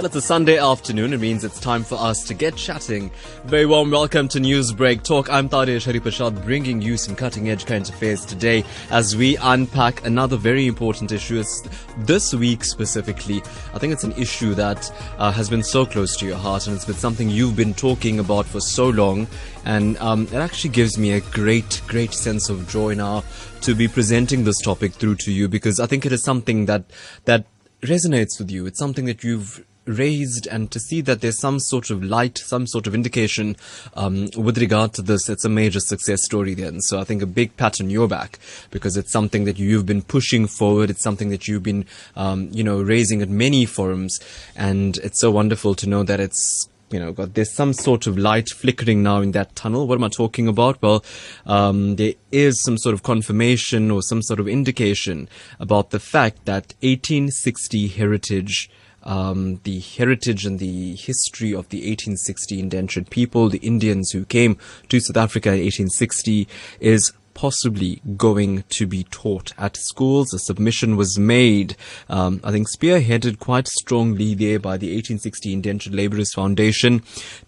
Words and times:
Well, 0.00 0.06
it's 0.06 0.16
a 0.16 0.22
Sunday 0.22 0.56
afternoon. 0.56 1.12
It 1.12 1.20
means 1.20 1.44
it's 1.44 1.60
time 1.60 1.84
for 1.84 1.96
us 1.96 2.24
to 2.28 2.32
get 2.32 2.56
chatting. 2.56 3.10
Very 3.44 3.66
warm 3.66 3.90
welcome 3.90 4.28
to 4.28 4.38
Newsbreak 4.38 5.02
Talk. 5.02 5.28
I'm 5.28 5.46
Taresh 5.46 5.84
Harreeparshad 5.86 6.42
bringing 6.42 6.80
you 6.80 6.96
some 6.96 7.14
cutting 7.14 7.50
edge 7.50 7.66
current 7.66 7.90
affairs 7.90 8.24
today 8.24 8.64
as 8.90 9.14
we 9.14 9.36
unpack 9.36 10.06
another 10.06 10.38
very 10.38 10.66
important 10.66 11.12
issue. 11.12 11.38
It's 11.38 11.68
this 11.98 12.32
week 12.32 12.64
specifically, 12.64 13.42
I 13.74 13.78
think 13.78 13.92
it's 13.92 14.04
an 14.04 14.12
issue 14.12 14.54
that 14.54 14.90
uh, 15.18 15.30
has 15.32 15.50
been 15.50 15.62
so 15.62 15.84
close 15.84 16.16
to 16.16 16.26
your 16.26 16.38
heart 16.38 16.66
and 16.66 16.74
it's 16.74 16.86
been 16.86 16.94
something 16.94 17.28
you've 17.28 17.56
been 17.56 17.74
talking 17.74 18.20
about 18.20 18.46
for 18.46 18.60
so 18.60 18.88
long. 18.88 19.26
And 19.66 19.98
um, 19.98 20.22
it 20.28 20.36
actually 20.36 20.70
gives 20.70 20.96
me 20.96 21.12
a 21.12 21.20
great, 21.20 21.82
great 21.86 22.14
sense 22.14 22.48
of 22.48 22.66
joy 22.66 22.94
now 22.94 23.22
to 23.60 23.74
be 23.74 23.86
presenting 23.86 24.44
this 24.44 24.62
topic 24.62 24.94
through 24.94 25.16
to 25.16 25.30
you 25.30 25.46
because 25.46 25.78
I 25.78 25.84
think 25.84 26.06
it 26.06 26.12
is 26.12 26.24
something 26.24 26.64
that, 26.64 26.84
that 27.26 27.44
resonates 27.82 28.38
with 28.38 28.50
you. 28.50 28.64
It's 28.64 28.78
something 28.78 29.04
that 29.04 29.22
you've 29.24 29.62
raised 29.90 30.46
and 30.46 30.70
to 30.70 30.80
see 30.80 31.00
that 31.02 31.20
there's 31.20 31.38
some 31.38 31.58
sort 31.58 31.90
of 31.90 32.02
light, 32.02 32.38
some 32.38 32.66
sort 32.66 32.86
of 32.86 32.94
indication 32.94 33.56
um, 33.94 34.28
with 34.36 34.58
regard 34.58 34.92
to 34.94 35.02
this, 35.02 35.28
it's 35.28 35.44
a 35.44 35.48
major 35.48 35.80
success 35.80 36.24
story 36.24 36.54
then. 36.54 36.80
So 36.80 36.98
I 36.98 37.04
think 37.04 37.22
a 37.22 37.26
big 37.26 37.56
pat 37.56 37.80
on 37.80 37.90
your 37.90 38.08
back 38.08 38.38
because 38.70 38.96
it's 38.96 39.12
something 39.12 39.44
that 39.44 39.58
you've 39.58 39.86
been 39.86 40.02
pushing 40.02 40.46
forward. 40.46 40.90
It's 40.90 41.02
something 41.02 41.30
that 41.30 41.48
you've 41.48 41.62
been, 41.62 41.86
um, 42.16 42.48
you 42.52 42.64
know, 42.64 42.80
raising 42.80 43.22
at 43.22 43.28
many 43.28 43.66
forums. 43.66 44.18
And 44.56 44.96
it's 44.98 45.20
so 45.20 45.30
wonderful 45.30 45.74
to 45.76 45.88
know 45.88 46.02
that 46.04 46.20
it's 46.20 46.68
you 46.90 46.98
know, 46.98 47.12
got 47.12 47.34
there's 47.34 47.52
some 47.52 47.72
sort 47.72 48.06
of 48.06 48.18
light 48.18 48.48
flickering 48.48 49.02
now 49.02 49.20
in 49.20 49.32
that 49.32 49.54
tunnel. 49.54 49.86
What 49.86 49.96
am 49.98 50.04
I 50.04 50.08
talking 50.08 50.48
about? 50.48 50.82
Well, 50.82 51.04
um, 51.46 51.96
there 51.96 52.14
is 52.32 52.62
some 52.62 52.76
sort 52.76 52.94
of 52.94 53.02
confirmation 53.02 53.90
or 53.90 54.02
some 54.02 54.22
sort 54.22 54.40
of 54.40 54.48
indication 54.48 55.28
about 55.60 55.90
the 55.90 56.00
fact 56.00 56.44
that 56.46 56.74
1860 56.82 57.88
heritage 57.88 58.70
um, 59.02 59.60
the 59.64 59.80
heritage 59.80 60.46
and 60.46 60.58
the 60.58 60.94
history 60.94 61.50
of 61.50 61.68
the 61.68 61.78
1860 61.78 62.58
indentured 62.58 63.10
people, 63.10 63.48
the 63.48 63.58
Indians 63.58 64.10
who 64.10 64.24
came 64.24 64.58
to 64.88 65.00
South 65.00 65.16
Africa 65.16 65.50
in 65.50 65.60
1860, 65.60 66.48
is 66.80 67.12
possibly 67.40 68.02
going 68.18 68.64
to 68.68 68.86
be 68.86 69.04
taught 69.04 69.52
at 69.56 69.76
schools. 69.76 70.34
A 70.34 70.38
submission 70.38 70.96
was 70.96 71.18
made, 71.18 71.76
um, 72.10 72.40
I 72.44 72.50
think 72.50 72.68
spearheaded 72.68 73.38
quite 73.38 73.66
strongly 73.66 74.34
there 74.34 74.58
by 74.58 74.76
the 74.76 74.88
1860 74.88 75.52
Indentured 75.52 75.94
Labourers 75.94 76.34
Foundation. 76.34 77.02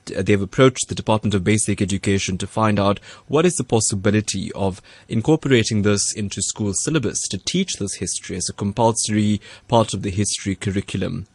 They've 0.07 0.41
approached 0.41 0.89
the 0.89 0.95
Department 0.95 1.35
of 1.35 1.45
Basic 1.45 1.83
Education 1.83 2.39
to 2.39 2.47
find 2.47 2.81
out 2.81 3.01
what 3.27 3.45
is 3.45 3.55
the 3.57 3.65
possibility 3.65 4.51
of 4.53 4.81
incorporating 5.09 5.83
this 5.83 6.15
into 6.15 6.41
school 6.41 6.73
syllabus 6.73 7.21
to 7.29 7.37
teach 7.37 7.75
this 7.75 7.97
history 7.97 8.37
as 8.37 8.49
a 8.49 8.55
compulsory 8.55 9.41
part 9.69 9.93
of 9.93 10.01
the 10.01 10.11
history 10.11 10.55
curriculum. 10.55 11.27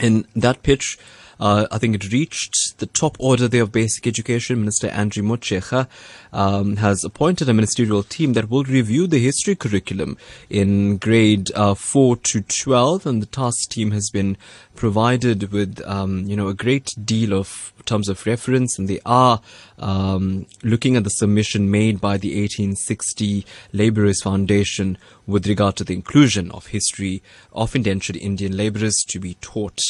In 0.00 0.26
that 0.36 0.62
pitch, 0.62 0.98
uh, 1.40 1.66
I 1.70 1.78
think 1.78 1.94
it 1.94 2.12
reached 2.12 2.78
the 2.78 2.86
top 2.86 3.16
order 3.18 3.48
there 3.48 3.62
of 3.62 3.72
basic 3.72 4.06
education. 4.06 4.60
Minister 4.60 4.88
Angie 4.88 5.22
Motshekga 5.22 5.88
um, 6.32 6.76
has 6.76 7.04
appointed 7.04 7.48
a 7.48 7.54
ministerial 7.54 8.02
team 8.02 8.32
that 8.32 8.50
will 8.50 8.64
review 8.64 9.06
the 9.06 9.18
history 9.18 9.54
curriculum 9.54 10.16
in 10.50 10.96
grade 10.98 11.50
uh, 11.54 11.74
4 11.74 12.16
to 12.16 12.40
12, 12.42 13.06
and 13.06 13.22
the 13.22 13.26
task 13.26 13.70
team 13.70 13.92
has 13.92 14.10
been 14.10 14.36
provided 14.74 15.52
with, 15.52 15.80
um, 15.86 16.24
you 16.26 16.36
know, 16.36 16.48
a 16.48 16.54
great 16.54 16.94
deal 17.04 17.32
of 17.34 17.72
terms 17.88 18.08
of 18.08 18.26
reference, 18.26 18.78
and 18.78 18.86
they 18.86 19.00
are 19.06 19.40
um, 19.78 20.46
looking 20.62 20.96
at 20.96 21.04
the 21.04 21.10
submission 21.10 21.70
made 21.70 22.00
by 22.00 22.18
the 22.18 22.28
1860 22.28 23.46
Labourers 23.72 24.22
Foundation 24.22 24.98
with 25.26 25.46
regard 25.46 25.76
to 25.76 25.84
the 25.84 25.94
inclusion 25.94 26.50
of 26.50 26.66
history 26.66 27.22
of 27.52 27.74
indentured 27.74 28.16
Indian 28.16 28.56
labourers 28.56 28.96
to 29.08 29.18
be 29.18 29.34
taught 29.40 29.80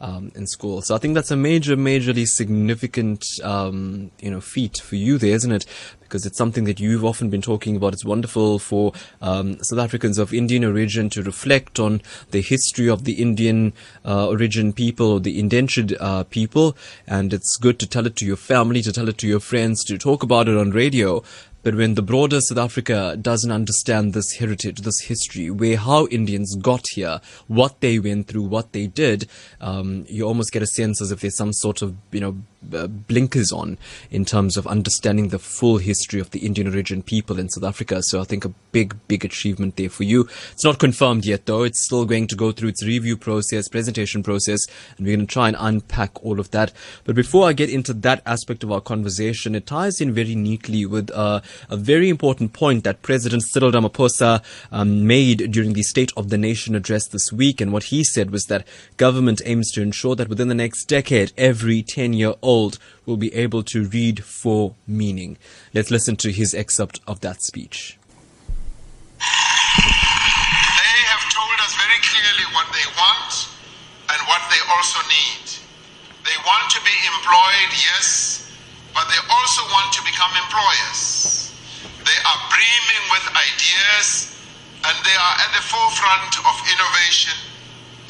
um, 0.00 0.30
in 0.34 0.46
school. 0.46 0.82
So 0.82 0.94
I 0.94 0.98
think 0.98 1.14
that's 1.14 1.30
a 1.30 1.36
major, 1.36 1.76
majorly 1.76 2.26
significant, 2.26 3.24
um, 3.42 4.10
you 4.20 4.30
know, 4.30 4.40
feat 4.40 4.78
for 4.78 4.96
you 4.96 5.18
there, 5.18 5.34
isn't 5.34 5.52
it? 5.52 5.66
Because 6.00 6.24
it's 6.24 6.38
something 6.38 6.64
that 6.64 6.78
you've 6.78 7.04
often 7.04 7.30
been 7.30 7.42
talking 7.42 7.74
about. 7.74 7.92
It's 7.92 8.04
wonderful 8.04 8.58
for 8.58 8.92
um, 9.20 9.62
South 9.62 9.80
Africans 9.80 10.18
of 10.18 10.32
Indian 10.32 10.64
origin 10.64 11.10
to 11.10 11.22
reflect 11.22 11.80
on 11.80 12.00
the 12.30 12.40
history 12.40 12.88
of 12.88 13.04
the 13.04 13.14
Indian 13.14 13.72
uh, 14.04 14.28
origin 14.28 14.72
people 14.72 15.12
or 15.12 15.20
the 15.20 15.38
indentured 15.40 15.96
uh, 15.98 16.24
people, 16.24 16.76
and 17.06 17.32
it's 17.32 17.56
good 17.56 17.78
to 17.80 17.88
tell 17.88 18.06
it 18.06 18.16
to 18.16 18.26
your 18.26 18.36
family, 18.36 18.82
to 18.82 18.92
tell 18.92 19.08
it 19.08 19.18
to 19.18 19.26
your 19.26 19.40
friends, 19.40 19.82
to 19.84 19.98
talk 19.98 20.22
about 20.22 20.48
it 20.48 20.56
on 20.56 20.70
radio. 20.70 21.24
But 21.66 21.74
when 21.74 21.94
the 21.94 22.02
broader 22.02 22.40
South 22.40 22.58
Africa 22.58 23.18
doesn't 23.20 23.50
understand 23.50 24.12
this 24.12 24.34
heritage, 24.34 24.82
this 24.82 25.00
history, 25.00 25.50
where 25.50 25.76
how 25.76 26.06
Indians 26.12 26.54
got 26.54 26.84
here, 26.92 27.20
what 27.48 27.80
they 27.80 27.98
went 27.98 28.28
through, 28.28 28.42
what 28.42 28.70
they 28.70 28.86
did, 28.86 29.28
um, 29.60 30.06
you 30.08 30.22
almost 30.22 30.52
get 30.52 30.62
a 30.62 30.66
sense 30.68 31.02
as 31.02 31.10
if 31.10 31.22
there's 31.22 31.36
some 31.36 31.52
sort 31.52 31.82
of, 31.82 31.96
you 32.12 32.20
know, 32.20 32.36
uh, 32.74 32.86
blinkers 32.86 33.52
on 33.52 33.78
in 34.10 34.24
terms 34.24 34.56
of 34.56 34.66
understanding 34.66 35.28
the 35.28 35.38
full 35.38 35.78
history 35.78 36.20
of 36.20 36.30
the 36.30 36.40
Indian 36.40 36.68
origin 36.68 37.02
people 37.02 37.38
in 37.38 37.48
South 37.48 37.64
Africa. 37.64 38.02
So 38.02 38.20
I 38.20 38.24
think 38.24 38.44
a 38.44 38.52
big, 38.72 38.96
big 39.08 39.24
achievement 39.24 39.76
there 39.76 39.88
for 39.88 40.04
you. 40.04 40.28
It's 40.52 40.64
not 40.64 40.78
confirmed 40.78 41.24
yet 41.24 41.46
though. 41.46 41.62
It's 41.62 41.84
still 41.84 42.04
going 42.04 42.26
to 42.28 42.36
go 42.36 42.52
through 42.52 42.70
its 42.70 42.84
review 42.84 43.16
process, 43.16 43.68
presentation 43.68 44.22
process, 44.22 44.66
and 44.96 45.06
we're 45.06 45.16
going 45.16 45.26
to 45.26 45.32
try 45.32 45.48
and 45.48 45.56
unpack 45.58 46.22
all 46.24 46.40
of 46.40 46.50
that. 46.50 46.72
But 47.04 47.16
before 47.16 47.48
I 47.48 47.52
get 47.52 47.70
into 47.70 47.92
that 47.94 48.22
aspect 48.26 48.64
of 48.64 48.72
our 48.72 48.80
conversation, 48.80 49.54
it 49.54 49.66
ties 49.66 50.00
in 50.00 50.12
very 50.12 50.34
neatly 50.34 50.86
with 50.86 51.10
uh, 51.10 51.40
a 51.70 51.76
very 51.76 52.08
important 52.08 52.52
point 52.52 52.84
that 52.84 53.02
President 53.02 53.42
Cyril 53.42 53.72
Ramaphosa 53.72 54.42
um, 54.72 55.06
made 55.06 55.50
during 55.50 55.72
the 55.72 55.82
State 55.82 56.12
of 56.16 56.30
the 56.30 56.38
Nation 56.38 56.74
address 56.74 57.06
this 57.08 57.32
week. 57.32 57.60
And 57.60 57.72
what 57.72 57.84
he 57.84 58.04
said 58.04 58.30
was 58.30 58.44
that 58.44 58.66
government 58.96 59.40
aims 59.44 59.70
to 59.72 59.82
ensure 59.82 60.16
that 60.16 60.28
within 60.28 60.48
the 60.48 60.54
next 60.54 60.84
decade, 60.86 61.32
every 61.36 61.82
10 61.82 62.12
year 62.12 62.34
old 62.42 62.55
old 62.56 62.78
will 63.04 63.16
be 63.16 63.32
able 63.34 63.62
to 63.62 63.84
read 63.84 64.24
for 64.24 64.74
meaning. 64.86 65.36
Let's 65.74 65.90
listen 65.90 66.16
to 66.24 66.32
his 66.32 66.54
excerpt 66.54 67.00
of 67.06 67.20
that 67.20 67.42
speech. 67.42 67.98
They 69.20 70.98
have 71.12 71.24
told 71.36 71.56
us 71.60 71.72
very 71.76 72.00
clearly 72.08 72.46
what 72.56 72.68
they 72.72 72.86
want 72.96 73.30
and 74.12 74.20
what 74.30 74.42
they 74.48 74.62
also 74.72 75.00
need. 75.08 75.44
They 76.24 76.38
want 76.48 76.66
to 76.72 76.80
be 76.80 76.96
employed, 77.12 77.70
yes, 77.76 78.50
but 78.96 79.04
they 79.12 79.20
also 79.28 79.62
want 79.76 79.92
to 79.94 80.02
become 80.02 80.32
employers. 80.40 81.52
They 82.08 82.18
are 82.24 82.40
brimming 82.48 83.04
with 83.12 83.24
ideas 83.36 84.32
and 84.86 84.96
they 85.04 85.16
are 85.16 85.36
at 85.44 85.50
the 85.52 85.64
forefront 85.66 86.32
of 86.48 86.54
innovation 86.72 87.36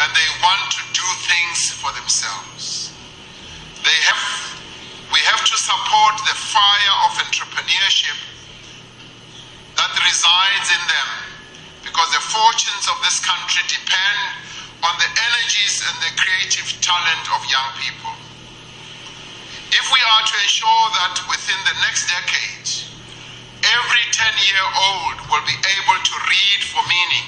and 0.01 0.09
they 0.15 0.29
want 0.45 0.65
to 0.71 0.83
do 0.93 1.07
things 1.27 1.73
for 1.73 1.91
themselves. 1.99 2.86
They 3.87 4.03
have, 4.11 4.27
we 5.15 5.23
have 5.31 5.47
to 5.47 5.55
support 5.55 6.19
the 6.27 6.35
fire 6.35 6.95
of 7.07 7.23
entrepreneurship 7.23 8.19
that 9.79 9.95
resides 10.03 10.69
in 10.75 10.83
them 10.91 11.11
because 11.87 12.11
the 12.11 12.19
fortunes 12.19 12.91
of 12.91 12.99
this 13.07 13.23
country 13.23 13.63
depend 13.71 14.43
on 14.83 14.91
the 14.99 15.07
energies 15.07 15.87
and 15.87 15.95
the 16.03 16.11
creative 16.19 16.67
talent 16.83 17.31
of 17.31 17.47
young 17.47 17.71
people. 17.79 18.11
If 19.71 19.87
we 19.95 20.03
are 20.03 20.25
to 20.35 20.35
ensure 20.35 20.87
that 21.07 21.23
within 21.31 21.61
the 21.71 21.79
next 21.87 22.11
decade, 22.11 22.67
every 23.63 24.05
10 24.11 24.35
year 24.51 24.67
old 24.83 25.31
will 25.31 25.47
be 25.47 25.55
able 25.79 25.99
to 26.03 26.15
read 26.27 26.61
for 26.75 26.83
meaning, 26.91 27.27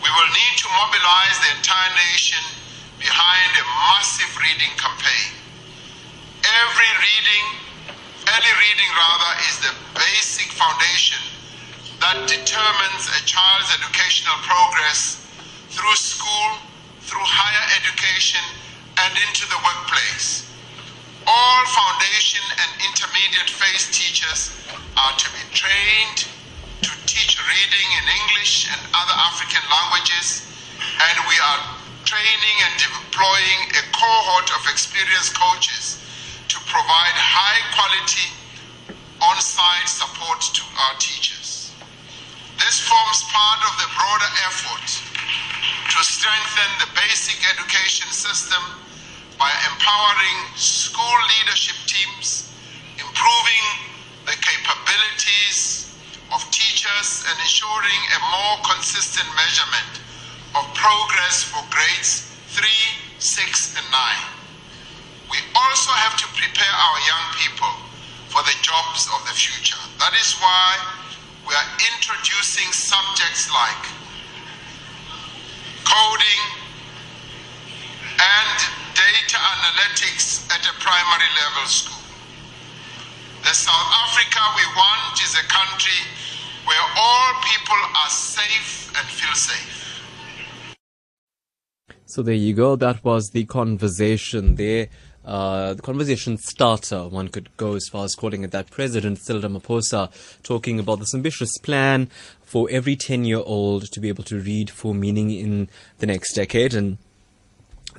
we 0.00 0.08
will 0.08 0.30
need 0.32 0.54
to 0.56 0.68
mobilize 0.72 1.36
the 1.44 1.52
entire 1.52 1.92
nation 2.08 2.40
behind 2.96 3.50
a 3.60 3.64
massive 3.92 4.32
reading 4.40 4.72
campaign 4.80 5.36
every 6.46 6.92
reading, 7.02 7.44
early 8.30 8.54
reading 8.62 8.90
rather, 8.94 9.32
is 9.50 9.56
the 9.66 9.74
basic 9.98 10.46
foundation 10.54 11.18
that 11.98 12.22
determines 12.30 13.10
a 13.10 13.20
child's 13.26 13.70
educational 13.74 14.38
progress 14.46 15.26
through 15.74 15.98
school, 15.98 16.62
through 17.02 17.24
higher 17.24 17.66
education, 17.82 18.42
and 19.02 19.12
into 19.26 19.42
the 19.50 19.58
workplace. 19.58 20.46
All 21.26 21.60
foundation 21.66 22.44
and 22.62 22.70
intermediate 22.86 23.50
phase 23.50 23.90
teachers 23.90 24.54
are 24.94 25.14
to 25.18 25.28
be 25.34 25.42
trained 25.50 26.30
to 26.86 26.92
teach 27.10 27.34
reading 27.42 27.88
in 27.98 28.04
English 28.22 28.70
and 28.70 28.78
other 28.94 29.16
African 29.18 29.64
languages, 29.66 30.46
and 30.78 31.16
we 31.26 31.36
are 31.42 31.60
training 32.06 32.56
and 32.70 32.74
deploying 32.78 33.60
a 33.74 33.82
cohort 33.90 34.46
of 34.54 34.62
experienced 34.70 35.34
coaches 35.34 36.05
provide 36.66 37.14
high 37.14 37.62
quality 37.78 38.26
on-site 39.22 39.86
support 39.86 40.42
to 40.42 40.62
our 40.76 40.94
teachers. 40.98 41.70
This 42.58 42.82
forms 42.82 43.22
part 43.30 43.60
of 43.70 43.72
the 43.78 43.88
broader 43.94 44.32
effort 44.50 44.86
to 45.94 45.98
strengthen 46.02 46.70
the 46.82 46.90
basic 46.98 47.38
education 47.54 48.10
system 48.10 48.60
by 49.38 49.48
empowering 49.70 50.38
school 50.58 51.16
leadership 51.38 51.78
teams, 51.86 52.50
improving 52.98 53.64
the 54.26 54.34
capabilities 54.42 55.94
of 56.34 56.42
teachers 56.50 57.22
and 57.30 57.36
ensuring 57.46 58.02
a 58.10 58.20
more 58.34 58.56
consistent 58.66 59.28
measurement 59.38 60.02
of 60.58 60.66
progress 60.74 61.46
for 61.46 61.62
grades 61.70 62.26
3 62.50 62.66
6, 63.18 63.78
and 63.78 63.86
9. 63.90 64.35
We 65.30 65.38
also 65.54 65.90
have 65.92 66.16
to 66.18 66.26
prepare 66.34 66.74
our 66.74 66.98
young 67.06 67.24
people 67.34 67.72
for 68.28 68.42
the 68.46 68.56
jobs 68.62 69.08
of 69.10 69.20
the 69.26 69.34
future. 69.34 69.80
That 69.98 70.14
is 70.14 70.34
why 70.38 70.78
we 71.46 71.54
are 71.54 71.68
introducing 71.94 72.70
subjects 72.72 73.50
like 73.50 73.84
coding 75.86 76.42
and 78.18 78.58
data 78.94 79.38
analytics 79.38 80.46
at 80.50 80.62
a 80.66 80.74
primary 80.80 81.30
level 81.42 81.66
school. 81.68 82.02
The 83.42 83.54
South 83.54 83.90
Africa 84.04 84.40
we 84.56 84.66
want 84.74 85.22
is 85.22 85.34
a 85.34 85.46
country 85.46 86.00
where 86.66 86.84
all 86.96 87.28
people 87.42 87.78
are 88.02 88.10
safe 88.10 88.90
and 88.96 89.06
feel 89.06 89.34
safe. 89.34 90.02
So 92.06 92.22
there 92.22 92.34
you 92.34 92.54
go. 92.54 92.76
That 92.76 93.04
was 93.04 93.30
the 93.30 93.44
conversation 93.44 94.56
there. 94.56 94.88
Uh, 95.26 95.74
the 95.74 95.82
conversation 95.82 96.38
starter, 96.38 97.08
one 97.08 97.28
could 97.28 97.54
go 97.56 97.74
as 97.74 97.88
far 97.88 98.04
as 98.04 98.14
calling 98.14 98.44
it 98.44 98.52
that. 98.52 98.70
President 98.70 99.18
Cyril 99.18 99.42
Ramaphosa 99.42 100.10
talking 100.42 100.78
about 100.78 101.00
this 101.00 101.14
ambitious 101.14 101.58
plan 101.58 102.08
for 102.42 102.68
every 102.70 102.94
10 102.94 103.24
year 103.24 103.42
old 103.44 103.90
to 103.92 104.00
be 104.00 104.08
able 104.08 104.24
to 104.24 104.38
read 104.38 104.70
for 104.70 104.94
meaning 104.94 105.30
in 105.30 105.68
the 105.98 106.06
next 106.06 106.34
decade. 106.34 106.74
And 106.74 106.98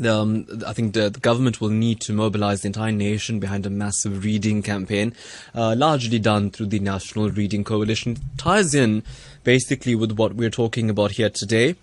um, 0.05 0.45
I 0.65 0.73
think 0.73 0.93
the, 0.93 1.09
the, 1.09 1.19
government 1.19 1.59
will 1.59 1.69
need 1.69 1.99
to 2.01 2.13
mobilize 2.13 2.61
the 2.61 2.67
entire 2.67 2.91
nation 2.91 3.39
behind 3.39 3.65
a 3.65 3.69
massive 3.69 4.23
reading 4.23 4.61
campaign, 4.61 5.13
uh, 5.55 5.75
largely 5.77 6.19
done 6.19 6.51
through 6.51 6.67
the 6.67 6.79
National 6.79 7.29
Reading 7.29 7.63
Coalition. 7.63 8.13
It 8.13 8.37
ties 8.37 8.73
in 8.73 9.03
basically 9.43 9.95
with 9.95 10.13
what 10.13 10.33
we're 10.33 10.49
talking 10.49 10.89
about 10.89 11.11
here 11.11 11.29
today. 11.29 11.75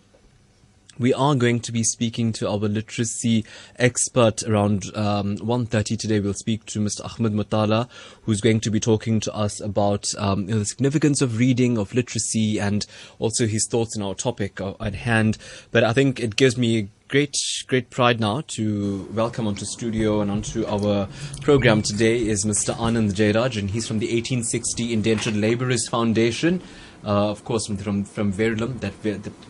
We 0.98 1.12
are 1.12 1.34
going 1.34 1.60
to 1.60 1.72
be 1.72 1.82
speaking 1.82 2.32
to 2.34 2.48
our 2.48 2.56
literacy 2.56 3.44
expert 3.76 4.44
around 4.44 4.84
um, 4.94 5.36
1.30 5.38 5.98
today. 5.98 6.20
We'll 6.20 6.34
speak 6.34 6.66
to 6.66 6.78
Mr. 6.78 7.04
Ahmed 7.04 7.32
Mutala, 7.32 7.88
who's 8.22 8.40
going 8.40 8.60
to 8.60 8.70
be 8.70 8.78
talking 8.78 9.18
to 9.20 9.34
us 9.34 9.60
about 9.60 10.14
um, 10.18 10.42
you 10.42 10.54
know, 10.54 10.60
the 10.60 10.64
significance 10.64 11.20
of 11.20 11.38
reading, 11.38 11.78
of 11.78 11.94
literacy, 11.94 12.60
and 12.60 12.86
also 13.18 13.46
his 13.46 13.66
thoughts 13.68 13.96
on 13.96 14.04
our 14.04 14.14
topic 14.14 14.60
at 14.60 14.94
hand. 14.94 15.36
But 15.72 15.82
I 15.82 15.92
think 15.92 16.20
it 16.20 16.36
gives 16.36 16.56
me 16.56 16.90
great, 17.08 17.36
great 17.66 17.90
pride 17.90 18.20
now 18.20 18.42
to 18.48 19.08
welcome 19.12 19.46
onto 19.46 19.64
studio 19.64 20.20
and 20.20 20.30
onto 20.30 20.64
our 20.66 21.08
program 21.42 21.82
today 21.82 22.26
is 22.26 22.44
Mr. 22.44 22.74
Anand 22.74 23.14
Jairaj, 23.14 23.58
and 23.58 23.70
he's 23.70 23.86
from 23.86 23.98
the 23.98 24.06
1860 24.06 24.92
Indentured 24.92 25.36
Labourers 25.36 25.88
Foundation. 25.88 26.62
Uh, 27.04 27.30
of 27.30 27.44
course, 27.44 27.66
from 27.66 27.76
from, 27.76 28.04
from 28.04 28.32
Verulam, 28.32 28.80
that, 28.80 28.94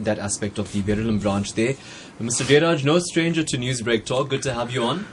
that 0.01 0.19
aspect 0.19 0.59
of 0.59 0.73
the 0.73 0.83
Verulam 0.83 1.21
branch 1.21 1.55
there. 1.55 1.75
Mr. 2.21 2.43
Jairaj, 2.45 2.85
no 2.85 2.99
stranger 2.99 3.45
to 3.45 3.57
Newsbreak 3.57 4.05
Talk. 4.05 4.29
Good 4.29 4.43
to 4.43 4.55
have 4.55 4.73
you 4.73 4.83
on. 4.83 5.07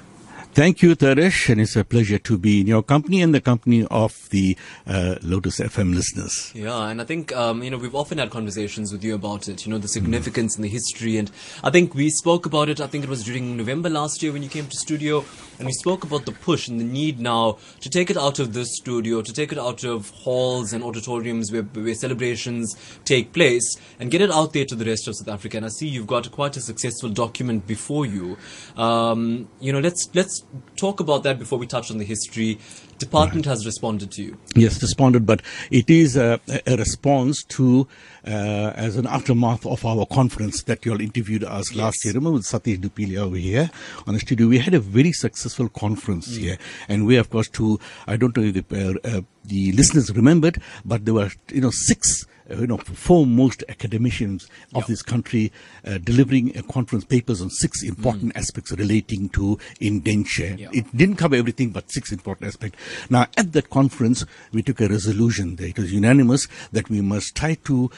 Thank 0.54 0.82
you, 0.82 0.98
Taresh, 0.98 1.48
and 1.48 1.62
it's 1.62 1.78
a 1.78 1.86
pleasure 1.86 2.18
to 2.18 2.38
be 2.38 2.60
in 2.60 2.68
your 2.68 2.84
company 2.84 3.22
and 3.22 3.34
the 3.34 3.40
company 3.40 3.88
of 3.90 4.30
the 4.32 4.58
uh, 4.86 5.16
Lotus 5.22 5.62
FM 5.62 5.96
listeners. 5.96 6.52
Yeah, 6.54 6.90
and 6.90 7.00
I 7.00 7.06
think 7.06 7.34
um, 7.34 7.64
you 7.64 7.70
know 7.70 7.78
we've 7.78 7.96
often 7.96 8.18
had 8.18 8.32
conversations 8.32 8.92
with 8.92 9.02
you 9.02 9.16
about 9.16 9.48
it. 9.48 9.66
You 9.66 9.72
know 9.72 9.78
the 9.78 9.88
significance 9.88 10.54
mm. 10.54 10.58
and 10.58 10.66
the 10.66 10.70
history, 10.70 11.16
and 11.16 11.32
I 11.64 11.70
think 11.70 11.96
we 11.96 12.10
spoke 12.10 12.46
about 12.46 12.68
it. 12.68 12.82
I 12.82 12.88
think 12.88 13.06
it 13.06 13.10
was 13.10 13.24
during 13.24 13.56
November 13.56 13.90
last 13.90 14.22
year 14.22 14.34
when 14.34 14.44
you 14.44 14.50
came 14.50 14.68
to 14.68 14.76
studio, 14.76 15.24
and 15.58 15.68
we 15.68 15.72
spoke 15.72 16.04
about 16.04 16.26
the 16.26 16.34
push 16.34 16.68
and 16.68 16.82
the 16.82 16.84
need 16.84 17.22
now 17.22 17.58
to 17.80 17.90
take 17.90 18.10
it 18.10 18.18
out 18.18 18.40
of 18.40 18.52
this 18.52 18.76
studio, 18.76 19.22
to 19.22 19.32
take 19.32 19.54
it 19.54 19.58
out 19.58 19.86
of 19.86 20.10
halls 20.10 20.74
and 20.74 20.84
auditoriums 20.84 21.50
where, 21.54 21.64
where 21.64 21.96
celebrations 21.96 22.76
take 23.06 23.32
place, 23.32 23.78
and 24.02 24.12
get 24.12 24.20
it 24.20 24.30
out 24.30 24.52
there 24.52 24.66
to 24.66 24.76
the 24.76 24.84
rest 24.84 25.08
of 25.08 25.16
South 25.16 25.30
Africa. 25.30 25.56
And 25.56 25.66
I 25.66 25.70
see 25.70 25.88
you've 25.88 26.08
got 26.08 26.30
quite 26.30 26.58
a 26.58 26.62
successful 26.62 27.08
document 27.08 27.68
before 27.68 28.06
you. 28.06 28.38
Um, 28.76 29.48
you 29.62 29.72
know, 29.72 29.80
let's 29.80 30.10
let's 30.14 30.41
talk 30.76 31.00
about 31.00 31.24
that 31.24 31.40
before 31.40 31.60
we 31.60 31.68
touch 31.68 31.92
on 31.92 31.98
the 31.98 32.06
history. 32.06 32.60
Department 32.98 33.46
has 33.46 33.66
responded 33.66 34.12
to 34.12 34.24
you. 34.24 34.38
Yes, 34.56 34.82
responded, 34.82 35.26
but 35.26 35.42
it 35.72 35.90
is 35.90 36.16
a, 36.16 36.40
a 36.68 36.78
response 36.78 37.44
to 37.46 37.88
uh, 38.28 38.74
as 38.76 38.96
an 38.96 39.08
aftermath 39.08 39.66
of 39.66 39.84
our 39.86 40.06
conference 40.06 40.64
that 40.64 40.86
you 40.86 40.92
all 40.92 41.02
interviewed 41.02 41.44
us 41.44 41.72
yes. 41.72 41.78
last 41.78 42.06
year. 42.06 42.14
Remember 42.14 42.34
with 42.34 42.44
Satish 42.44 42.80
Dhupelia 42.80 43.20
over 43.20 43.38
here 43.38 43.72
on 44.06 44.14
the 44.14 44.20
studio? 44.20 44.48
We 44.48 44.60
had 44.60 44.76
a 44.76 44.80
very 44.80 45.12
successful 45.12 45.68
conference 45.70 46.28
mm. 46.30 46.38
here, 46.38 46.58
and 46.88 47.08
we, 47.08 47.18
of 47.18 47.30
course, 47.30 47.50
to 47.50 47.80
I 48.06 48.18
don't 48.18 48.38
know 48.38 48.44
if 48.44 48.68
the, 48.68 49.00
uh, 49.04 49.18
uh, 49.18 49.22
the 49.46 49.72
listeners 49.72 50.16
remembered, 50.16 50.62
but 50.86 51.06
there 51.06 51.16
were 51.16 51.32
you 51.52 51.62
know 51.62 51.72
six 51.72 52.28
you 52.60 52.68
know, 52.68 52.78
foremost 52.78 53.64
academicians 53.70 54.48
of 54.74 54.86
this 54.88 55.02
country 55.02 55.52
uh, 55.86 55.98
delivering 55.98 56.56
a 56.58 56.64
conference 56.64 57.06
papers 57.06 57.42
on 57.42 57.50
six 57.50 57.84
important 57.84 58.34
mm. 58.34 58.38
aspects 58.38 58.72
relating 58.72 59.30
to 59.30 59.58
indenture. 59.80 60.56
It 60.72 60.96
didn't 60.96 61.16
cover 61.16 61.36
everything, 61.36 61.70
but 61.70 61.92
six 61.92 62.12
important 62.12 62.48
aspects. 62.48 62.78
Now, 63.10 63.28
at 63.38 63.54
that 63.54 63.70
conference, 63.70 64.26
we 64.52 64.62
took 64.62 64.82
a 64.82 64.88
resolution 64.88 65.56
there. 65.56 65.68
It 65.68 65.80
was 65.80 65.94
unanimous 65.94 66.48
that 66.72 66.90
we 66.90 67.02
must 67.02 67.36
try 67.36 67.56
to 67.66 67.92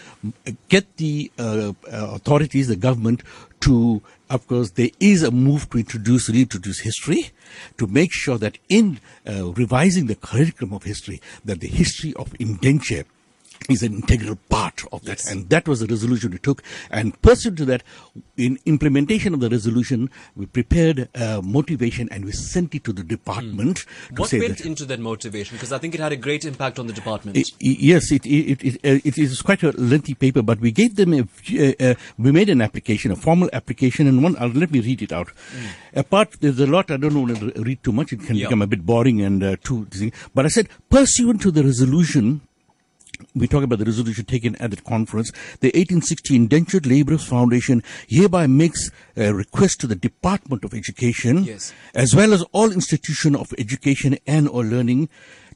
get 0.70 0.98
the 0.98 1.32
uh, 1.38 1.44
uh, 1.44 1.74
authorities, 2.14 2.68
the 2.68 2.76
government, 2.76 3.24
to, 3.62 4.02
of 4.30 4.46
course, 4.48 4.72
there 4.72 4.90
is 5.00 5.24
a 5.24 5.32
move 5.32 5.70
to 5.70 5.78
introduce, 5.78 6.30
reintroduce 6.30 6.80
history, 6.80 7.32
to 7.78 7.88
make 7.88 8.12
sure 8.12 8.38
that 8.38 8.58
in 8.68 9.00
uh, 9.28 9.54
revising 9.54 10.08
the 10.08 10.16
curriculum 10.16 10.74
of 10.74 10.84
history, 10.84 11.22
that 11.46 11.62
the 11.62 11.68
history 11.68 12.14
of 12.16 12.34
indenture 12.40 13.06
is 13.70 13.84
an 13.84 13.94
integral 13.94 14.38
part 14.50 14.84
of 14.92 15.04
that. 15.04 15.20
Yes. 15.20 15.32
And 15.32 15.50
that 15.50 15.68
was 15.68 15.80
the 15.80 15.88
resolution 15.88 16.32
we 16.32 16.40
took. 16.40 16.64
And 16.90 17.20
pursuant 17.22 17.58
to 17.60 17.66
that, 17.66 17.84
in 18.38 18.60
implementation 18.66 19.34
of 19.34 19.40
the 19.40 19.50
resolution, 19.50 20.10
we 20.36 20.46
prepared 20.46 21.10
a 21.16 21.42
motivation 21.42 22.10
and 22.12 22.26
we 22.26 22.32
sent 22.32 22.74
it 22.76 22.84
to 22.86 22.94
the 22.94 23.04
department. 23.04 23.86
Mm. 23.86 24.16
To 24.16 24.22
what 24.22 24.34
went 24.34 24.58
that, 24.58 24.66
into 24.66 24.86
that 24.86 25.00
motivation? 25.00 25.58
Because 25.58 25.72
I 25.72 25.78
think 25.78 25.96
it 25.96 26.00
had 26.00 26.12
a 26.12 26.18
great 26.18 26.46
impact 26.46 26.80
on 26.80 26.88
the 26.88 26.94
department. 26.94 27.38
It, 27.38 27.52
yes, 27.60 28.12
it, 28.12 28.26
it, 28.26 28.64
it, 28.64 28.76
uh, 28.76 29.02
it 29.04 29.18
is 29.18 29.42
quite 29.42 29.64
a 29.64 29.72
lengthy 29.72 30.14
paper, 30.14 30.42
but 30.42 30.60
we 30.60 30.72
gave 30.72 30.96
them 30.96 31.14
a, 31.14 31.22
uh, 31.22 31.74
uh, 31.80 31.96
we 32.18 32.32
made 32.32 32.50
an 32.50 32.62
application, 32.62 33.12
a 33.12 33.16
formal 33.16 33.50
application, 33.54 34.08
and 34.08 34.24
one, 34.24 34.36
uh, 34.38 34.48
let 34.54 34.72
me 34.72 34.80
read 34.80 35.02
it 35.02 35.12
out. 35.12 35.28
Mm. 35.28 36.00
Apart, 36.00 36.38
there's 36.42 36.60
a 36.60 36.68
lot, 36.68 36.92
I 36.92 36.98
don't 36.98 37.16
want 37.16 37.38
to 37.40 37.62
read 37.62 37.84
too 37.84 37.92
much, 37.92 38.14
it 38.14 38.22
can 38.22 38.38
become 38.38 38.62
a 38.62 38.68
bit 38.68 38.86
boring 38.86 39.22
and 39.22 39.44
uh, 39.44 39.56
too, 39.64 39.88
but 40.34 40.46
I 40.46 40.50
said, 40.50 40.70
pursuant 40.90 41.42
to 41.42 41.52
the 41.52 41.64
resolution 41.64 42.42
we 43.36 43.48
talk 43.48 43.64
about 43.64 43.80
the 43.80 43.86
resolution 43.86 44.26
taken 44.26 44.56
at 44.58 44.72
the 44.72 44.78
conference. 44.78 45.32
The 45.60 45.70
1860 45.70 46.36
Indentured 46.36 46.86
Labourers 46.86 47.26
Foundation 47.26 47.84
hereby 48.08 48.48
makes 48.48 48.90
a 49.16 49.34
request 49.34 49.80
to 49.82 49.88
the 49.88 49.96
Department 49.96 50.64
of 50.64 50.74
Education, 50.74 51.44
yes. 51.44 51.74
as 51.94 52.16
well 52.16 52.34
as 52.34 52.44
all 52.52 52.72
institutions 52.72 53.36
of 53.38 53.54
education 53.58 54.18
and 54.28 54.48
or 54.48 54.64
learning, 54.64 55.10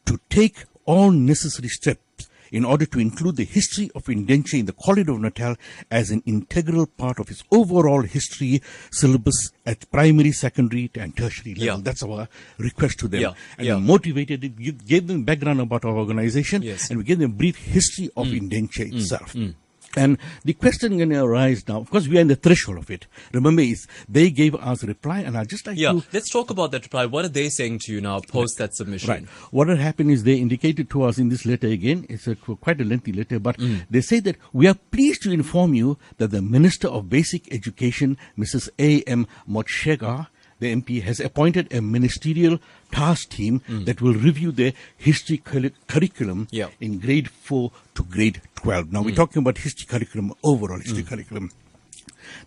to 0.05 0.19
take 0.29 0.65
all 0.85 1.11
necessary 1.11 1.69
steps 1.69 2.29
in 2.51 2.65
order 2.65 2.85
to 2.85 2.99
include 2.99 3.35
the 3.35 3.45
history 3.45 3.89
of 3.95 4.07
indenture 4.09 4.57
in 4.57 4.65
the 4.65 4.73
Colony 4.73 5.11
of 5.11 5.19
Natal 5.19 5.55
as 5.91 6.11
an 6.11 6.21
integral 6.25 6.85
part 6.85 7.19
of 7.19 7.29
its 7.29 7.43
overall 7.51 8.01
history 8.01 8.61
syllabus 8.91 9.51
at 9.65 9.89
primary, 9.91 10.31
secondary, 10.31 10.89
and 10.95 11.15
tertiary 11.15 11.55
level. 11.55 11.77
Yeah. 11.77 11.81
That's 11.83 12.03
our 12.03 12.27
request 12.57 12.99
to 12.99 13.07
them. 13.07 13.21
Yeah. 13.21 13.33
And 13.57 13.67
yeah. 13.67 13.75
we 13.75 13.81
motivated 13.81 14.43
it, 14.43 14.57
we 14.57 14.71
gave 14.71 15.07
them 15.07 15.23
background 15.23 15.61
about 15.61 15.85
our 15.85 15.97
organization, 15.97 16.61
yes. 16.61 16.89
and 16.89 16.97
we 16.97 17.03
gave 17.03 17.19
them 17.19 17.31
a 17.31 17.33
brief 17.33 17.57
history 17.57 18.09
of 18.15 18.27
mm. 18.27 18.37
indenture 18.37 18.85
mm. 18.85 18.95
itself. 18.95 19.33
Mm. 19.33 19.55
And 19.97 20.17
the 20.43 20.53
question 20.53 20.97
going 20.97 21.09
to 21.09 21.23
arise 21.23 21.67
now, 21.67 21.79
of 21.79 21.89
course, 21.89 22.07
we 22.07 22.17
are 22.17 22.21
in 22.21 22.27
the 22.27 22.35
threshold 22.35 22.77
of 22.77 22.89
it. 22.89 23.07
Remember, 23.33 23.61
is 23.61 23.87
they 24.07 24.29
gave 24.29 24.55
us 24.55 24.83
a 24.83 24.87
reply, 24.87 25.19
and 25.19 25.37
I 25.37 25.43
just 25.43 25.65
like 25.67 25.77
yeah. 25.77 25.91
To, 25.91 26.03
let's 26.13 26.29
talk 26.29 26.49
about 26.49 26.71
that 26.71 26.83
reply. 26.83 27.05
What 27.05 27.25
are 27.25 27.29
they 27.29 27.49
saying 27.49 27.79
to 27.85 27.91
you 27.91 28.01
now 28.01 28.19
post 28.19 28.57
that 28.59 28.75
submission? 28.75 29.09
Right. 29.09 29.25
What 29.51 29.67
had 29.67 29.79
happened 29.79 30.11
is 30.11 30.23
they 30.23 30.35
indicated 30.35 30.89
to 30.91 31.03
us 31.03 31.17
in 31.17 31.29
this 31.29 31.45
letter 31.45 31.67
again. 31.67 32.05
It's 32.09 32.27
a, 32.27 32.35
quite 32.35 32.79
a 32.79 32.85
lengthy 32.85 33.11
letter, 33.11 33.39
but 33.39 33.57
mm. 33.57 33.85
they 33.89 34.01
say 34.01 34.19
that 34.21 34.37
we 34.53 34.67
are 34.67 34.75
pleased 34.75 35.23
to 35.23 35.31
inform 35.31 35.73
you 35.73 35.97
that 36.17 36.31
the 36.31 36.41
Minister 36.41 36.87
of 36.87 37.09
Basic 37.09 37.51
Education, 37.53 38.17
Mrs. 38.37 38.69
A. 38.79 39.01
M. 39.03 39.27
Motshekga, 39.49 40.27
the 40.59 40.75
MP 40.75 41.01
has 41.01 41.19
appointed 41.19 41.71
a 41.71 41.81
ministerial 41.81 42.59
task 42.91 43.29
team 43.29 43.61
mm. 43.67 43.85
that 43.85 44.01
will 44.01 44.13
review 44.13 44.51
the 44.51 44.73
history 44.97 45.37
curriculum 45.37 46.47
yeah. 46.51 46.69
in 46.79 46.99
grade 46.99 47.29
4 47.29 47.71
to 47.95 48.03
grade 48.03 48.41
12. 48.55 48.91
Now, 48.91 49.01
mm. 49.01 49.05
we're 49.05 49.15
talking 49.15 49.41
about 49.41 49.59
history 49.59 49.85
curriculum, 49.85 50.33
overall 50.43 50.79
history 50.79 51.03
mm. 51.03 51.07
curriculum. 51.07 51.51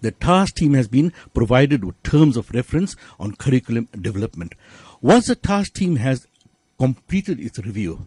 The 0.00 0.10
task 0.10 0.56
team 0.56 0.74
has 0.74 0.88
been 0.88 1.12
provided 1.34 1.84
with 1.84 2.02
terms 2.02 2.36
of 2.36 2.50
reference 2.50 2.96
on 3.18 3.36
curriculum 3.36 3.88
development. 3.98 4.54
Once 5.00 5.26
the 5.26 5.34
task 5.34 5.74
team 5.74 5.96
has 5.96 6.26
completed 6.78 7.40
its 7.40 7.58
review 7.58 8.06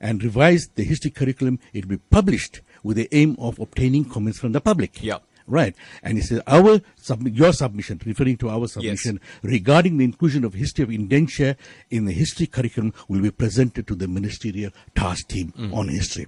and 0.00 0.22
revised 0.22 0.74
the 0.76 0.84
history 0.84 1.10
curriculum, 1.10 1.58
it 1.72 1.86
will 1.86 1.96
be 1.96 2.02
published 2.10 2.60
with 2.82 2.96
the 2.96 3.08
aim 3.12 3.36
of 3.38 3.58
obtaining 3.58 4.04
comments 4.04 4.38
from 4.38 4.52
the 4.52 4.60
public. 4.60 5.02
Yeah. 5.02 5.18
Right. 5.48 5.74
And 6.02 6.18
he 6.18 6.22
says, 6.22 6.42
our 6.46 6.80
sub- 6.96 7.26
your 7.26 7.52
submission, 7.52 8.00
referring 8.04 8.36
to 8.38 8.50
our 8.50 8.68
submission 8.68 9.18
yes. 9.22 9.42
regarding 9.42 9.96
the 9.96 10.04
inclusion 10.04 10.44
of 10.44 10.54
history 10.54 10.84
of 10.84 10.90
indenture 10.90 11.56
in 11.90 12.04
the 12.04 12.12
history 12.12 12.46
curriculum 12.46 12.92
will 13.08 13.22
be 13.22 13.30
presented 13.30 13.86
to 13.88 13.94
the 13.94 14.06
ministerial 14.06 14.70
task 14.94 15.28
team 15.28 15.52
mm. 15.56 15.74
on 15.74 15.88
history. 15.88 16.26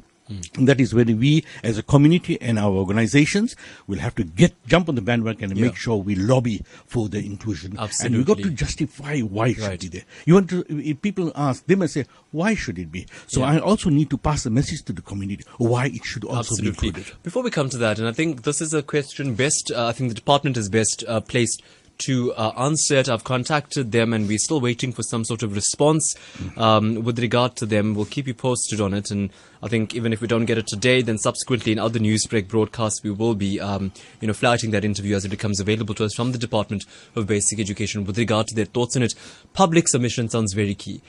And 0.57 0.69
that 0.69 0.81
is 0.81 0.95
when 0.95 1.19
we, 1.19 1.45
as 1.63 1.79
a 1.79 1.83
community 1.83 2.41
and 2.41 2.59
our 2.59 2.71
organizations, 2.73 3.57
will 3.87 3.99
have 3.99 4.15
to 4.17 4.25
get 4.25 4.55
jump 4.67 4.89
on 4.89 4.95
the 4.95 5.03
bandwagon 5.03 5.51
and 5.51 5.59
Yeah. 5.59 5.67
make 5.67 5.77
sure 5.77 5.97
we 5.97 6.15
lobby 6.15 6.63
for 6.87 7.09
the 7.09 7.19
inclusion. 7.19 7.77
Absolutely. 7.79 8.07
And 8.07 8.27
we 8.29 8.35
got 8.35 8.43
to 8.43 8.51
justify 8.51 9.21
why 9.21 9.49
it 9.49 9.59
Right. 9.59 9.81
should 9.81 9.91
be 9.91 9.99
there. 9.99 10.07
You 10.27 10.35
want 10.35 10.51
to, 10.51 10.65
if 10.69 11.03
people 11.03 11.33
ask, 11.35 11.65
they 11.67 11.75
must 11.75 11.95
say, 11.95 12.05
why 12.31 12.55
should 12.55 12.79
it 12.79 12.93
be? 12.93 13.07
So 13.27 13.41
Yeah. 13.41 13.47
I 13.53 13.59
also 13.59 13.91
need 13.91 14.11
to 14.11 14.19
pass 14.19 14.47
a 14.47 14.51
message 14.51 14.83
to 14.85 14.93
the 14.93 15.03
community 15.03 15.45
why 15.59 15.87
it 15.87 16.05
should 16.05 16.25
also 16.25 16.55
Absolutely. 16.55 16.91
be 16.93 16.99
included. 16.99 17.23
Before 17.23 17.43
we 17.43 17.51
come 17.51 17.69
to 17.71 17.79
that, 17.79 17.99
and 17.99 18.07
I 18.07 18.13
think 18.13 18.43
this 18.43 18.61
is 18.61 18.73
a 18.75 18.83
question 18.83 19.35
best, 19.35 19.71
uh, 19.75 19.87
I 19.87 19.93
think 19.93 20.11
the 20.11 20.15
department 20.15 20.57
is 20.57 20.69
best 20.69 21.05
uh, 21.09 21.21
placed 21.21 21.63
to 22.01 22.33
uh, 22.35 22.53
answer 22.57 22.97
it. 22.97 23.09
I've 23.09 23.25
contacted 23.25 23.93
them 23.93 24.13
and 24.13 24.29
we're 24.29 24.39
still 24.39 24.61
waiting 24.61 24.93
for 24.93 25.03
some 25.03 25.25
sort 25.25 25.43
of 25.43 25.55
response 25.55 26.15
um, 26.57 27.03
with 27.05 27.19
regard 27.19 27.57
to 27.57 27.67
them. 27.67 27.95
We'll 27.95 28.05
keep 28.07 28.27
you 28.27 28.35
posted 28.35 28.81
on 28.81 28.95
it. 28.95 29.11
And 29.11 29.31
I 29.63 29.69
think 29.69 29.95
even 29.95 30.13
if 30.13 30.21
we 30.21 30.27
don't 30.27 30.47
get 30.47 30.59
it 30.59 30.67
today, 30.67 31.03
then 31.03 31.19
subsequently 31.19 31.73
in 31.73 31.79
other 31.79 31.99
Newsbreak 31.99 32.49
broadcasts, 32.49 33.03
we 33.03 33.11
will 33.11 33.35
be, 33.35 33.61
um, 33.61 33.93
you 34.21 34.27
know, 34.27 34.35
flighting 34.35 34.71
that 34.71 34.85
interview 34.85 35.15
as 35.15 35.25
it 35.25 35.29
becomes 35.29 35.61
available 35.61 35.95
to 35.95 36.05
us 36.05 36.15
from 36.15 36.33
the 36.33 36.39
Department 36.39 36.85
of 37.15 37.27
Basic 37.27 37.61
Education 37.61 38.05
with 38.05 38.19
regard 38.19 38.47
to 38.49 38.55
their 38.55 38.65
thoughts 38.65 38.97
on 38.97 39.03
it. 39.03 39.15
Public 39.53 39.89
submission 39.89 40.29
sounds 40.29 40.53
very 40.55 40.75
key. 40.75 41.03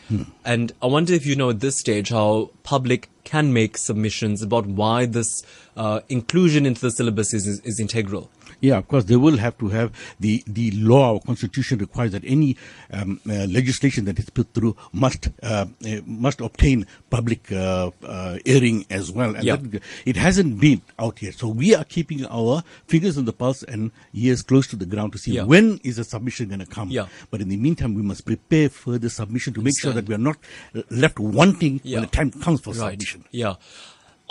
And 0.46 0.72
I 0.82 0.88
wonder 0.88 1.14
if 1.14 1.26
you 1.26 1.36
know 1.36 1.50
at 1.52 1.62
this 1.62 1.78
stage 1.80 2.10
how 2.10 2.52
public 2.64 3.10
can 3.24 3.54
make 3.54 3.78
submissions 3.78 4.42
about 4.42 4.66
why 4.66 5.06
this 5.06 5.44
uh, 5.78 6.02
inclusion 6.10 6.66
into 6.66 6.82
the 6.82 6.92
syllabus 6.92 7.34
is, 7.34 7.48
is, 7.48 7.60
is 7.62 7.80
integral. 7.80 8.30
Yeah, 8.62 8.78
of 8.78 8.88
course, 8.88 9.06
they 9.06 9.16
will 9.16 9.38
have 9.38 9.58
to 9.58 9.70
have 9.70 9.92
the, 10.20 10.44
the 10.48 10.72
law 10.72 11.14
or 11.16 11.22
constitution 11.22 11.80
requires 11.80 12.12
that 12.12 12.24
any 12.26 12.58
um, 12.92 13.20
uh, 13.28 13.46
legislation 13.48 14.06
that 14.06 14.20
is 14.20 14.30
put 14.30 14.54
through 14.54 14.76
must 14.94 15.30
uh, 15.44 15.66
uh, 15.86 16.02
must 16.06 16.40
obtain 16.42 16.86
public 17.10 17.52
uh, 17.52 17.90
uh, 18.04 18.38
hearing 18.46 18.86
as 18.90 19.12
well. 19.12 19.36
And 19.36 19.44
Yeah. 19.44 19.56
that, 19.58 19.82
it 20.06 20.16
hasn't 20.16 20.60
been 20.60 20.82
out 21.00 21.22
yet, 21.22 21.34
so 21.36 21.48
we 21.48 21.74
are 21.76 21.84
keeping 21.84 22.26
our 22.28 22.64
fingers 22.88 23.18
on 23.18 23.26
the 23.26 23.34
pulse 23.34 23.64
and 23.64 23.92
ears 24.14 24.42
close 24.44 24.68
to 24.68 24.76
the 24.76 24.86
ground 24.86 25.12
to 25.14 25.18
see 25.18 25.34
Yeah. 25.34 25.44
when 25.44 25.80
is 25.84 25.98
a 25.98 26.04
submission 26.04 26.50
going 26.50 26.60
to 26.60 26.66
come. 26.68 26.90
Yeah. 26.92 27.08
But 27.32 27.42
in 27.42 27.50
the 27.50 27.58
meantime, 27.58 27.96
we 27.96 28.04
must 28.04 28.26
prepare 28.26 28.70
further 28.70 29.10
submission 29.10 29.54
to 29.56 29.62
make 29.62 29.80
sure 29.80 29.92
that 29.94 30.08
we 30.08 30.14
are 30.14 30.20
not 30.30 30.38
uh, 30.76 30.84
left 30.92 31.20
wanting 31.20 31.82
Yeah. 31.84 31.96
when 31.98 32.02
the 32.04 32.16
time 32.16 32.30
comes 32.32 32.62
for 32.62 32.72
Right. 32.74 32.92
submission. 32.92 33.26
Yeah. 33.32 33.56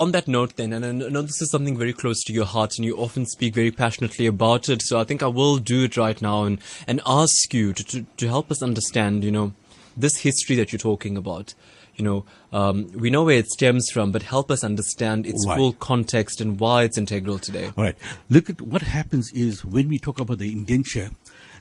On 0.00 0.12
that 0.12 0.26
note, 0.26 0.56
then, 0.56 0.72
and 0.72 0.84
I 0.84 0.92
know 0.92 1.20
this 1.20 1.42
is 1.42 1.50
something 1.50 1.76
very 1.76 1.92
close 1.92 2.24
to 2.24 2.32
your 2.32 2.46
heart, 2.46 2.78
and 2.78 2.86
you 2.86 2.96
often 2.96 3.26
speak 3.26 3.54
very 3.54 3.70
passionately 3.70 4.24
about 4.24 4.70
it. 4.70 4.80
So 4.80 4.98
I 4.98 5.04
think 5.04 5.22
I 5.22 5.26
will 5.26 5.58
do 5.58 5.84
it 5.84 5.98
right 5.98 6.20
now 6.22 6.44
and 6.44 6.58
and 6.86 7.02
ask 7.04 7.52
you 7.52 7.74
to 7.74 7.84
to, 7.84 8.06
to 8.16 8.26
help 8.26 8.50
us 8.50 8.62
understand, 8.62 9.24
you 9.24 9.30
know, 9.30 9.52
this 9.94 10.16
history 10.16 10.56
that 10.56 10.72
you're 10.72 10.78
talking 10.78 11.18
about. 11.18 11.52
You 11.96 12.04
know, 12.04 12.24
um, 12.50 12.90
we 12.92 13.10
know 13.10 13.24
where 13.24 13.36
it 13.36 13.48
stems 13.48 13.90
from, 13.90 14.10
but 14.10 14.22
help 14.22 14.50
us 14.50 14.64
understand 14.64 15.26
its 15.26 15.46
Why? 15.46 15.56
full 15.56 15.74
context 15.74 16.40
and 16.40 16.58
why 16.58 16.84
it's 16.84 16.96
integral 16.96 17.38
today. 17.38 17.66
All 17.76 17.84
right. 17.84 17.96
Look 18.30 18.48
at 18.48 18.62
what 18.62 18.80
happens 18.80 19.30
is 19.32 19.66
when 19.66 19.88
we 19.88 19.98
talk 19.98 20.18
about 20.18 20.38
the 20.38 20.50
indenture, 20.50 21.10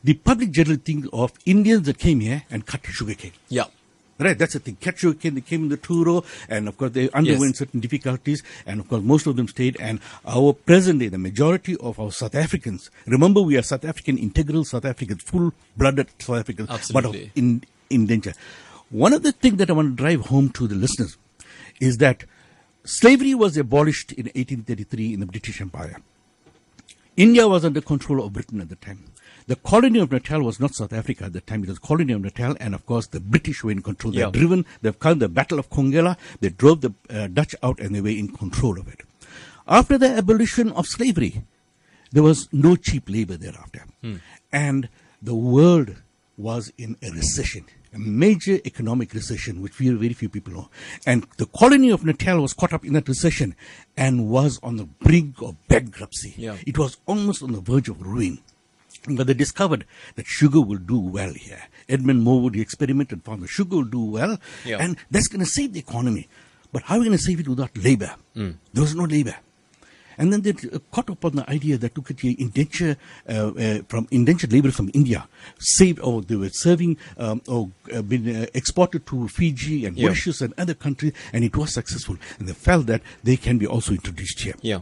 the 0.02 0.14
public 0.14 0.52
generally 0.52 0.78
think 0.80 1.08
of 1.12 1.34
Indians 1.46 1.88
that 1.88 1.98
came 1.98 2.22
here 2.22 2.44
and 2.50 2.66
cut 2.66 2.86
sugarcane. 2.86 3.34
Yeah. 3.50 3.66
Right, 4.20 4.38
that's 4.38 4.52
the 4.54 4.60
thing. 4.60 4.78
Sugarcane, 4.82 5.36
they 5.36 5.42
came 5.42 5.64
in 5.64 5.70
the 5.70 5.78
Truro, 5.78 6.26
and 6.50 6.68
of 6.68 6.78
course 6.78 6.92
they 6.92 7.10
underwent 7.12 7.52
Yes. 7.54 7.60
certain 7.60 7.80
difficulties, 7.80 8.44
and 8.66 8.82
of 8.82 8.90
course 8.90 9.02
most 9.02 9.28
of 9.28 9.38
them 9.38 9.48
stayed. 9.48 9.78
And 9.80 10.02
our 10.26 10.52
present 10.52 11.00
day, 11.00 11.08
the 11.08 11.18
majority 11.18 11.78
of 11.78 12.00
our 12.02 12.12
South 12.12 12.36
Africans, 12.36 12.92
remember 13.08 13.42
we 13.42 13.58
are 13.58 13.62
South 13.62 13.86
African, 13.86 14.18
integral 14.18 14.66
South 14.66 14.84
Africans, 14.84 15.24
full-blooded 15.24 16.08
South 16.20 16.40
Africans, 16.40 16.68
but 16.68 16.80
Absolutely. 16.80 17.24
of 17.28 17.32
in, 17.36 17.64
indenture. 17.90 18.34
One 18.90 19.14
of 19.14 19.24
the 19.24 19.32
things 19.32 19.58
that 19.58 19.70
I 19.70 19.74
want 19.74 19.96
to 19.98 20.04
drive 20.04 20.26
home 20.26 20.50
to 20.50 20.68
the 20.68 20.76
listeners 20.76 21.18
is 21.80 21.98
that 22.00 22.26
slavery 22.84 23.34
was 23.36 23.56
abolished 23.56 24.12
in 24.12 24.26
1833 24.26 25.14
in 25.14 25.20
the 25.22 25.28
British 25.28 25.62
Empire. 25.62 25.98
India 27.16 27.48
was 27.48 27.64
under 27.64 27.82
control 27.82 28.24
of 28.26 28.34
Britain 28.34 28.60
at 28.62 28.68
the 28.70 28.76
time. 28.76 29.06
The 29.50 29.56
colony 29.56 29.98
of 29.98 30.12
Natal 30.12 30.44
was 30.44 30.60
not 30.60 30.76
South 30.76 30.94
Africa 30.94 31.24
at 31.26 31.34
the 31.34 31.42
time. 31.42 31.64
It 31.64 31.70
was 31.70 31.80
colony 31.80 32.14
of 32.14 32.22
Natal, 32.22 32.56
and 32.60 32.76
of 32.76 32.86
course 32.86 33.08
the 33.08 33.20
British 33.20 33.64
were 33.64 33.72
in 33.72 33.82
control. 33.82 34.14
They've 34.14 34.42
driven. 34.42 34.64
They've 34.84 35.00
come 35.00 35.18
the 35.18 35.28
Battle 35.28 35.58
of 35.58 35.72
Congella. 35.72 36.18
They 36.40 36.50
drove 36.50 36.82
the 36.82 36.94
uh, 37.10 37.26
Dutch 37.28 37.56
out, 37.64 37.80
and 37.80 37.96
they 37.96 38.02
were 38.02 38.10
in 38.10 38.28
control 38.28 38.80
of 38.80 38.88
it. 38.88 39.02
After 39.68 39.98
the 39.98 40.10
abolition 40.10 40.72
of 40.74 40.86
slavery, 40.86 41.42
there 42.12 42.22
was 42.22 42.48
no 42.52 42.76
cheap 42.76 43.10
labor 43.10 43.38
thereafter, 43.38 43.86
and 44.52 44.88
the 45.20 45.34
world 45.34 45.96
was 46.38 46.72
in 46.78 46.96
a 47.02 47.10
recession. 47.10 47.66
A 47.92 47.98
major 47.98 48.60
economic 48.66 49.16
recession, 49.16 49.64
which 49.64 49.74
very, 49.74 49.96
very 49.96 50.14
few 50.14 50.30
people 50.30 50.54
know. 50.54 50.70
And 51.08 51.26
the 51.38 51.48
colony 51.48 51.90
of 51.90 52.06
Natal 52.06 52.40
was 52.40 52.54
caught 52.54 52.72
up 52.72 52.86
in 52.86 52.94
that 52.94 53.08
recession 53.08 53.56
and 53.98 54.30
was 54.30 54.60
on 54.62 54.78
the 54.78 54.86
brink 54.86 55.42
of 55.42 55.56
bankruptcy. 55.68 56.36
Yeah. 56.38 56.58
It 56.68 56.78
was 56.78 56.98
almost 57.08 57.42
on 57.42 57.52
the 57.52 57.62
verge 57.62 57.90
of 57.90 58.00
ruin. 58.00 58.38
But 59.08 59.28
they 59.28 59.34
discovered 59.34 59.86
that 60.16 60.26
sugar 60.28 60.62
will 60.62 60.78
do 60.78 61.00
well 61.00 61.34
here. 61.34 61.64
Edmund 61.88 62.26
Morewood 62.26 62.56
he 62.56 62.62
experimented, 62.62 63.24
found 63.24 63.42
that 63.44 63.48
sugar 63.48 63.78
will 63.78 63.84
do 63.86 64.04
well, 64.04 64.38
Yeah. 64.66 64.78
and 64.80 64.98
that's 65.10 65.28
going 65.28 65.40
to 65.40 65.46
save 65.50 65.74
the 65.74 65.80
economy. 65.80 66.28
But 66.72 66.84
how 66.84 66.96
are 66.96 67.00
we 67.00 67.06
going 67.06 67.18
to 67.18 67.24
save 67.24 67.40
it 67.40 67.48
without 67.48 67.76
labor? 67.78 68.16
Mm. 68.36 68.56
There 68.74 68.84
was 68.84 68.94
no 68.96 69.06
labor. 69.06 69.36
And 70.20 70.34
then 70.34 70.42
they 70.42 70.50
uh, 70.52 70.80
caught 70.92 71.10
up 71.10 71.24
on 71.24 71.38
the 71.38 71.50
idea 71.50 71.78
that 71.78 71.96
look 71.96 72.12
at 72.12 72.18
the 72.18 72.36
indenture 72.42 72.98
uh, 73.28 73.52
uh, 73.58 73.80
from 73.88 74.06
indentured 74.12 74.52
labor 74.52 74.70
from 74.70 74.92
India, 74.94 75.28
saved 75.60 76.00
or 76.02 76.22
they 76.22 76.36
were 76.36 76.50
serving 76.50 76.98
um, 77.18 77.42
or 77.48 77.72
uh, 77.96 78.02
been 78.02 78.36
uh, 78.36 78.46
exported 78.54 79.06
to 79.08 79.30
Fiji 79.30 79.86
and 79.86 79.98
Yeah. 79.98 80.08
Mauritius 80.08 80.42
and 80.42 80.54
other 80.58 80.74
countries, 80.74 81.14
and 81.32 81.46
it 81.46 81.56
was 81.56 81.74
successful. 81.74 82.18
And 82.38 82.50
they 82.50 82.54
felt 82.54 82.86
that 82.88 83.02
they 83.24 83.38
can 83.38 83.58
be 83.58 83.66
also 83.66 83.94
introduced 83.94 84.42
here. 84.42 84.56
Yeah. 84.62 84.82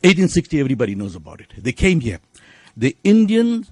1860, 0.00 0.58
everybody 0.60 0.94
knows 0.94 1.14
about 1.14 1.40
it. 1.42 1.48
They 1.58 1.72
came 1.72 2.00
here. 2.00 2.18
The 2.76 2.96
Indian 3.04 3.66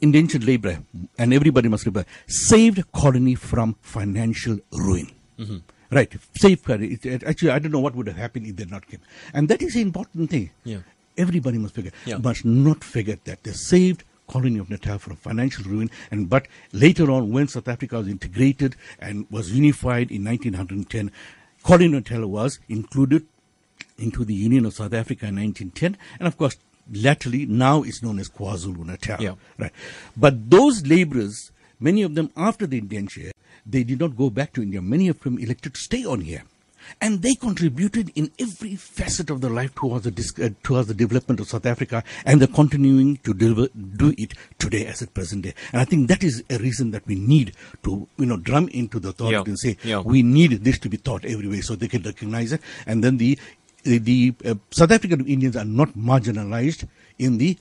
indentured 0.00 0.44
labor, 0.44 0.82
and 1.18 1.34
everybody 1.34 1.68
must 1.68 1.84
remember, 1.86 2.08
saved 2.26 2.90
colony 2.92 3.34
from 3.34 3.76
financial 3.80 4.58
ruin. 4.72 5.10
Mm-hmm. 5.38 5.56
Right. 5.90 6.14
It, 6.14 7.06
it, 7.06 7.22
actually, 7.24 7.50
I 7.50 7.58
don't 7.58 7.72
know 7.72 7.80
what 7.80 7.94
would 7.94 8.06
have 8.06 8.16
happened 8.16 8.46
if 8.46 8.56
they 8.56 8.64
not 8.64 8.86
came. 8.86 9.00
And 9.34 9.48
that 9.48 9.60
is 9.60 9.74
the 9.74 9.82
important 9.82 10.30
thing. 10.30 10.50
Yeah. 10.64 10.78
Everybody 11.18 11.58
must 11.58 11.74
figure. 11.74 11.92
Yeah. 12.06 12.16
Must 12.16 12.44
not 12.44 12.82
forget 12.82 13.24
that 13.24 13.42
they 13.42 13.52
saved 13.52 14.04
colony 14.26 14.58
of 14.58 14.70
Natal 14.70 14.98
from 14.98 15.16
financial 15.16 15.64
ruin. 15.64 15.90
And 16.10 16.30
but 16.30 16.48
later 16.72 17.10
on, 17.10 17.30
when 17.30 17.48
South 17.48 17.68
Africa 17.68 17.98
was 17.98 18.08
integrated 18.08 18.76
and 18.98 19.26
was 19.30 19.52
unified 19.52 20.10
in 20.10 20.24
1910, 20.24 21.10
colony 21.62 21.86
of 21.86 21.92
Natal 21.92 22.26
was 22.26 22.58
included 22.68 23.26
into 23.98 24.24
the 24.24 24.34
Union 24.34 24.64
of 24.64 24.72
South 24.72 24.94
Africa 24.94 25.26
in 25.26 25.36
1910, 25.36 25.98
and 26.18 26.26
of 26.26 26.38
course, 26.38 26.56
latterly 26.90 27.46
now 27.46 27.82
it's 27.82 28.02
known 28.02 28.18
as 28.18 28.28
KwaZulu 28.28 28.84
Natal. 28.86 29.20
Yeah. 29.22 29.34
Right. 29.58 29.72
But 30.16 30.50
those 30.50 30.86
laborers, 30.86 31.50
many 31.80 32.02
of 32.02 32.14
them 32.14 32.30
after 32.36 32.66
the 32.66 32.78
indenture, 32.78 33.32
they 33.66 33.84
did 33.84 34.00
not 34.00 34.16
go 34.16 34.30
back 34.30 34.52
to 34.54 34.62
India. 34.62 34.82
Many 34.82 35.08
of 35.08 35.20
them 35.20 35.38
elected 35.38 35.74
to 35.74 35.80
stay 35.80 36.04
on 36.04 36.22
here. 36.22 36.42
And 37.00 37.22
they 37.22 37.36
contributed 37.36 38.10
in 38.16 38.32
every 38.40 38.74
facet 38.74 39.30
of 39.30 39.40
their 39.40 39.52
life 39.52 39.72
towards 39.72 40.02
the, 40.02 40.10
dis- 40.10 40.36
uh, 40.40 40.48
towards 40.64 40.88
the 40.88 40.94
development 40.94 41.38
of 41.38 41.48
South 41.48 41.64
Africa, 41.64 42.02
and 42.26 42.40
they're 42.40 42.48
continuing 42.48 43.18
to 43.18 43.32
deliver, 43.32 43.68
do 43.96 44.12
it 44.18 44.34
today 44.58 44.86
as 44.86 45.00
at 45.00 45.14
present 45.14 45.42
day. 45.44 45.54
And 45.72 45.80
I 45.80 45.84
think 45.84 46.08
that 46.08 46.24
is 46.24 46.42
a 46.50 46.58
reason 46.58 46.90
that 46.90 47.06
we 47.06 47.14
need 47.14 47.52
to, 47.84 48.08
you 48.18 48.26
know, 48.26 48.36
drum 48.36 48.66
into 48.68 48.98
the 48.98 49.12
thought 49.12 49.30
Yeah. 49.30 49.44
and 49.46 49.56
say, 49.56 49.76
Yeah. 49.84 50.00
we 50.00 50.22
need 50.24 50.64
this 50.64 50.80
to 50.80 50.88
be 50.88 50.96
taught 50.96 51.24
everywhere 51.24 51.62
so 51.62 51.76
they 51.76 51.86
can 51.86 52.02
recognize 52.02 52.52
it. 52.52 52.60
And 52.84 53.02
then 53.04 53.16
the 53.16 53.38
the, 53.82 53.98
the 53.98 54.34
uh, 54.44 54.54
South 54.70 54.90
African 54.90 55.26
Indians 55.26 55.56
are 55.56 55.64
not 55.64 55.90
marginalized 55.90 56.88
in 57.18 57.38
the 57.38 57.58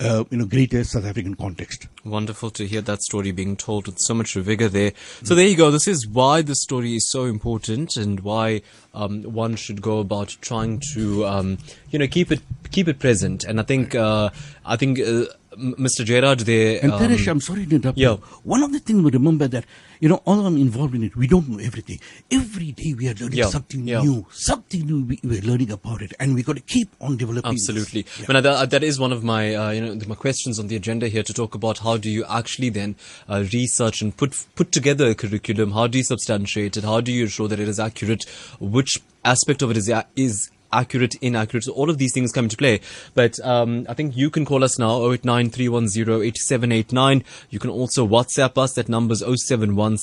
uh, 0.00 0.24
you 0.30 0.38
know 0.38 0.44
greater 0.44 0.82
South 0.84 1.04
African 1.04 1.34
context. 1.34 1.86
Wonderful 2.04 2.50
to 2.50 2.66
hear 2.66 2.80
that 2.82 3.02
story 3.02 3.30
being 3.30 3.56
told 3.56 3.86
with 3.86 3.98
so 3.98 4.14
much 4.14 4.34
vigor 4.34 4.68
there. 4.68 4.92
So 5.22 5.34
there 5.34 5.46
you 5.46 5.56
go. 5.56 5.70
This 5.70 5.86
is 5.86 6.06
why 6.06 6.42
this 6.42 6.62
story 6.62 6.96
is 6.96 7.10
so 7.10 7.24
important 7.24 7.96
and 7.96 8.20
why 8.20 8.62
um, 8.92 9.22
one 9.22 9.56
should 9.56 9.80
go 9.80 10.00
about 10.00 10.36
trying 10.40 10.80
to, 10.94 11.26
um, 11.26 11.58
you 11.90 11.98
know, 11.98 12.06
keep 12.06 12.32
it 12.32 12.40
keep 12.70 12.88
it 12.88 12.98
present. 12.98 13.44
And 13.44 13.60
I 13.60 13.62
think 13.62 13.94
uh, 13.94 14.30
I 14.64 14.76
think 14.76 15.00
uh, 15.00 15.26
Mr. 15.58 16.04
Gerard 16.04 16.40
there. 16.40 16.80
And 16.82 16.92
um, 16.92 17.00
Taresh, 17.00 17.28
I'm 17.28 17.40
sorry 17.40 17.66
to 17.66 17.76
interrupt 17.76 17.98
yeah. 17.98 18.10
you. 18.10 18.16
One 18.42 18.62
of 18.62 18.72
the 18.72 18.80
things 18.80 19.02
we 19.02 19.10
remember 19.10 19.48
that 19.48 19.64
you 20.00 20.08
know, 20.10 20.20
all 20.26 20.46
I'm 20.46 20.58
involved 20.58 20.94
in 20.94 21.02
it, 21.02 21.16
we 21.16 21.26
don't 21.26 21.48
know 21.48 21.58
everything. 21.58 21.98
Every 22.30 22.72
day 22.72 22.92
we 22.92 23.08
are 23.08 23.14
learning 23.14 23.38
Yeah, 23.38 23.46
something 23.46 23.88
yeah. 23.88 24.02
new, 24.02 24.26
something 24.30 24.84
new. 24.84 25.04
We, 25.04 25.18
we're 25.24 25.40
learning 25.40 25.70
about 25.70 26.02
it, 26.02 26.12
and 26.20 26.34
we 26.34 26.42
got 26.42 26.56
to 26.56 26.62
keep 26.62 26.90
on 27.00 27.16
developing. 27.16 27.52
Absolutely. 27.52 28.04
Yeah. 28.18 28.26
But 28.26 28.42
that, 28.42 28.70
that 28.70 28.82
is 28.82 29.00
one 29.00 29.12
of 29.12 29.24
my, 29.24 29.54
uh, 29.54 29.70
you 29.70 29.80
know, 29.80 29.98
my 30.06 30.14
questions 30.14 30.58
on 30.58 30.66
the 30.66 30.76
agenda 30.76 31.08
here 31.08 31.22
to 31.22 31.32
talk 31.32 31.54
about 31.54 31.78
how 31.78 31.96
do 31.96 32.10
you 32.10 32.24
actually 32.28 32.68
then 32.68 32.96
uh, 33.30 33.44
research 33.52 34.02
and 34.02 34.14
put 34.14 34.44
put 34.56 34.72
together 34.72 35.06
a 35.06 35.14
curriculum? 35.14 35.72
How 35.72 35.86
do 35.86 35.96
you 35.96 36.04
substantiate 36.04 36.76
it? 36.76 36.84
How 36.84 37.00
do 37.00 37.10
you 37.10 37.22
ensure 37.24 37.48
that 37.48 37.58
it 37.58 37.68
is 37.68 37.80
accurate? 37.80 38.24
Which 38.60 39.00
aspect 39.24 39.62
of 39.62 39.70
it 39.70 39.78
is 39.78 39.88
a- 39.88 40.06
is 40.16 40.50
accurate, 40.74 41.14
inaccurate. 41.20 41.64
So 41.64 41.72
all 41.72 41.90
of 41.90 41.98
these 41.98 42.12
things 42.12 42.32
come 42.32 42.46
into 42.46 42.56
play. 42.56 42.80
But 43.14 43.38
um, 43.44 43.86
I 43.88 43.94
think 43.94 44.16
you 44.16 44.30
can 44.30 44.44
call 44.44 44.64
us 44.64 44.78
now 44.78 45.10
089 45.12 45.50
310 45.50 47.24
You 47.50 47.58
can 47.58 47.70
also 47.70 48.06
WhatsApp 48.06 48.58
us. 48.58 48.74
That 48.74 48.88
number 48.88 49.12
is 49.12 49.20
071 49.20 49.98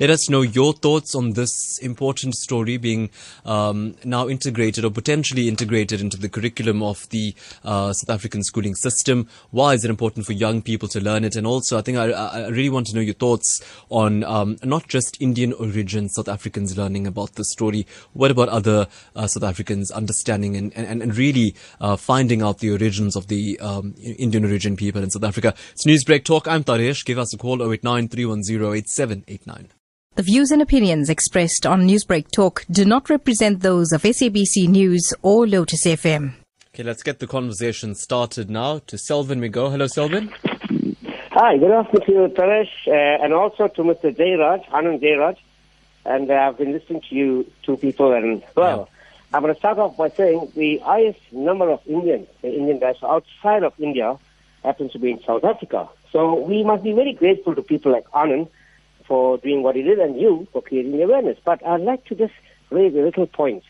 Let 0.00 0.10
us 0.10 0.30
know 0.30 0.42
your 0.42 0.72
thoughts 0.72 1.14
on 1.14 1.32
this 1.32 1.78
important 1.78 2.34
story 2.34 2.76
being 2.76 3.10
um, 3.44 3.96
now 4.04 4.28
integrated 4.28 4.84
or 4.84 4.90
potentially 4.90 5.48
integrated 5.48 6.00
into 6.00 6.16
the 6.16 6.28
curriculum 6.28 6.82
of 6.82 7.08
the 7.10 7.34
uh, 7.64 7.92
South 7.92 8.10
African 8.10 8.42
schooling 8.42 8.74
system. 8.74 9.28
Why 9.50 9.74
is 9.74 9.84
it 9.84 9.90
important 9.90 10.26
for 10.26 10.32
young 10.32 10.62
people 10.62 10.88
to 10.88 11.00
learn 11.00 11.24
it? 11.24 11.36
And 11.36 11.46
also, 11.46 11.78
I 11.78 11.82
think 11.82 11.98
I, 11.98 12.10
I 12.10 12.48
really 12.48 12.70
want 12.70 12.86
to 12.88 12.94
know 12.94 13.00
your 13.00 13.14
thoughts 13.14 13.62
on 13.90 14.24
um, 14.24 14.56
not 14.62 14.88
just 14.88 15.20
Indian 15.20 15.52
origin 15.54 16.08
South 16.08 16.28
Africans 16.28 16.76
learning 16.76 17.06
about 17.06 17.34
the 17.34 17.44
story. 17.44 17.86
What 18.12 18.30
about 18.34 18.48
other 18.48 18.86
uh, 19.16 19.26
South 19.26 19.44
Africans 19.44 19.90
understanding 19.90 20.56
and, 20.56 20.72
and, 20.76 21.02
and 21.02 21.16
really 21.16 21.54
uh, 21.80 21.96
finding 21.96 22.42
out 22.42 22.58
the 22.58 22.70
origins 22.70 23.16
of 23.16 23.28
the 23.28 23.58
um, 23.60 23.94
Indian 23.98 24.44
origin 24.44 24.76
people 24.76 25.02
in 25.02 25.10
South 25.10 25.24
Africa? 25.24 25.54
It's 25.72 25.86
Newsbreak 25.86 26.24
Talk. 26.24 26.46
I'm 26.46 26.64
Taresh. 26.64 27.04
Give 27.04 27.18
us 27.18 27.32
a 27.34 27.38
call 27.38 27.62
089 27.62 28.08
The 30.16 30.22
views 30.22 30.50
and 30.50 30.60
opinions 30.60 31.08
expressed 31.08 31.66
on 31.66 31.88
Newsbreak 31.88 32.30
Talk 32.30 32.64
do 32.70 32.84
not 32.84 33.08
represent 33.08 33.60
those 33.60 33.92
of 33.92 34.02
SABC 34.02 34.68
News 34.68 35.14
or 35.22 35.46
Lotus 35.46 35.86
FM. 35.86 36.34
Okay, 36.74 36.82
let's 36.82 37.04
get 37.04 37.20
the 37.20 37.28
conversation 37.28 37.94
started 37.94 38.50
now. 38.50 38.80
To 38.88 38.96
Selvin 38.96 39.40
we 39.40 39.48
go. 39.48 39.70
Hello, 39.70 39.86
Selvin. 39.86 40.32
Hi, 41.36 41.56
good 41.56 41.70
afternoon 41.70 42.06
to 42.06 42.12
you, 42.12 42.28
Taresh, 42.28 42.68
uh, 42.86 43.24
and 43.24 43.32
also 43.32 43.66
to 43.66 43.82
Mr. 43.82 44.16
Jairaj, 44.16 44.68
Anand 44.70 45.02
Jairaj. 45.02 45.36
And 46.04 46.30
I've 46.30 46.58
been 46.58 46.72
listening 46.72 47.02
to 47.08 47.14
you 47.14 47.50
two 47.62 47.76
people, 47.76 48.12
and 48.12 48.42
well, 48.54 48.88
yeah. 48.90 49.36
I'm 49.36 49.42
going 49.42 49.54
to 49.54 49.58
start 49.58 49.78
off 49.78 49.96
by 49.96 50.10
saying 50.10 50.52
the 50.54 50.78
highest 50.78 51.20
number 51.32 51.70
of 51.70 51.80
Indians, 51.86 52.28
the 52.42 52.54
Indian 52.54 52.78
guys 52.78 52.96
outside 53.02 53.62
of 53.62 53.72
India, 53.78 54.18
happens 54.62 54.92
to 54.92 54.98
be 54.98 55.10
in 55.10 55.22
South 55.22 55.44
Africa. 55.44 55.88
So 56.12 56.40
we 56.40 56.62
must 56.62 56.84
be 56.84 56.92
very 56.92 57.12
grateful 57.12 57.54
to 57.54 57.62
people 57.62 57.92
like 57.92 58.04
Anand 58.10 58.48
for 59.06 59.38
doing 59.38 59.62
what 59.62 59.76
he 59.76 59.82
did, 59.82 59.98
and 59.98 60.20
you 60.20 60.46
for 60.52 60.62
creating 60.62 61.02
awareness. 61.02 61.38
But 61.44 61.66
I'd 61.66 61.80
like 61.80 62.04
to 62.06 62.14
just 62.14 62.34
raise 62.70 62.94
a 62.94 62.98
little 62.98 63.26
point. 63.26 63.64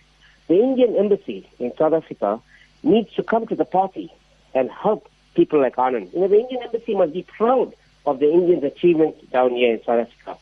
The 0.49 0.55
Indian 0.55 0.97
embassy 0.97 1.49
in 1.59 1.73
South 1.79 1.93
Africa 1.93 2.41
needs 2.83 3.13
to 3.15 3.23
come 3.23 3.47
to 3.47 3.55
the 3.55 3.65
party 3.65 4.13
and 4.55 4.71
help 4.71 5.09
people 5.35 5.61
like 5.61 5.77
Anand. 5.77 6.13
You 6.13 6.21
know, 6.21 6.29
the 6.29 6.41
Indian 6.41 6.63
embassy 6.65 6.95
must 6.95 7.13
be 7.13 7.23
proud 7.23 7.75
of 8.07 8.19
the 8.19 8.31
Indians' 8.31 8.65
achievements 8.65 9.21
down 9.33 9.53
here 9.53 9.73
in 9.73 9.83
South 9.85 10.07
Africa. 10.07 10.37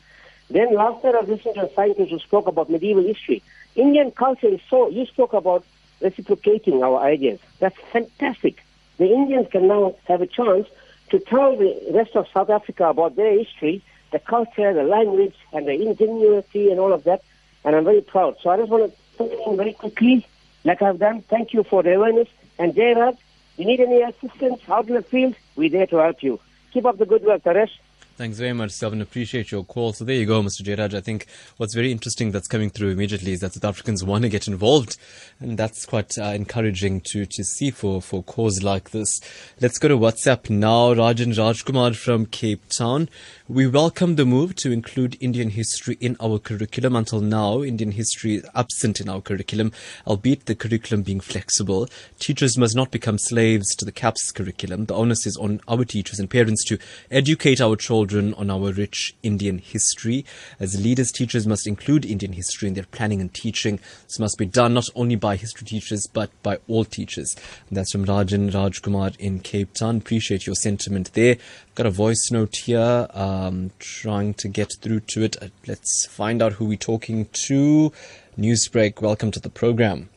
Then 0.52 0.74
last 0.74 1.02
night 1.02 1.14
I 1.14 1.20
was 1.20 1.30
listening 1.30 1.54
to 1.54 1.70
a 1.70 1.74
scientist 1.74 2.10
who 2.10 2.18
spoke 2.18 2.46
about 2.46 2.68
medieval 2.68 3.02
history. 3.02 3.42
Indian 3.74 4.10
culture 4.10 4.48
is 4.48 4.60
so, 4.68 4.90
you 4.90 5.06
spoke 5.06 5.32
about 5.32 5.64
reciprocating 6.02 6.82
our 6.82 7.00
ideas. 7.00 7.40
That's 7.58 7.78
fantastic. 7.90 8.62
The 8.98 9.06
Indians 9.06 9.48
can 9.50 9.66
now 9.66 9.96
have 10.08 10.20
a 10.20 10.26
chance 10.26 10.68
to 11.08 11.18
tell 11.18 11.56
the 11.56 11.74
rest 11.94 12.14
of 12.16 12.26
South 12.34 12.50
Africa 12.50 12.90
about 12.90 13.16
their 13.16 13.32
history, 13.38 13.82
the 14.10 14.18
culture, 14.18 14.74
the 14.74 14.82
language, 14.82 15.34
and 15.54 15.66
the 15.66 15.72
ingenuity 15.72 16.70
and 16.70 16.78
all 16.78 16.92
of 16.92 17.04
that. 17.04 17.22
And 17.64 17.74
I'm 17.74 17.84
very 17.84 18.02
proud. 18.02 18.36
So 18.42 18.50
I 18.50 18.58
just 18.58 18.68
want 18.68 18.92
to 18.92 18.98
put 19.16 19.32
in 19.32 19.56
very 19.56 19.72
quickly, 19.72 20.26
like 20.64 20.82
I've 20.82 20.98
done. 20.98 21.22
Thank 21.22 21.54
you 21.54 21.64
for 21.64 21.82
the 21.82 21.94
awareness. 21.94 22.28
And 22.58 22.74
Jairaj, 22.74 23.16
you 23.56 23.64
need 23.64 23.80
any 23.80 24.02
assistance 24.02 24.60
out 24.68 24.86
in 24.86 24.96
the 24.96 25.02
field, 25.02 25.34
we're 25.56 25.70
there 25.70 25.86
to 25.86 25.96
help 25.96 26.22
you. 26.22 26.40
Keep 26.74 26.84
up 26.84 26.98
the 26.98 27.06
good 27.06 27.22
work, 27.24 27.42
Taresh. 27.42 27.70
Thanks 28.14 28.36
very 28.36 28.52
much, 28.52 28.72
Selvin. 28.72 29.00
Appreciate 29.00 29.50
your 29.50 29.64
call. 29.64 29.94
So 29.94 30.04
there 30.04 30.14
you 30.14 30.26
go, 30.26 30.42
Mr. 30.42 30.62
Jairaj. 30.62 30.92
I 30.92 31.00
think 31.00 31.26
what's 31.56 31.74
very 31.74 31.90
interesting 31.90 32.30
that's 32.30 32.46
coming 32.46 32.68
through 32.68 32.90
immediately 32.90 33.32
is 33.32 33.40
that 33.40 33.54
South 33.54 33.64
Africans 33.64 34.04
want 34.04 34.22
to 34.22 34.28
get 34.28 34.46
involved, 34.46 34.98
and 35.40 35.58
that's 35.58 35.86
quite 35.86 36.18
uh, 36.18 36.24
encouraging 36.24 37.00
to 37.12 37.24
to 37.24 37.42
see 37.42 37.70
for 37.70 38.02
for 38.02 38.22
cause 38.22 38.62
like 38.62 38.90
this. 38.90 39.18
Let's 39.62 39.78
go 39.78 39.88
to 39.88 39.96
WhatsApp 39.96 40.50
now. 40.50 40.92
Rajan 40.92 41.32
Rajkumar 41.32 41.96
from 41.96 42.26
Cape 42.26 42.68
Town. 42.68 43.08
We 43.48 43.66
welcome 43.66 44.16
the 44.16 44.26
move 44.26 44.56
to 44.56 44.72
include 44.72 45.16
Indian 45.20 45.50
history 45.50 45.96
in 45.98 46.16
our 46.20 46.38
curriculum. 46.38 46.96
Until 46.96 47.20
now, 47.20 47.62
Indian 47.62 47.92
history 47.92 48.36
is 48.36 48.46
absent 48.54 49.00
in 49.00 49.08
our 49.08 49.22
curriculum, 49.22 49.72
albeit 50.06 50.46
the 50.46 50.54
curriculum 50.54 51.02
being 51.02 51.20
flexible. 51.20 51.88
Teachers 52.18 52.58
must 52.58 52.76
not 52.76 52.90
become 52.90 53.18
slaves 53.18 53.74
to 53.76 53.84
the 53.84 53.92
CAPS 53.92 54.32
curriculum. 54.32 54.84
The 54.84 54.94
onus 54.94 55.26
is 55.26 55.36
on 55.38 55.60
our 55.66 55.84
teachers 55.84 56.18
and 56.18 56.30
parents 56.30 56.64
to 56.66 56.78
educate 57.10 57.60
our 57.60 57.76
children 57.76 58.01
on 58.10 58.50
our 58.50 58.72
rich 58.72 59.14
Indian 59.22 59.58
history. 59.58 60.24
As 60.58 60.82
leaders, 60.82 61.12
teachers 61.12 61.46
must 61.46 61.68
include 61.68 62.04
Indian 62.04 62.32
history 62.32 62.66
in 62.66 62.74
their 62.74 62.86
planning 62.90 63.20
and 63.20 63.32
teaching. 63.32 63.78
This 64.08 64.18
must 64.18 64.38
be 64.38 64.44
done 64.44 64.74
not 64.74 64.88
only 64.96 65.14
by 65.14 65.36
history 65.36 65.64
teachers, 65.64 66.08
but 66.08 66.30
by 66.42 66.58
all 66.66 66.84
teachers. 66.84 67.36
And 67.68 67.76
that's 67.76 67.92
from 67.92 68.04
Rajan 68.04 68.50
Rajkumar 68.50 69.16
in 69.18 69.38
Cape 69.38 69.72
Town. 69.74 69.98
Appreciate 69.98 70.46
your 70.46 70.56
sentiment 70.56 71.12
there. 71.12 71.36
Got 71.76 71.86
a 71.86 71.90
voice 71.90 72.30
note 72.32 72.56
here. 72.56 73.06
Um, 73.14 73.70
trying 73.78 74.34
to 74.34 74.48
get 74.48 74.74
through 74.80 75.00
to 75.00 75.22
it. 75.22 75.40
Uh, 75.40 75.48
let's 75.68 76.06
find 76.06 76.42
out 76.42 76.54
who 76.54 76.64
we're 76.64 76.76
talking 76.76 77.26
to. 77.46 77.92
Newsbreak, 78.36 79.00
welcome 79.00 79.30
to 79.30 79.38
the 79.38 79.50
program. 79.50 80.08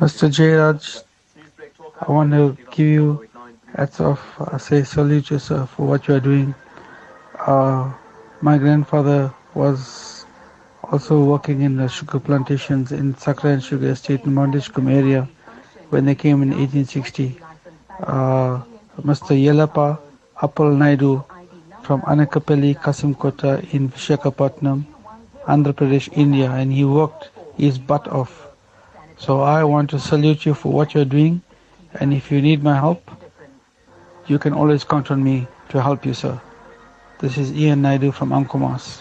Mr. 0.00 0.28
Jairaj, 0.28 1.04
I 2.00 2.10
want 2.10 2.32
to 2.32 2.56
give 2.72 2.86
you 2.86 3.28
hats 3.76 4.00
off. 4.00 4.20
I 4.52 4.58
say 4.58 4.82
salute 4.82 5.30
you, 5.30 5.38
sir, 5.38 5.66
for 5.66 5.86
what 5.86 6.08
you 6.08 6.14
are 6.14 6.20
doing. 6.20 6.54
Uh, 7.38 7.92
my 8.40 8.58
grandfather 8.58 9.32
was 9.54 10.26
also 10.84 11.22
working 11.24 11.62
in 11.62 11.76
the 11.76 11.88
sugar 11.88 12.20
plantations 12.20 12.92
in 12.92 13.16
Sakra 13.16 13.50
and 13.52 13.62
Sugar 13.62 13.88
Estate 13.90 14.24
in 14.24 14.32
Mandishkum 14.32 14.92
area 14.92 15.28
when 15.90 16.04
they 16.04 16.14
came 16.14 16.42
in 16.42 16.50
1860. 16.50 17.38
Uh, 18.00 18.62
Mr. 19.00 19.32
Yelapa 19.32 19.98
Appal 20.42 20.74
Naidu 20.74 21.24
from 21.82 22.02
Anakapalli, 22.02 22.76
Kasimkota 22.78 23.72
in 23.72 23.88
Vishakhapatnam, 23.88 24.84
Andhra 25.46 25.72
Pradesh, 25.72 26.08
India, 26.12 26.50
and 26.50 26.72
he 26.72 26.84
worked 26.84 27.30
his 27.56 27.78
butt 27.78 28.06
off. 28.08 28.48
So 29.18 29.40
I 29.40 29.64
want 29.64 29.90
to 29.90 29.98
salute 29.98 30.44
you 30.46 30.54
for 30.54 30.72
what 30.72 30.94
you're 30.94 31.04
doing, 31.04 31.42
and 31.94 32.12
if 32.12 32.30
you 32.30 32.42
need 32.42 32.62
my 32.62 32.74
help, 32.74 33.10
you 34.26 34.38
can 34.38 34.52
always 34.52 34.84
count 34.84 35.10
on 35.10 35.22
me 35.22 35.46
to 35.70 35.82
help 35.82 36.06
you, 36.06 36.14
sir. 36.14 36.40
This 37.20 37.38
is 37.38 37.52
Ian 37.52 37.82
Naidu 37.82 38.12
from 38.12 38.30
Umkomaas. 38.30 39.00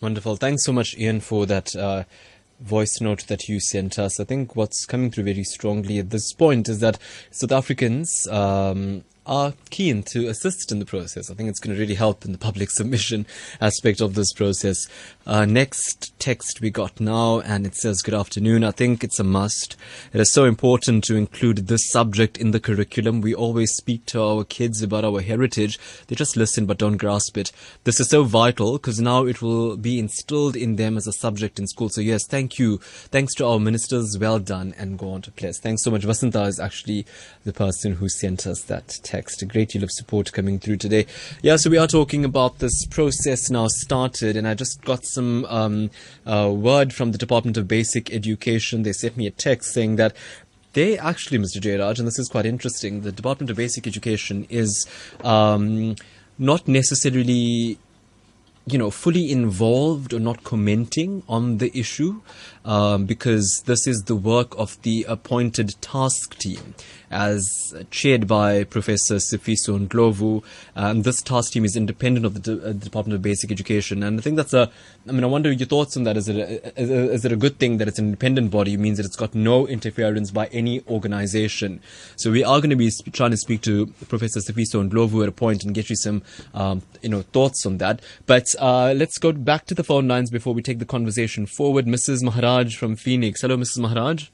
Wonderful. 0.00 0.36
Thanks 0.36 0.64
so 0.64 0.72
much, 0.72 0.96
Ian, 0.96 1.20
for 1.20 1.46
that. 1.46 1.74
Uh, 1.74 2.04
voice 2.60 3.00
note 3.00 3.26
that 3.28 3.48
you 3.48 3.60
sent 3.60 3.98
us. 3.98 4.18
I 4.18 4.24
think 4.24 4.56
what's 4.56 4.84
coming 4.84 5.10
through 5.10 5.24
very 5.24 5.44
strongly 5.44 5.98
at 5.98 6.10
this 6.10 6.32
point 6.32 6.68
is 6.68 6.80
that 6.80 6.98
South 7.30 7.52
Africans 7.52 8.26
um, 8.28 9.04
are 9.28 9.52
keen 9.70 10.02
to 10.02 10.26
assist 10.26 10.72
in 10.72 10.78
the 10.78 10.86
process. 10.86 11.30
I 11.30 11.34
think 11.34 11.50
it's 11.50 11.60
going 11.60 11.76
to 11.76 11.80
really 11.80 11.94
help 11.94 12.24
in 12.24 12.32
the 12.32 12.38
public 12.38 12.70
submission 12.72 13.26
aspect 13.60 14.00
of 14.00 14.14
this 14.14 14.32
process. 14.32 14.88
Uh, 15.26 15.44
next 15.44 16.18
text 16.18 16.62
we 16.62 16.70
got 16.70 16.98
now, 16.98 17.40
and 17.40 17.66
it 17.66 17.74
says, 17.74 18.00
Good 18.00 18.14
afternoon. 18.14 18.64
I 18.64 18.70
think 18.70 19.04
it's 19.04 19.20
a 19.20 19.24
must. 19.24 19.76
It 20.12 20.20
is 20.20 20.32
so 20.32 20.46
important 20.46 21.04
to 21.04 21.16
include 21.16 21.68
this 21.68 21.90
subject 21.90 22.38
in 22.38 22.52
the 22.52 22.60
curriculum. 22.60 23.20
We 23.20 23.34
always 23.34 23.72
speak 23.72 24.06
to 24.06 24.22
our 24.22 24.44
kids 24.44 24.82
about 24.82 25.04
our 25.04 25.20
heritage. 25.20 25.78
They 26.06 26.16
just 26.16 26.36
listen 26.36 26.64
but 26.64 26.78
don't 26.78 26.96
grasp 26.96 27.36
it. 27.36 27.52
This 27.84 28.00
is 28.00 28.08
so 28.08 28.24
vital 28.24 28.72
because 28.78 29.00
now 29.00 29.26
it 29.26 29.42
will 29.42 29.76
be 29.76 29.98
instilled 29.98 30.56
in 30.56 30.76
them 30.76 30.96
as 30.96 31.06
a 31.06 31.12
subject 31.12 31.58
in 31.58 31.66
school. 31.66 31.90
So, 31.90 32.00
yes, 32.00 32.26
thank 32.26 32.58
you. 32.58 32.78
Thanks 32.78 33.34
to 33.34 33.46
our 33.46 33.60
ministers. 33.60 34.16
Well 34.18 34.38
done 34.38 34.74
and 34.78 34.98
go 34.98 35.10
on 35.10 35.22
to 35.22 35.30
place. 35.30 35.60
Thanks 35.60 35.82
so 35.82 35.90
much. 35.90 36.02
Vasanta 36.02 36.46
is 36.46 36.58
actually 36.58 37.04
the 37.44 37.52
person 37.52 37.92
who 37.92 38.08
sent 38.08 38.46
us 38.46 38.62
that 38.62 38.98
text 39.02 39.17
text. 39.18 39.42
A 39.42 39.46
great 39.46 39.70
deal 39.70 39.82
of 39.82 39.90
support 39.90 40.32
coming 40.32 40.60
through 40.60 40.76
today. 40.76 41.04
Yeah, 41.42 41.56
so 41.56 41.70
we 41.70 41.78
are 41.78 41.88
talking 41.88 42.24
about 42.24 42.60
this 42.60 42.86
process 42.86 43.50
now 43.50 43.66
started, 43.66 44.36
and 44.36 44.46
I 44.46 44.54
just 44.54 44.82
got 44.82 45.04
some 45.04 45.44
um, 45.46 45.90
uh, 46.24 46.52
word 46.54 46.94
from 46.94 47.10
the 47.10 47.18
Department 47.18 47.56
of 47.56 47.66
Basic 47.66 48.12
Education. 48.12 48.84
They 48.84 48.92
sent 48.92 49.16
me 49.16 49.26
a 49.26 49.32
text 49.32 49.72
saying 49.72 49.96
that 49.96 50.14
they 50.74 50.96
actually, 50.98 51.38
Mr. 51.38 51.60
Jairaj, 51.60 51.98
and 51.98 52.06
this 52.06 52.20
is 52.20 52.28
quite 52.28 52.46
interesting, 52.46 53.00
the 53.00 53.10
Department 53.10 53.50
of 53.50 53.56
Basic 53.56 53.88
Education 53.88 54.46
is 54.48 54.86
um, 55.24 55.96
not 56.38 56.68
necessarily 56.68 57.78
you 58.72 58.78
know, 58.78 58.90
fully 58.90 59.32
involved 59.32 60.12
or 60.12 60.20
not 60.20 60.44
commenting 60.44 61.22
on 61.28 61.58
the 61.58 61.76
issue 61.76 62.20
um, 62.68 63.06
because 63.06 63.62
this 63.64 63.86
is 63.86 64.02
the 64.04 64.14
work 64.14 64.56
of 64.56 64.80
the 64.82 65.04
appointed 65.08 65.74
task 65.80 66.38
team. 66.38 66.74
as 67.10 67.74
chaired 67.90 68.26
by 68.26 68.64
Professor 68.64 69.16
Sifiso 69.16 69.78
Ndlovu. 69.86 70.42
Um, 70.76 71.02
this 71.02 71.22
task 71.22 71.52
team 71.52 71.64
is 71.64 71.76
independent 71.76 72.26
of 72.26 72.34
the 72.34 72.40
D- 72.40 72.64
uh, 72.64 72.72
Department 72.72 73.14
of 73.14 73.22
Basic 73.22 73.50
Education, 73.50 74.02
and 74.02 74.18
I 74.18 74.22
think 74.22 74.36
that's 74.36 74.52
a. 74.52 74.70
I 75.08 75.12
mean, 75.12 75.24
I 75.24 75.26
wonder 75.26 75.50
your 75.50 75.66
thoughts 75.66 75.96
on 75.96 76.04
that. 76.04 76.16
Is 76.16 76.28
it 76.28 76.36
a, 76.36 76.80
is, 76.80 76.90
is 76.90 77.24
it 77.24 77.32
a 77.32 77.36
good 77.36 77.58
thing 77.58 77.78
that 77.78 77.88
it's 77.88 77.98
an 77.98 78.06
independent 78.06 78.50
body? 78.50 78.74
It 78.74 78.80
means 78.80 78.98
that 78.98 79.06
it's 79.06 79.16
got 79.16 79.34
no 79.34 79.66
interference 79.66 80.30
by 80.30 80.46
any 80.48 80.82
organization. 80.86 81.80
So 82.16 82.30
we 82.30 82.44
are 82.44 82.58
going 82.58 82.70
to 82.70 82.76
be 82.76 82.90
sp- 82.92 83.12
trying 83.12 83.30
to 83.30 83.36
speak 83.36 83.62
to 83.62 83.86
Professor 84.08 84.40
Sifiso 84.40 84.86
Ndlovu 84.88 85.22
at 85.22 85.28
a 85.28 85.32
point 85.32 85.64
and 85.64 85.74
get 85.74 85.88
you 85.88 85.96
some, 85.96 86.22
um, 86.52 86.82
you 87.00 87.08
know, 87.08 87.22
thoughts 87.22 87.64
on 87.64 87.78
that. 87.78 88.02
But 88.26 88.46
uh, 88.58 88.92
let's 88.94 89.18
go 89.18 89.32
back 89.32 89.64
to 89.66 89.74
the 89.74 89.84
phone 89.84 90.08
lines 90.08 90.30
before 90.30 90.52
we 90.52 90.62
take 90.62 90.78
the 90.78 90.84
conversation 90.84 91.46
forward. 91.46 91.86
Mrs. 91.86 92.22
Maharaj 92.22 92.57
from 92.66 92.96
Phoenix. 92.96 93.42
Hello, 93.42 93.56
Mrs. 93.56 93.78
Maharaj. 93.78 94.28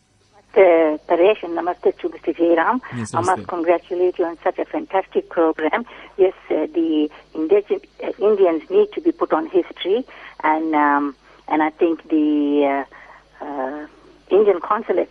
Namaste, 0.55 1.01
Paresh, 1.09 1.43
and 1.43 1.57
namaste 1.57 1.99
to 1.99 2.09
Mr. 2.09 2.35
Jairam. 2.35 2.81
Yes, 2.97 3.15
I 3.15 3.21
must 3.21 3.47
congratulate 3.49 4.19
you 4.19 4.25
on 4.25 4.39
such 4.43 4.59
a 4.59 4.65
fantastic 4.65 5.29
program. 5.29 5.85
Yes, 6.17 6.35
uh, 6.51 6.67
the 6.73 7.11
indigenous 7.35 7.83
uh, 8.03 8.13
Indians 8.19 8.69
need 8.71 8.93
to 8.93 9.01
be 9.01 9.13
put 9.13 9.33
on 9.33 9.49
history, 9.49 10.05
and 10.43 10.75
um, 10.75 11.17
and 11.49 11.63
I 11.63 11.71
think 11.71 12.09
the 12.09 12.87
uh, 13.41 13.45
uh, 13.45 13.87
Indian 14.31 14.61
consulate 14.61 15.11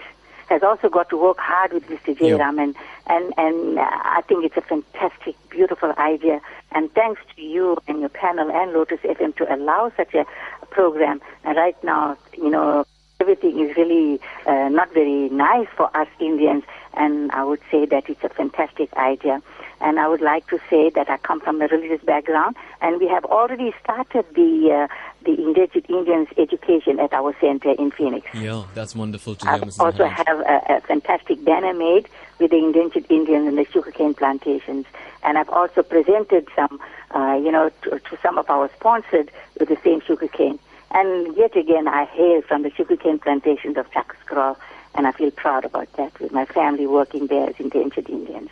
has 0.49 0.63
also 0.63 0.89
got 0.89 1.09
to 1.09 1.17
work 1.17 1.37
hard 1.39 1.73
with 1.73 1.87
Mr. 1.87 2.07
Yeah. 2.19 2.37
Jairam, 2.37 2.61
and 2.61 2.75
and 3.07 3.33
and 3.37 3.79
uh, 3.79 3.81
I 3.81 4.21
think 4.27 4.45
it's 4.45 4.57
a 4.57 4.61
fantastic, 4.61 5.35
beautiful 5.49 5.93
idea. 5.97 6.41
And 6.71 6.91
thanks 6.93 7.21
to 7.35 7.41
you 7.41 7.77
and 7.87 7.99
your 7.99 8.09
panel 8.09 8.49
and 8.49 8.73
Lotus 8.73 8.99
FM 9.01 9.35
to 9.37 9.53
allow 9.53 9.91
such 9.95 10.13
a, 10.15 10.25
a 10.61 10.65
program. 10.67 11.21
And 11.43 11.55
right 11.55 11.81
now, 11.83 12.17
you 12.35 12.49
know, 12.49 12.85
everything 13.23 13.55
is 13.65 13.71
really 13.81 14.19
uh, 14.45 14.67
not 14.79 14.93
very 14.93 15.29
nice 15.29 15.69
for 15.77 15.87
us 16.01 16.09
Indians, 16.19 16.63
and 17.03 17.31
I 17.31 17.43
would 17.49 17.63
say 17.71 17.81
that 17.93 18.03
it's 18.11 18.23
a 18.23 18.33
fantastic 18.41 18.89
idea. 19.11 19.41
And 19.85 19.93
I 20.03 20.07
would 20.11 20.21
like 20.21 20.45
to 20.53 20.57
say 20.69 20.83
that 20.97 21.07
I 21.09 21.17
come 21.27 21.39
from 21.45 21.61
a 21.61 21.67
religious 21.67 22.03
background, 22.13 22.55
and 22.81 22.91
we 23.03 23.07
have 23.15 23.25
already 23.25 23.69
started 23.81 24.25
the 24.41 24.51
uh, 24.77 24.87
the 25.27 25.35
indigenous 25.45 25.85
Indians 25.99 26.27
education 26.45 26.99
at 27.05 27.11
our 27.19 27.31
center 27.39 27.71
in 27.83 27.91
Phoenix. 27.97 28.23
Yeah, 28.33 28.63
that's 28.77 28.93
wonderful 29.03 29.35
to 29.35 29.45
hear, 29.45 29.55
I 29.55 29.59
also 29.85 30.05
Maharaj. 30.05 30.27
have 30.27 30.39
a, 30.53 30.57
a 30.75 30.81
fantastic 30.91 31.37
banner 31.49 31.73
made 31.73 32.05
with 32.39 32.51
the 32.51 32.57
endangered 32.67 33.05
Indians 33.09 33.45
and 33.49 33.57
the 33.57 33.65
sugarcane 33.73 34.13
plantations, 34.21 34.85
and 35.23 35.37
I've 35.39 35.53
also 35.59 35.81
presented 35.95 36.43
some, 36.57 36.73
uh, 37.17 37.35
you 37.45 37.51
know, 37.55 37.65
to, 37.83 37.89
to 38.07 38.13
some 38.21 38.37
of 38.37 38.49
our 38.49 38.69
sponsored 38.77 39.31
with 39.59 39.69
the 39.69 39.79
same 39.83 39.99
sugarcane. 40.01 40.59
And 40.93 41.35
yet 41.35 41.55
again, 41.57 41.87
I 41.87 42.05
hail 42.05 42.41
from 42.43 42.61
the 42.61 42.71
sugarcane 42.71 43.19
plantations 43.19 43.77
of 43.77 43.89
Shakaskraal, 43.91 44.57
and 44.95 45.07
I 45.07 45.11
feel 45.11 45.31
proud 45.31 45.65
about 45.65 45.91
that 45.93 46.19
with 46.19 46.31
my 46.31 46.45
family 46.45 46.85
working 46.85 47.27
there 47.27 47.49
as 47.49 47.55
endangered 47.59 48.09
Indians. 48.09 48.49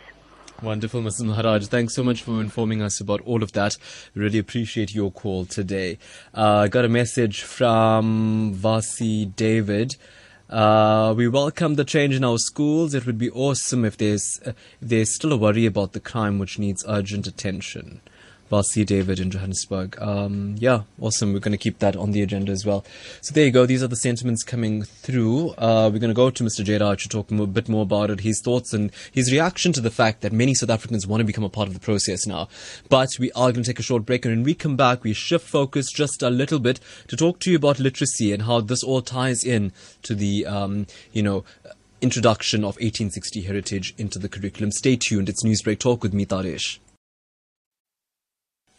Wonderful, 0.60 1.02
Mrs. 1.02 1.24
Maharaj. 1.24 1.66
Thanks 1.66 1.94
so 1.94 2.04
much 2.04 2.22
for 2.22 2.40
informing 2.40 2.82
us 2.82 3.00
about 3.00 3.20
all 3.22 3.42
of 3.42 3.52
that. 3.52 3.76
Really 4.14 4.38
appreciate 4.38 4.94
your 4.94 5.10
call 5.10 5.44
today. 5.44 5.98
Uh, 6.32 6.58
I 6.58 6.68
got 6.68 6.84
a 6.84 6.88
message 6.88 7.42
from 7.42 8.54
Vasi 8.54 9.34
David. 9.34 9.96
Uh, 10.48 11.14
we 11.16 11.26
welcome 11.26 11.76
the 11.76 11.84
change 11.84 12.14
in 12.14 12.22
our 12.22 12.38
schools. 12.38 12.94
It 12.94 13.06
would 13.06 13.18
be 13.18 13.30
awesome 13.30 13.84
if 13.84 13.96
there's 13.96 14.38
uh, 14.44 14.50
if 14.80 14.88
there's 14.88 15.14
still 15.14 15.32
a 15.32 15.36
worry 15.36 15.66
about 15.66 15.94
the 15.94 16.00
crime 16.00 16.38
which 16.38 16.58
needs 16.58 16.84
urgent 16.86 17.26
attention. 17.26 18.00
Vasi 18.52 18.84
David 18.84 19.18
in 19.18 19.30
Johannesburg. 19.30 19.98
Um, 19.98 20.56
yeah, 20.58 20.82
awesome. 21.00 21.32
We're 21.32 21.38
going 21.38 21.52
to 21.52 21.58
keep 21.58 21.78
that 21.78 21.96
on 21.96 22.10
the 22.10 22.20
agenda 22.20 22.52
as 22.52 22.66
well. 22.66 22.84
So 23.22 23.32
there 23.32 23.46
you 23.46 23.50
go. 23.50 23.64
These 23.64 23.82
are 23.82 23.88
the 23.88 23.96
sentiments 23.96 24.42
coming 24.42 24.82
through. 24.82 25.54
Uh, 25.56 25.88
we're 25.90 25.98
going 25.98 26.10
to 26.10 26.14
go 26.14 26.28
to 26.28 26.44
Mr. 26.44 26.62
Jairaj 26.62 27.00
to 27.04 27.08
talk 27.08 27.30
a 27.30 27.46
bit 27.46 27.70
more 27.70 27.84
about 27.84 28.10
it, 28.10 28.20
his 28.20 28.42
thoughts 28.42 28.74
and 28.74 28.92
his 29.10 29.32
reaction 29.32 29.72
to 29.72 29.80
the 29.80 29.90
fact 29.90 30.20
that 30.20 30.34
many 30.34 30.52
South 30.52 30.68
Africans 30.68 31.06
want 31.06 31.22
to 31.22 31.24
become 31.24 31.44
a 31.44 31.48
part 31.48 31.66
of 31.66 31.72
the 31.72 31.80
process 31.80 32.26
now. 32.26 32.46
But 32.90 33.08
we 33.18 33.32
are 33.32 33.52
going 33.52 33.64
to 33.64 33.70
take 33.70 33.78
a 33.78 33.82
short 33.82 34.04
break 34.04 34.26
and 34.26 34.36
when 34.36 34.44
we 34.44 34.52
come 34.52 34.76
back, 34.76 35.02
we 35.02 35.14
shift 35.14 35.48
focus 35.48 35.90
just 35.90 36.22
a 36.22 36.28
little 36.28 36.58
bit 36.58 36.78
to 37.08 37.16
talk 37.16 37.40
to 37.40 37.50
you 37.50 37.56
about 37.56 37.78
literacy 37.78 38.34
and 38.34 38.42
how 38.42 38.60
this 38.60 38.84
all 38.84 39.00
ties 39.00 39.44
in 39.44 39.72
to 40.02 40.14
the, 40.14 40.44
um, 40.44 40.86
you 41.12 41.22
know, 41.22 41.42
introduction 42.02 42.64
of 42.64 42.74
1860 42.74 43.42
heritage 43.42 43.94
into 43.96 44.18
the 44.18 44.28
curriculum. 44.28 44.72
Stay 44.72 44.96
tuned. 44.96 45.30
It's 45.30 45.42
Newsbreak 45.42 45.78
Talk 45.78 46.02
with 46.02 46.12
me, 46.12 46.26
Taresh. 46.26 46.80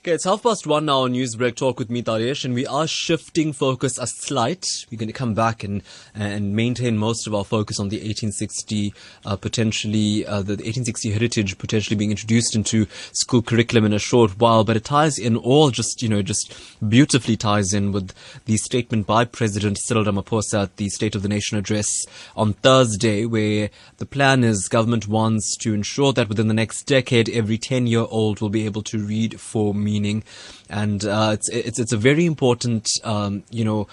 Okay, 0.04 0.12
it's 0.12 0.26
half 0.26 0.44
past 0.44 0.68
one 0.68 0.88
now 0.88 1.04
on 1.04 1.14
Newsbreak 1.14 1.56
Talk 1.56 1.80
with 1.80 1.90
me, 1.90 2.04
Taresh, 2.04 2.44
and 2.44 2.54
we 2.54 2.68
are 2.68 2.88
shifting 2.88 3.54
focus 3.54 3.98
a 3.98 4.06
slight. 4.06 4.68
We're 4.92 4.98
going 4.98 5.08
to 5.08 5.14
come 5.14 5.34
back 5.34 5.64
and 5.64 5.82
and 6.14 6.54
maintain 6.54 6.98
most 6.98 7.26
of 7.26 7.34
our 7.34 7.46
focus 7.46 7.80
on 7.80 7.88
the 7.88 7.96
1860, 7.96 8.94
uh, 9.26 9.38
potentially 9.38 10.26
uh, 10.26 10.40
the, 10.40 10.58
the 10.58 10.66
1860 10.66 11.12
heritage 11.12 11.58
potentially 11.58 11.96
being 11.96 12.12
introduced 12.12 12.54
into 12.54 12.86
school 13.14 13.42
curriculum 13.42 13.86
in 13.86 13.94
a 13.94 13.98
short 13.98 14.38
while. 14.40 14.66
But 14.66 14.76
it 14.76 14.84
ties 14.84 15.18
in 15.18 15.38
all 15.38 15.72
just 15.72 16.02
you 16.02 16.10
know 16.10 16.22
just 16.22 16.54
beautifully 16.86 17.38
ties 17.38 17.74
in 17.74 17.94
with 17.94 18.12
the 18.44 18.58
statement 18.58 19.08
by 19.08 19.24
President 19.24 19.78
Cyril 19.78 20.04
Ramaphosa 20.04 20.64
at 20.64 20.76
the 20.76 20.90
State 20.90 21.16
of 21.16 21.22
the 21.22 21.30
Nation 21.30 21.58
address 21.58 21.88
on 22.36 22.56
Thursday, 22.56 23.26
where 23.26 23.70
the 24.00 24.06
plan 24.06 24.44
is 24.44 24.68
government 24.68 25.08
wants 25.08 25.56
to 25.62 25.74
ensure 25.74 26.12
that 26.12 26.28
within 26.28 26.50
the 26.50 26.54
next 26.54 26.84
decade, 26.84 27.30
every 27.30 27.58
10 27.58 27.88
year 27.88 28.06
old 28.10 28.42
will 28.42 28.50
be 28.50 28.66
able 28.66 28.82
to 28.82 29.00
read 29.00 29.40
for 29.40 29.74
meaning. 29.94 30.24
And 30.70 31.06
uh, 31.06 31.32
it's, 31.34 31.50
it's, 31.50 31.80
it's 31.80 31.94
a 31.94 31.98
very 31.98 32.26
important, 32.26 32.88
um, 33.04 33.44
you 33.52 33.64
know, 33.64 33.88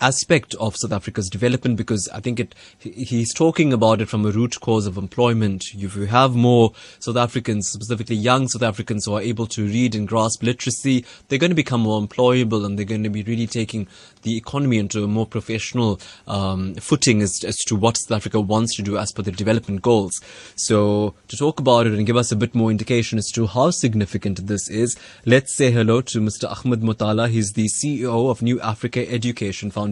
aspect 0.00 0.54
of 0.56 0.76
South 0.76 0.92
Africa's 0.92 1.28
development 1.28 1.76
because 1.76 2.08
I 2.12 2.20
think 2.20 2.40
it 2.40 2.54
he's 2.78 3.34
talking 3.34 3.72
about 3.72 4.00
it 4.00 4.08
from 4.08 4.24
a 4.24 4.30
root 4.30 4.60
cause 4.60 4.86
of 4.86 4.96
employment. 4.96 5.64
If 5.74 5.96
you 5.96 6.06
have 6.06 6.34
more 6.34 6.72
South 7.00 7.16
Africans, 7.16 7.68
specifically 7.68 8.16
young 8.16 8.48
South 8.48 8.62
Africans 8.62 9.06
who 9.06 9.14
are 9.14 9.20
able 9.20 9.46
to 9.48 9.66
read 9.66 9.94
and 9.94 10.06
grasp 10.06 10.42
literacy, 10.42 11.04
they're 11.28 11.38
going 11.38 11.50
to 11.50 11.56
become 11.56 11.82
more 11.82 12.00
employable 12.00 12.64
and 12.64 12.78
they're 12.78 12.86
going 12.86 13.04
to 13.04 13.10
be 13.10 13.22
really 13.22 13.46
taking 13.46 13.88
the 14.22 14.36
economy 14.36 14.78
into 14.78 15.02
a 15.02 15.08
more 15.08 15.26
professional 15.26 16.00
um, 16.26 16.74
footing 16.74 17.22
as, 17.22 17.44
as 17.44 17.56
to 17.56 17.76
what 17.76 17.96
South 17.96 18.16
Africa 18.16 18.40
wants 18.40 18.76
to 18.76 18.82
do 18.82 18.98
as 18.98 19.12
per 19.12 19.22
the 19.22 19.32
development 19.32 19.82
goals. 19.82 20.20
So 20.56 21.14
to 21.28 21.36
talk 21.36 21.60
about 21.60 21.86
it 21.86 21.94
and 21.94 22.06
give 22.06 22.16
us 22.16 22.32
a 22.32 22.36
bit 22.36 22.54
more 22.54 22.70
indication 22.70 23.18
as 23.18 23.30
to 23.32 23.46
how 23.46 23.70
significant 23.70 24.46
this 24.46 24.68
is, 24.68 24.98
let's 25.26 25.56
say 25.56 25.70
hello 25.70 26.00
to 26.02 26.20
Mr. 26.20 26.48
Ahmed 26.48 26.80
Mutala. 26.80 27.28
He's 27.28 27.52
the 27.52 27.68
CEO 27.68 28.30
of 28.30 28.42
New 28.42 28.60
Africa 28.60 29.08
Education 29.10 29.70
Foundation. 29.70 29.87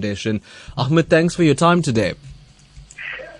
Ahmed, 0.77 1.09
thanks 1.09 1.35
for 1.35 1.43
your 1.43 1.55
time 1.55 1.83
today. 1.83 2.15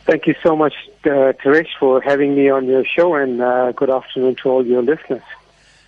Thank 0.07 0.29
you 0.29 0.35
so 0.43 0.55
much, 0.55 0.75
uh, 1.05 1.33
Taresh, 1.43 1.69
for 1.81 2.01
having 2.01 2.37
me 2.37 2.49
on 2.49 2.67
your 2.67 2.85
show, 2.85 3.15
and 3.15 3.43
uh, 3.43 3.73
good 3.73 3.91
afternoon 3.91 4.37
to 4.43 4.51
all 4.51 4.65
your 4.65 4.83
listeners. 4.83 5.23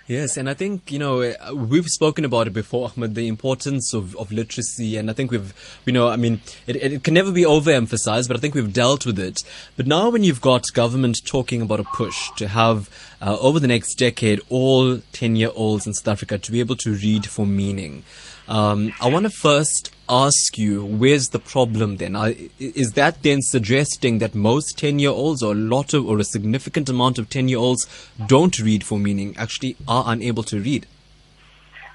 Yes, 0.08 0.38
and 0.38 0.48
I 0.48 0.54
think 0.54 0.90
you 0.90 0.98
know 0.98 1.20
uh, 1.20 1.54
we've 1.54 1.86
spoken 1.86 2.24
about 2.24 2.46
it 2.46 2.54
before, 2.54 2.90
Ahmed, 2.90 3.14
the 3.14 3.28
importance 3.28 3.92
of, 3.92 4.16
of 4.16 4.32
literacy, 4.32 4.96
and 4.96 5.10
I 5.10 5.12
think 5.12 5.30
we've, 5.30 5.52
you 5.84 5.92
know, 5.92 6.08
I 6.08 6.16
mean, 6.16 6.40
it, 6.66 6.76
it, 6.76 6.92
it 6.94 7.04
can 7.04 7.12
never 7.12 7.30
be 7.30 7.42
overemphasized, 7.42 8.26
but 8.26 8.36
I 8.36 8.40
think 8.40 8.54
we've 8.54 8.72
dealt 8.72 9.04
with 9.04 9.18
it. 9.18 9.44
But 9.76 9.86
now, 9.86 10.08
when 10.08 10.24
you've 10.24 10.40
got 10.40 10.64
government 10.72 11.24
talking 11.26 11.60
about 11.60 11.78
a 11.78 11.84
push 11.84 12.30
to 12.38 12.48
have 12.48 12.88
uh, 13.20 13.36
over 13.38 13.60
the 13.60 13.68
next 13.68 13.96
decade 13.96 14.40
all 14.48 14.98
ten-year-olds 15.12 15.86
in 15.86 15.92
South 15.92 16.08
Africa 16.08 16.38
to 16.38 16.52
be 16.52 16.60
able 16.60 16.76
to 16.76 16.94
read 16.94 17.26
for 17.26 17.46
meaning, 17.46 18.02
um, 18.48 18.94
I 19.02 19.10
want 19.10 19.26
to 19.26 19.30
first 19.30 19.92
ask 20.08 20.58
you, 20.58 20.84
where's 20.84 21.28
the 21.28 21.38
problem 21.38 21.96
then? 21.96 22.16
Is 22.58 22.92
that 22.92 23.22
then 23.22 23.42
suggesting 23.42 24.18
that 24.18 24.34
most 24.34 24.78
10 24.78 24.98
year 24.98 25.10
olds 25.10 25.42
or 25.42 25.52
a 25.52 25.56
lot 25.56 25.94
of, 25.94 26.06
or 26.06 26.18
a 26.18 26.24
significant 26.24 26.88
amount 26.88 27.18
of 27.18 27.28
10 27.28 27.48
year 27.48 27.58
olds 27.58 27.86
don't 28.26 28.58
read 28.58 28.84
for 28.84 28.98
meaning, 28.98 29.36
actually 29.36 29.76
are 29.86 30.04
unable 30.06 30.42
to 30.44 30.60
read? 30.60 30.86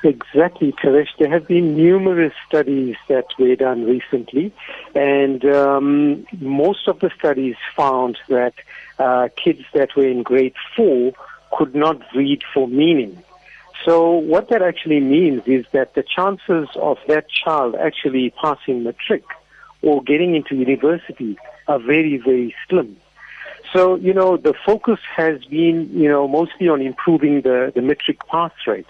Exactly, 0.04 0.74
Taresh. 0.74 1.08
There 1.18 1.30
have 1.30 1.48
been 1.48 1.78
numerous 1.78 2.34
studies 2.46 2.98
that 3.08 3.26
were 3.40 3.56
done 3.56 3.86
recently, 3.86 4.54
and 4.94 5.46
um, 5.46 6.28
most 6.42 6.90
of 6.90 7.00
the 7.00 7.10
studies 7.18 7.56
found 7.74 8.18
that 8.28 8.54
uh, 9.00 9.30
kids 9.42 9.64
that 9.74 9.96
were 9.96 10.06
in 10.06 10.22
grade 10.22 10.56
four 10.76 11.14
could 11.58 11.74
not 11.74 12.02
read 12.14 12.44
for 12.54 12.68
meaning. 12.68 13.24
So 13.84 14.12
what 14.12 14.50
that 14.50 14.62
actually 14.62 15.02
means 15.02 15.44
is 15.46 15.66
that 15.74 15.94
the 15.94 16.04
chances 16.04 16.70
of 16.76 16.98
that 17.08 17.30
child 17.30 17.76
actually 17.76 18.30
passing 18.42 18.84
the 18.84 18.94
trick 18.94 19.26
or 19.82 20.02
getting 20.02 20.36
into 20.36 20.56
university 20.56 21.38
are 21.68 21.80
very, 21.80 22.18
very 22.18 22.56
slim. 22.70 22.98
So, 23.74 23.96
you 23.96 24.14
know, 24.14 24.38
the 24.38 24.54
focus 24.66 25.00
has 25.16 25.44
been, 25.46 25.90
you 25.92 26.08
know, 26.08 26.28
mostly 26.28 26.70
on 26.70 26.82
improving 26.82 27.42
the, 27.42 27.72
the 27.74 27.82
matric 27.82 28.26
pass 28.28 28.52
rate. 28.68 28.88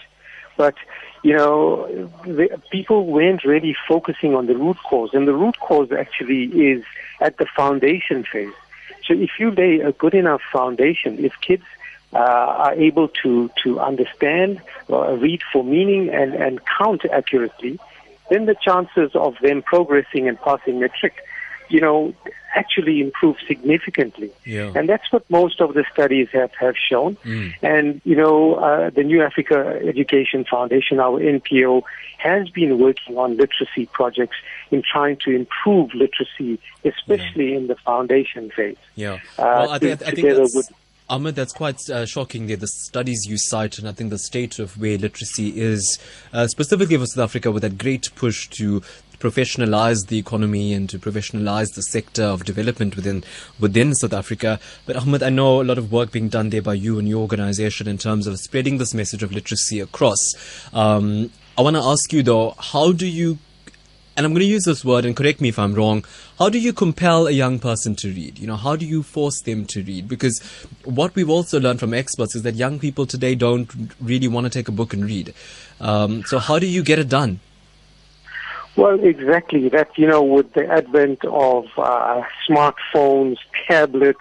But, 0.57 0.75
you 1.23 1.33
know, 1.33 1.87
the, 2.25 2.61
people 2.69 3.07
weren't 3.07 3.43
really 3.45 3.75
focusing 3.87 4.35
on 4.35 4.45
the 4.45 4.55
root 4.55 4.77
cause. 4.83 5.11
And 5.13 5.27
the 5.27 5.33
root 5.33 5.57
cause 5.59 5.91
actually 5.91 6.43
is 6.45 6.83
at 7.21 7.37
the 7.37 7.45
foundation 7.55 8.25
phase. 8.25 8.53
So 9.05 9.13
if 9.13 9.31
you 9.39 9.51
lay 9.51 9.79
a 9.79 9.91
good 9.93 10.13
enough 10.13 10.41
foundation, 10.51 11.23
if 11.23 11.33
kids 11.41 11.63
uh, 12.13 12.17
are 12.17 12.73
able 12.73 13.07
to, 13.23 13.49
to 13.63 13.79
understand, 13.79 14.61
uh, 14.89 15.13
read 15.13 15.41
for 15.51 15.63
meaning, 15.63 16.09
and, 16.09 16.33
and 16.33 16.61
count 16.65 17.05
accurately, 17.05 17.79
then 18.29 18.45
the 18.45 18.55
chances 18.55 19.15
of 19.15 19.35
them 19.41 19.61
progressing 19.61 20.27
and 20.27 20.39
passing 20.39 20.79
matric, 20.79 21.15
you 21.69 21.81
know, 21.81 22.13
actually 22.55 23.01
improve 23.01 23.35
significantly. 23.47 24.31
Yeah. 24.45 24.71
And 24.75 24.87
that's 24.87 25.11
what 25.11 25.27
most 25.29 25.59
of 25.59 25.73
the 25.73 25.85
studies 25.91 26.29
have, 26.31 26.51
have 26.59 26.75
shown. 26.77 27.15
Mm. 27.17 27.53
And, 27.61 28.01
you 28.05 28.15
know, 28.15 28.55
uh, 28.55 28.89
the 28.91 29.03
New 29.03 29.23
Africa 29.23 29.79
Education 29.83 30.45
Foundation, 30.45 30.99
our 30.99 31.19
NPO, 31.19 31.81
has 32.17 32.49
been 32.49 32.79
working 32.79 33.17
on 33.17 33.37
literacy 33.37 33.87
projects 33.87 34.37
in 34.71 34.81
trying 34.81 35.17
to 35.25 35.31
improve 35.31 35.93
literacy, 35.93 36.59
especially 36.85 37.53
in 37.55 37.67
the 37.67 37.75
foundation 37.75 38.49
phase. 38.51 38.77
Yeah. 38.95 39.19
Uh, 39.37 39.67
I 39.69 39.79
think, 39.79 39.99
to- 39.99 40.05
I 40.05 40.11
think 40.11 40.15
together 40.15 40.39
that's, 40.41 40.55
with- 40.55 40.71
Ahmed, 41.09 41.35
that's 41.35 41.53
quite 41.53 41.77
uh, 41.89 42.05
shocking 42.05 42.47
there. 42.47 42.57
The 42.57 42.67
studies 42.67 43.25
you 43.27 43.37
cite, 43.37 43.77
and 43.77 43.87
I 43.87 43.91
think 43.91 44.09
the 44.09 44.17
state 44.17 44.59
of 44.59 44.79
where 44.79 44.97
literacy 44.97 45.59
is, 45.59 45.99
uh, 46.31 46.47
specifically 46.47 46.97
for 46.97 47.05
South 47.05 47.25
Africa, 47.25 47.51
with 47.51 47.63
that 47.63 47.77
great 47.77 48.09
push 48.15 48.47
to 48.51 48.81
professionalize 49.19 50.07
the 50.07 50.17
economy 50.17 50.73
and 50.73 50.89
to 50.89 50.99
professionalize 50.99 51.73
the 51.75 51.81
sector 51.81 52.23
of 52.23 52.43
development 52.43 52.95
within 52.95 53.23
within 53.59 53.95
South 53.95 54.13
Africa. 54.13 54.59
But 54.85 54.97
Ahmed, 54.97 55.23
I 55.23 55.29
know 55.29 55.61
a 55.61 55.63
lot 55.63 55.77
of 55.77 55.91
work 55.91 56.11
being 56.11 56.29
done 56.29 56.49
there 56.49 56.61
by 56.61 56.73
you 56.73 56.99
and 56.99 57.07
your 57.07 57.21
organization 57.21 57.87
in 57.87 57.97
terms 57.97 58.27
of 58.27 58.37
spreading 58.39 58.79
this 58.79 58.93
message 58.93 59.23
of 59.23 59.31
literacy 59.31 59.79
across. 59.79 60.19
Um, 60.73 61.31
I 61.57 61.61
want 61.61 61.77
to 61.77 61.83
ask 61.83 62.11
you 62.11 62.21
though, 62.21 62.55
how 62.59 62.91
do 62.91 63.07
you 63.07 63.37
and 64.15 64.25
I'm 64.25 64.33
going 64.33 64.41
to 64.41 64.45
use 64.45 64.65
this 64.65 64.85
word 64.85 65.05
and 65.05 65.15
correct 65.15 65.41
me 65.41 65.49
if 65.49 65.57
I'm 65.57 65.73
wrong. 65.73 66.05
How 66.37 66.49
do 66.49 66.59
you 66.59 66.71
compel 66.71 67.27
a 67.27 67.31
young 67.31 67.59
person 67.59 67.95
to 67.95 68.09
read? 68.09 68.37
You 68.37 68.47
know, 68.47 68.55
how 68.55 68.75
do 68.75 68.85
you 68.85 69.01
force 69.01 69.41
them 69.41 69.65
to 69.65 69.83
read? 69.83 70.07
Because 70.07 70.39
what 70.83 71.15
we've 71.15 71.29
also 71.29 71.59
learned 71.59 71.79
from 71.79 71.93
experts 71.93 72.35
is 72.35 72.43
that 72.43 72.55
young 72.55 72.79
people 72.79 73.05
today 73.05 73.33
don't 73.33 73.69
really 73.99 74.27
want 74.27 74.45
to 74.45 74.49
take 74.49 74.67
a 74.67 74.71
book 74.71 74.93
and 74.93 75.05
read. 75.05 75.33
Um, 75.81 76.23
so 76.25 76.37
how 76.37 76.59
do 76.59 76.67
you 76.67 76.83
get 76.83 76.99
it 76.99 77.09
done? 77.09 77.39
Well, 78.75 78.99
exactly. 79.03 79.69
That, 79.69 79.97
you 79.97 80.07
know, 80.07 80.23
with 80.23 80.53
the 80.53 80.67
advent 80.67 81.23
of 81.25 81.65
uh, 81.77 82.23
smartphones, 82.47 83.37
tablets, 83.67 84.19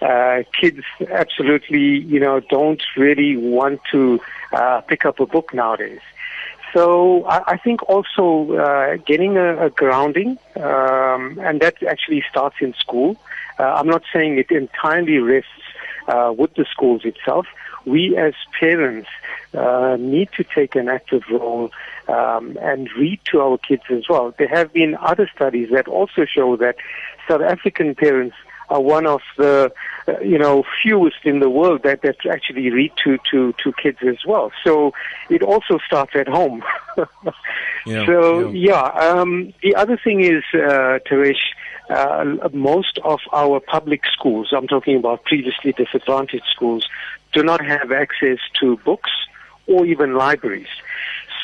uh, 0.00 0.42
kids 0.60 0.82
absolutely, 1.10 1.98
you 1.98 2.20
know, 2.20 2.40
don't 2.40 2.82
really 2.96 3.36
want 3.36 3.80
to 3.90 4.20
uh, 4.52 4.80
pick 4.82 5.04
up 5.04 5.18
a 5.20 5.26
book 5.26 5.52
nowadays. 5.52 6.00
So 6.72 7.24
I, 7.24 7.52
I 7.52 7.56
think 7.56 7.88
also 7.88 8.52
uh, 8.56 8.96
getting 8.96 9.36
a, 9.36 9.66
a 9.66 9.70
grounding, 9.70 10.38
um, 10.56 11.38
and 11.40 11.60
that 11.60 11.82
actually 11.82 12.22
starts 12.28 12.56
in 12.60 12.74
school. 12.74 13.16
Uh, 13.58 13.64
I'm 13.64 13.86
not 13.86 14.02
saying 14.12 14.38
it 14.38 14.50
entirely 14.50 15.18
rests 15.18 15.50
uh, 16.06 16.32
with 16.36 16.54
the 16.54 16.66
schools 16.70 17.02
itself. 17.04 17.46
We 17.86 18.16
as 18.16 18.34
parents 18.58 19.08
uh, 19.54 19.96
need 19.98 20.30
to 20.36 20.44
take 20.44 20.74
an 20.74 20.88
active 20.88 21.22
role 21.30 21.70
um, 22.06 22.58
and 22.60 22.88
read 22.98 23.20
to 23.26 23.40
our 23.40 23.58
kids 23.58 23.82
as 23.90 24.08
well. 24.08 24.34
There 24.38 24.48
have 24.48 24.72
been 24.72 24.96
other 25.00 25.28
studies 25.34 25.70
that 25.72 25.88
also 25.88 26.24
show 26.26 26.56
that 26.56 26.76
South 27.28 27.40
African 27.40 27.94
parents 27.94 28.36
are 28.68 28.80
one 28.80 29.06
of 29.06 29.20
the 29.36 29.72
uh, 30.08 30.18
you 30.20 30.38
know 30.38 30.64
fewest 30.82 31.24
in 31.24 31.40
the 31.40 31.50
world 31.50 31.82
that 31.82 32.02
that 32.02 32.16
actually 32.30 32.70
read 32.70 32.92
to 33.04 33.18
to 33.30 33.54
to 33.62 33.72
kids 33.82 33.98
as 34.02 34.24
well. 34.26 34.50
So 34.64 34.92
it 35.28 35.42
also 35.42 35.78
starts 35.86 36.12
at 36.14 36.28
home. 36.28 36.62
Yeah, 37.86 38.04
so 38.04 38.50
yeah. 38.50 38.90
yeah, 38.94 39.10
um, 39.10 39.54
the 39.62 39.74
other 39.74 39.96
thing 39.96 40.20
is, 40.20 40.42
uh, 40.52 40.98
Taresh, 41.08 41.38
uh, 41.88 42.48
most 42.52 42.98
of 43.02 43.20
our 43.32 43.60
public 43.60 44.02
schools, 44.12 44.52
I'm 44.52 44.66
talking 44.66 44.96
about 44.96 45.24
previously 45.24 45.72
disadvantaged 45.72 46.44
schools, 46.54 46.86
do 47.32 47.42
not 47.42 47.64
have 47.64 47.92
access 47.92 48.38
to 48.60 48.76
books 48.78 49.10
or 49.66 49.86
even 49.86 50.14
libraries. 50.14 50.68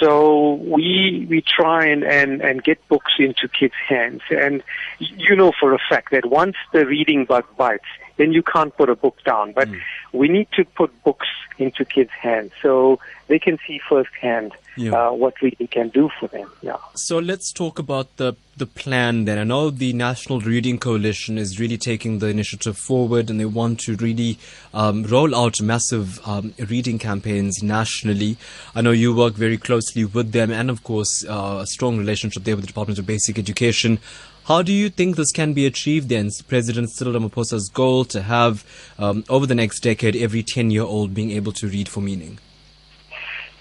So 0.01 0.55
we 0.55 1.27
we 1.31 1.41
try 1.41 1.87
and, 1.87 2.05
and, 2.05 2.43
and 2.43 2.63
get 2.63 2.87
books 2.89 3.13
into 3.19 3.49
kids' 3.49 3.75
hands. 3.89 4.23
And 4.31 4.63
you 4.99 5.37
know 5.37 5.53
for 5.59 5.73
a 5.73 5.79
fact 5.79 6.11
that 6.11 6.27
once 6.27 6.57
the 6.73 6.85
reading 6.85 7.25
bug 7.25 7.45
bites, 7.57 7.85
then 8.17 8.33
you 8.33 8.43
can't 8.43 8.77
put 8.77 8.89
a 8.89 8.95
book 8.97 9.19
down. 9.25 9.53
But 9.53 9.69
we 10.13 10.29
need 10.29 10.49
to 10.53 10.65
put 10.65 10.91
books 11.05 11.27
into 11.59 11.85
kids' 11.85 12.11
hands 12.21 12.53
so 12.63 12.99
they 13.29 13.39
can 13.39 13.59
see 13.67 13.81
firsthand 13.89 14.53
Yeah. 14.77 14.91
uh, 14.93 15.13
what 15.13 15.41
reading 15.41 15.69
can 15.69 15.89
do 15.91 16.11
for 16.19 16.27
them. 16.29 16.51
Yeah. 16.63 16.79
So 16.97 17.19
let's 17.21 17.53
talk 17.53 17.79
about 17.79 18.17
the 18.17 18.35
the 18.57 18.67
plan 18.67 19.25
then. 19.25 19.39
I 19.39 19.45
know 19.45 19.71
the 19.71 19.93
National 19.93 20.41
Reading 20.41 20.79
Coalition 20.79 21.39
is 21.39 21.59
really 21.59 21.77
taking 21.79 22.19
the 22.21 22.27
initiative 22.29 22.77
forward, 22.79 23.29
and 23.31 23.39
they 23.41 23.45
want 23.47 23.81
to 23.81 23.97
really 23.97 24.39
um, 24.73 25.03
roll 25.05 25.35
out 25.35 25.61
massive 25.61 26.21
um, 26.27 26.55
reading 26.59 26.99
campaigns 26.99 27.63
nationally. 27.63 28.37
I 28.75 28.81
know 28.81 28.93
you 28.93 29.15
work 29.15 29.35
very 29.35 29.59
closely 29.59 30.05
with 30.05 30.31
them, 30.33 30.51
and 30.53 30.71
of 30.71 30.83
course, 30.85 31.25
uh, 31.29 31.59
a 31.63 31.67
strong 31.67 31.99
relationship 31.99 32.45
there 32.45 32.55
with 32.57 32.65
the 32.65 32.69
Department 32.69 32.99
of 32.99 33.07
Basic 33.07 33.39
Education. 33.39 33.99
How 34.47 34.61
do 34.61 34.73
you 34.73 34.91
think 34.91 35.17
this 35.17 35.33
can 35.33 35.55
be 35.55 35.65
achieved 35.65 36.11
then? 36.11 36.31
President 36.49 36.91
Cyril 36.91 37.15
Ramaphosa's 37.15 37.71
goal 37.71 38.05
to 38.07 38.21
have, 38.21 38.63
um, 38.99 39.25
over 39.31 39.47
the 39.47 39.55
next 39.55 39.81
decade, 39.81 40.15
every 40.17 40.43
10 40.43 40.71
year 40.71 40.83
old 40.83 41.15
being 41.15 41.31
able 41.31 41.53
to 41.53 41.67
read 41.67 41.89
for 41.89 42.03
meaning. 42.03 42.39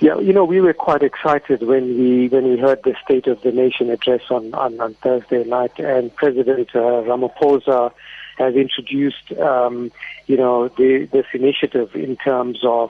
Yeah, 0.01 0.19
you 0.19 0.33
know, 0.33 0.43
we 0.43 0.59
were 0.59 0.73
quite 0.73 1.01
excited 1.01 1.63
when 1.63 1.97
we 1.97 2.27
when 2.27 2.43
we 2.43 2.57
heard 2.57 2.83
the 2.83 2.93
State 3.05 3.27
of 3.27 3.41
the 3.41 3.53
Nation 3.53 3.89
address 3.89 4.23
on 4.29 4.53
on, 4.53 4.77
on 4.81 4.95
Thursday 4.95 5.45
night, 5.45 5.79
and 5.79 6.13
President 6.13 6.69
uh, 6.75 6.79
Ramaphosa 7.07 7.93
has 8.37 8.55
introduced, 8.55 9.31
um, 9.39 9.91
you 10.27 10.35
know, 10.35 10.67
the, 10.67 11.07
this 11.11 11.27
initiative 11.33 11.95
in 11.95 12.17
terms 12.17 12.59
of, 12.63 12.89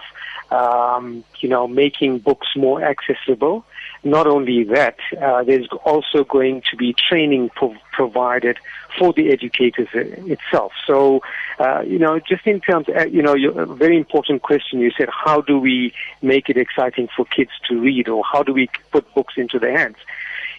um, 0.51 1.23
you 1.39 1.49
know, 1.49 1.67
making 1.67 2.19
books 2.19 2.47
more 2.55 2.81
accessible. 2.81 3.65
Not 4.03 4.27
only 4.27 4.65
that, 4.65 4.97
uh, 5.21 5.43
there's 5.43 5.67
also 5.85 6.25
going 6.25 6.61
to 6.69 6.75
be 6.75 6.93
training 6.93 7.49
pro- 7.55 7.75
provided 7.93 8.57
for 8.97 9.13
the 9.13 9.31
educators 9.31 9.87
itself. 9.93 10.73
So, 10.85 11.21
uh, 11.57 11.81
you 11.85 11.99
know, 11.99 12.19
just 12.19 12.45
in 12.45 12.59
terms, 12.59 12.87
uh, 12.89 13.05
you 13.05 13.21
know, 13.21 13.33
your, 13.33 13.61
a 13.61 13.65
very 13.65 13.97
important 13.97 14.41
question. 14.41 14.79
You 14.79 14.91
said, 14.97 15.09
how 15.09 15.41
do 15.41 15.57
we 15.57 15.93
make 16.21 16.49
it 16.49 16.57
exciting 16.57 17.07
for 17.15 17.25
kids 17.25 17.51
to 17.69 17.79
read, 17.79 18.09
or 18.09 18.23
how 18.29 18.43
do 18.43 18.51
we 18.51 18.69
put 18.91 19.11
books 19.13 19.35
into 19.37 19.57
their 19.57 19.77
hands? 19.77 19.97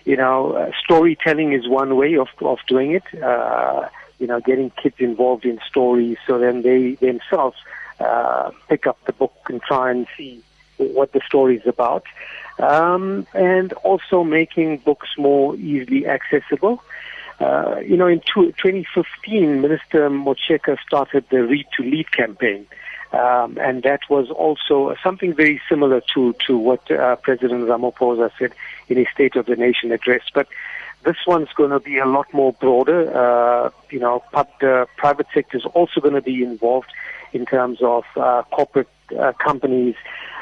You 0.04 0.16
know, 0.16 0.52
uh, 0.52 0.70
storytelling 0.82 1.52
is 1.52 1.68
one 1.68 1.96
way 1.96 2.16
of 2.16 2.28
of 2.40 2.58
doing 2.66 2.92
it. 2.92 3.22
Uh, 3.22 3.88
you 4.18 4.26
know, 4.26 4.40
getting 4.40 4.70
kids 4.70 4.96
involved 4.98 5.44
in 5.44 5.58
stories, 5.68 6.16
so 6.26 6.38
then 6.38 6.62
they 6.62 6.94
themselves 6.94 7.56
uh, 8.00 8.50
pick 8.68 8.86
up 8.86 8.98
the 9.04 9.12
book 9.12 9.34
and 9.48 9.60
try 9.60 9.90
and 9.90 10.06
see 10.16 10.42
what 10.92 11.12
the 11.12 11.20
story 11.26 11.56
is 11.56 11.66
about. 11.66 12.04
Um, 12.58 13.26
and 13.34 13.72
also 13.84 14.22
making 14.22 14.78
books 14.78 15.08
more 15.18 15.56
easily 15.56 16.06
accessible. 16.06 16.82
Uh, 17.40 17.80
you 17.84 17.96
know, 17.96 18.06
in 18.06 18.20
two, 18.20 18.52
2015, 18.52 19.60
Minister 19.60 20.08
Motshekga 20.08 20.78
started 20.86 21.24
the 21.30 21.42
Read 21.42 21.66
to 21.76 21.82
Lead 21.82 22.12
campaign. 22.12 22.66
Um, 23.12 23.58
and 23.58 23.82
that 23.84 24.00
was 24.08 24.30
also 24.30 24.96
something 25.02 25.34
very 25.34 25.60
similar 25.68 26.00
to, 26.14 26.34
to 26.46 26.56
what 26.56 26.90
uh, 26.90 27.16
President 27.16 27.64
Ramaphosa 27.64 28.30
said 28.38 28.52
in 28.88 28.96
his 28.96 29.06
State 29.12 29.36
of 29.36 29.46
the 29.46 29.56
Nation 29.56 29.92
address. 29.92 30.22
But 30.32 30.48
this 31.04 31.16
one's 31.26 31.52
going 31.54 31.70
to 31.70 31.80
be 31.80 31.98
a 31.98 32.06
lot 32.06 32.32
more 32.32 32.52
broader. 32.54 33.16
Uh, 33.16 33.70
you 33.90 34.00
know, 34.00 34.24
the 34.60 34.88
private 34.96 35.26
sector 35.32 35.58
is 35.58 35.64
also 35.66 36.00
going 36.00 36.14
to 36.14 36.22
be 36.22 36.42
involved 36.42 36.90
in 37.32 37.46
terms 37.46 37.78
of 37.82 38.04
uh, 38.16 38.42
corporate 38.50 38.88
uh, 39.18 39.32
companies 39.32 39.94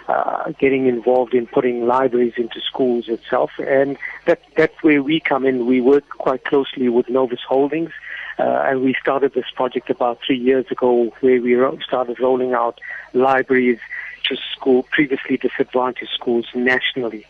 uh, 0.09 0.51
getting 0.59 0.87
involved 0.87 1.35
in 1.35 1.47
putting 1.47 1.87
libraries 1.87 2.35
into 2.37 2.61
schools 2.61 3.09
itself. 3.09 3.51
And 3.59 3.97
that, 4.27 4.43
that's 4.57 4.75
where 4.83 5.03
we 5.03 5.21
come 5.21 5.47
in. 5.47 5.67
We 5.67 5.81
work 5.81 6.09
quite 6.11 6.45
closely 6.45 6.89
with 6.89 7.09
Novus 7.09 7.41
Holdings. 7.47 7.91
Uh, 8.39 8.65
and 8.67 8.83
we 8.83 8.95
started 9.01 9.35
this 9.35 9.45
project 9.55 9.91
about 9.91 10.19
three 10.27 10.39
years 10.39 10.67
ago 10.71 11.13
where 11.21 11.41
we 11.41 11.55
ro- 11.55 11.79
started 11.87 12.19
rolling 12.19 12.55
out 12.55 12.81
libraries 13.13 13.79
to 14.25 14.37
school, 14.55 14.85
previously 14.85 15.37
disadvantaged 15.37 16.11
schools 16.13 16.47
nationally. 16.55 17.27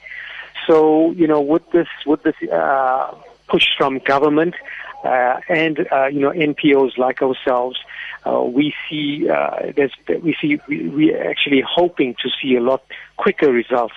So, 0.66 1.10
you 1.12 1.26
know, 1.26 1.40
with 1.40 1.68
this, 1.72 1.88
with 2.06 2.22
this, 2.22 2.36
uh, 2.50 3.14
push 3.48 3.66
from 3.76 3.98
government, 3.98 4.54
uh, 5.02 5.40
and, 5.48 5.86
uh, 5.92 6.06
you 6.06 6.20
know, 6.20 6.30
NPOs 6.30 6.96
like 6.98 7.22
ourselves, 7.22 7.78
uh, 8.24 8.42
we 8.42 8.74
see, 8.88 9.28
uh, 9.28 9.72
there's, 9.76 9.92
we 10.22 10.36
see, 10.40 10.60
we, 10.68 10.88
we 10.88 11.14
are 11.14 11.28
actually 11.28 11.62
hoping 11.66 12.14
to 12.22 12.30
see 12.40 12.54
a 12.56 12.60
lot 12.60 12.82
quicker 13.16 13.50
results 13.50 13.94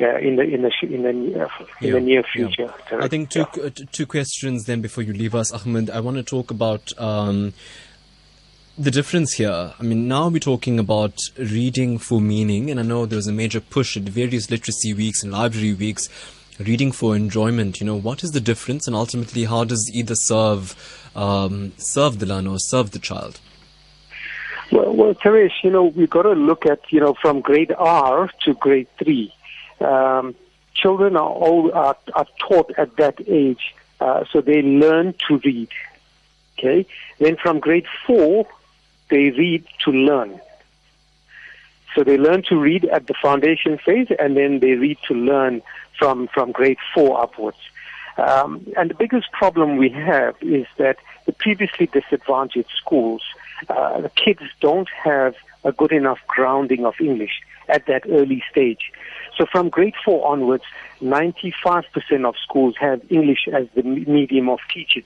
uh, 0.00 0.16
in 0.18 0.36
the 0.36 0.42
in 0.42 0.62
the 0.62 0.72
in 0.82 1.02
the 1.02 1.44
uh, 1.44 1.48
in 1.80 1.92
the 1.92 2.00
near 2.00 2.22
future. 2.24 2.72
I 2.92 3.06
think 3.06 3.30
two 3.30 3.42
uh, 3.42 3.70
two 3.92 4.06
questions 4.06 4.64
then 4.64 4.80
before 4.80 5.04
you 5.04 5.12
leave 5.12 5.36
us, 5.36 5.52
Ahmed. 5.52 5.88
I 5.88 6.00
want 6.00 6.16
to 6.16 6.24
talk 6.24 6.50
about 6.50 6.92
um, 6.98 7.54
the 8.76 8.90
difference 8.90 9.34
here. 9.34 9.72
I 9.78 9.82
mean, 9.82 10.08
now 10.08 10.28
we're 10.28 10.40
talking 10.40 10.78
about 10.78 11.16
reading 11.38 11.98
for 11.98 12.20
meaning, 12.20 12.70
and 12.70 12.80
I 12.80 12.82
know 12.82 13.06
there 13.06 13.16
was 13.16 13.28
a 13.28 13.32
major 13.32 13.60
push 13.60 13.96
at 13.96 14.02
various 14.02 14.50
literacy 14.50 14.94
weeks 14.94 15.22
and 15.22 15.32
library 15.32 15.74
weeks. 15.74 16.08
Reading 16.60 16.92
for 16.92 17.16
enjoyment, 17.16 17.80
you 17.80 17.86
know, 17.86 17.96
what 17.96 18.22
is 18.22 18.30
the 18.30 18.40
difference, 18.40 18.86
and 18.86 18.94
ultimately, 18.94 19.44
how 19.44 19.64
does 19.64 19.90
either 19.92 20.14
serve 20.14 20.76
um, 21.16 21.72
serve 21.78 22.20
the 22.20 22.26
learner 22.26 22.50
or 22.50 22.58
serve 22.58 22.92
the 22.92 23.00
child? 23.00 23.40
Well, 24.70 24.94
well, 24.94 25.14
Taresh, 25.14 25.64
you 25.64 25.70
know, 25.70 25.84
we've 25.84 26.10
got 26.10 26.22
to 26.22 26.32
look 26.32 26.64
at, 26.64 26.80
you 26.90 27.00
know, 27.00 27.14
from 27.20 27.40
grade 27.40 27.72
R 27.76 28.30
to 28.44 28.54
grade 28.54 28.86
three. 28.98 29.34
Um, 29.80 30.34
children 30.74 31.16
are, 31.16 31.28
all, 31.28 31.72
are, 31.72 31.96
are 32.14 32.26
taught 32.38 32.72
at 32.78 32.96
that 32.96 33.20
age, 33.26 33.74
uh, 34.00 34.24
so 34.30 34.40
they 34.40 34.62
learn 34.62 35.14
to 35.28 35.38
read. 35.38 35.68
Okay. 36.58 36.86
Then 37.18 37.36
from 37.36 37.60
grade 37.60 37.86
four, 38.06 38.46
they 39.10 39.30
read 39.30 39.64
to 39.84 39.90
learn. 39.90 40.40
So 41.94 42.02
they 42.02 42.16
learn 42.16 42.42
to 42.44 42.56
read 42.56 42.84
at 42.86 43.06
the 43.06 43.14
foundation 43.14 43.78
phase, 43.78 44.08
and 44.18 44.36
then 44.36 44.60
they 44.60 44.72
read 44.72 44.98
to 45.08 45.14
learn 45.14 45.62
from 45.98 46.28
from 46.28 46.52
grade 46.52 46.78
four 46.94 47.20
upwards. 47.20 47.58
Um, 48.16 48.66
and 48.76 48.90
the 48.90 48.94
biggest 48.94 49.32
problem 49.32 49.76
we 49.76 49.88
have 49.90 50.36
is 50.40 50.66
that 50.78 50.98
the 51.26 51.32
previously 51.32 51.86
disadvantaged 51.86 52.70
schools, 52.76 53.22
uh, 53.68 54.00
the 54.00 54.10
kids 54.10 54.42
don't 54.60 54.88
have 55.02 55.34
a 55.64 55.72
good 55.72 55.92
enough 55.92 56.18
grounding 56.28 56.84
of 56.84 56.94
English 57.00 57.40
at 57.68 57.86
that 57.86 58.04
early 58.08 58.42
stage. 58.50 58.92
So 59.36 59.46
from 59.46 59.68
grade 59.68 59.94
four 60.04 60.26
onwards, 60.30 60.64
95% 61.00 61.84
of 62.28 62.36
schools 62.42 62.76
have 62.78 63.00
English 63.10 63.48
as 63.52 63.66
the 63.74 63.82
medium 63.82 64.48
of 64.48 64.60
teaching. 64.72 65.02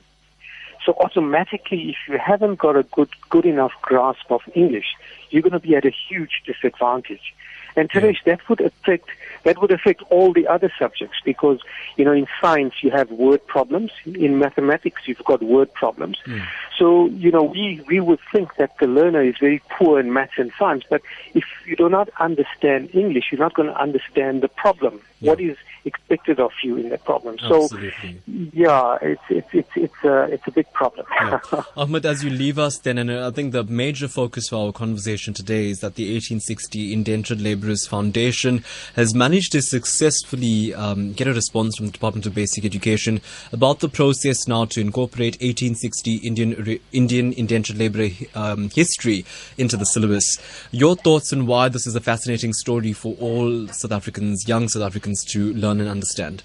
So 0.85 0.95
automatically, 0.95 1.91
if 1.91 1.97
you 2.09 2.19
haven't 2.19 2.59
got 2.59 2.77
a 2.77 2.83
good, 2.83 3.11
good 3.31 3.47
enough 3.47 3.73
grasp 3.83 4.31
of 4.31 4.41
English, 4.55 4.97
you're 5.31 5.43
going 5.43 5.53
to 5.53 5.61
be 5.61 5.77
at 5.77 5.85
a 5.85 5.91
huge 6.09 6.43
disadvantage. 6.47 7.35
And 7.79 7.89
Taresh, 7.89 8.25
that 8.25 8.41
would 8.49 8.61
affect 8.61 9.09
that 9.45 9.61
would 9.63 9.71
affect 9.71 10.03
all 10.11 10.33
the 10.33 10.49
other 10.49 10.71
subjects 10.79 11.19
because 11.25 11.61
you 11.97 12.05
know 12.05 12.11
in 12.13 12.27
science 12.41 12.75
you 12.83 12.91
have 12.91 13.09
word 13.13 13.47
problems, 13.47 13.93
in 14.05 14.41
mathematics 14.41 15.03
you've 15.07 15.25
got 15.25 15.43
word 15.45 15.73
problems. 15.75 16.19
Mm. 16.27 16.45
So 16.77 17.07
you 17.07 17.31
know 17.31 17.45
we 17.45 17.81
we 17.87 18.01
would 18.01 18.19
think 18.33 18.57
that 18.57 18.77
the 18.79 18.89
learner 18.89 19.23
is 19.23 19.37
very 19.39 19.63
poor 19.71 20.01
in 20.01 20.13
maths 20.13 20.39
and 20.39 20.51
science, 20.59 20.83
but 20.91 21.03
if 21.35 21.45
you 21.67 21.77
do 21.77 21.89
not 21.89 22.09
understand 22.19 22.91
English, 22.95 23.27
you're 23.31 23.39
not 23.39 23.55
going 23.55 23.69
to 23.69 23.81
understand 23.81 24.43
the 24.43 24.49
problem. 24.49 25.01
Yeah. 25.21 25.31
What 25.31 25.41
is 25.41 25.57
expected 25.85 26.41
of 26.41 26.51
you 26.63 26.77
in 26.77 26.89
that 26.91 27.05
problem? 27.05 27.37
Absolutely. 27.41 27.91
So 27.91 28.51
yeah, 28.53 28.99
it's 29.03 29.23
it's 29.29 29.49
it's 29.53 29.71
it's 29.77 30.05
a 30.05 30.23
it's 30.25 30.47
a 30.47 30.51
big 30.51 30.73
problem. 30.73 31.07
Yeah. 31.11 31.41
Ahmed, 31.77 32.07
as 32.07 32.25
you 32.25 32.31
leave 32.31 32.59
us 32.59 32.79
then, 32.79 32.99
and 32.99 33.11
I 33.11 33.31
think 33.31 33.53
the 33.53 33.65
major 33.65 34.09
focus 34.09 34.49
for 34.49 34.67
our 34.67 34.73
conversation 34.73 35.35
today 35.35 35.71
is 35.71 35.81
that 35.81 35.95
the 35.97 36.05
1860 36.05 36.93
Indentured 36.93 37.41
Labourers 37.41 37.87
Foundation 37.87 38.65
has 38.97 39.15
managed 39.15 39.53
to 39.53 39.63
successfully 39.63 40.75
um, 40.75 41.13
get 41.13 41.29
a 41.29 41.35
response 41.35 41.77
from 41.77 41.87
the 41.87 41.93
Department 41.93 42.27
of 42.27 42.35
Basic 42.35 42.65
Education 42.65 43.21
about 43.53 43.81
the 43.81 43.89
process 43.89 44.49
now 44.49 44.65
to 44.67 44.81
incorporate 44.81 45.35
1860 45.41 46.17
Indian 46.17 46.51
re- 46.63 46.81
Indian 46.93 47.33
indentured 47.33 47.77
labour 47.77 48.09
um, 48.35 48.71
history 48.71 49.25
into 49.57 49.77
the 49.77 49.85
syllabus. 49.85 50.39
Your 50.71 50.97
thoughts 50.97 51.33
on 51.33 51.47
why 51.47 51.69
this 51.69 51.87
is 51.87 51.95
a 51.95 52.01
fascinating 52.01 52.53
story 52.53 52.93
for 52.93 53.15
all 53.21 53.69
South 53.69 53.93
Africans, 53.93 54.49
young 54.49 54.69
South 54.69 54.83
Africans, 54.83 55.25
to 55.27 55.53
learn 55.55 55.68
and 55.71 55.89
understand? 55.89 56.43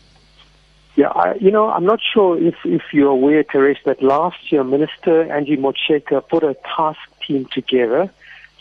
Yeah, 0.96 1.08
I, 1.08 1.36
you 1.36 1.50
know, 1.50 1.70
I'm 1.70 1.86
not 1.86 2.00
sure 2.14 2.38
if, 2.38 2.56
if 2.64 2.82
you're 2.92 3.10
aware, 3.10 3.44
Taresh, 3.44 3.84
that 3.86 4.04
last 4.04 4.52
year 4.52 4.64
Minister 4.64 5.32
Angie 5.32 5.58
Motshekga 5.58 6.28
put 6.30 6.44
a 6.44 6.56
task 6.76 7.00
team 7.26 7.48
together 7.52 8.12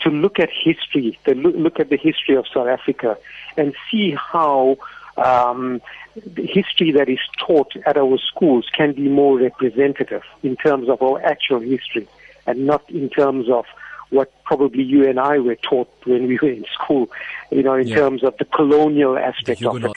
to 0.01 0.11
look 0.11 0.38
at 0.38 0.48
history, 0.51 1.18
to 1.27 1.35
look, 1.35 1.79
at 1.79 1.90
the 1.90 1.98
history 1.98 2.37
of 2.37 2.46
South 2.53 2.68
Africa 2.68 3.18
and 3.57 3.75
see 3.90 4.14
how 4.14 4.79
um, 5.16 5.83
the 6.14 6.46
history 6.46 6.90
that 6.92 7.09
is 7.09 7.20
taught 7.38 7.72
at 7.87 7.96
our 7.96 8.18
schools 8.18 8.66
can 8.75 8.94
be 8.94 9.09
more 9.09 9.38
representative 9.38 10.22
in 10.42 10.57
terms 10.57 10.88
of 10.88 11.03
our 11.03 11.20
actual 11.22 11.61
history 11.61 12.09
and 12.46 12.66
not 12.66 12.88
in 12.90 13.09
terms 13.11 13.48
of 13.51 13.66
what 14.12 14.31
probably 14.44 14.83
you 14.83 15.09
and 15.09 15.18
I 15.18 15.38
were 15.38 15.57
taught 15.57 15.90
when 16.05 16.27
we 16.29 16.38
were 16.42 16.51
in 16.51 16.64
school, 16.72 17.09
you 17.51 17.62
know, 17.62 17.75
in 17.75 17.88
Yeah. 17.88 17.96
terms 17.96 18.22
of 18.22 18.37
the 18.38 18.44
colonial 18.44 19.18
aspect 19.18 19.62
of 19.64 19.83
it. 19.85 19.92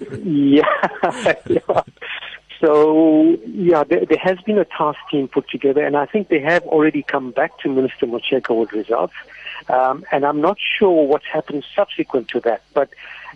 Yeah. 0.24 0.64
yeah. 1.48 1.82
So, 2.60 3.36
yeah, 3.46 3.82
there, 3.82 4.06
there 4.06 4.18
has 4.22 4.38
been 4.46 4.58
a 4.58 4.64
task 4.64 4.98
team 5.10 5.26
put 5.26 5.48
together, 5.50 5.84
and 5.84 5.96
I 5.96 6.06
think 6.06 6.28
they 6.28 6.38
have 6.40 6.62
already 6.64 7.02
come 7.02 7.32
back 7.32 7.58
to 7.60 7.68
Minister 7.68 8.06
Motshekga 8.06 8.54
with 8.58 8.72
results. 8.72 9.14
Um, 9.68 10.04
and 10.12 10.24
I'm 10.24 10.40
not 10.40 10.58
sure 10.78 11.06
what's 11.06 11.26
happened 11.26 11.64
subsequent 11.74 12.28
to 12.28 12.40
that, 12.40 12.62
but 12.72 12.88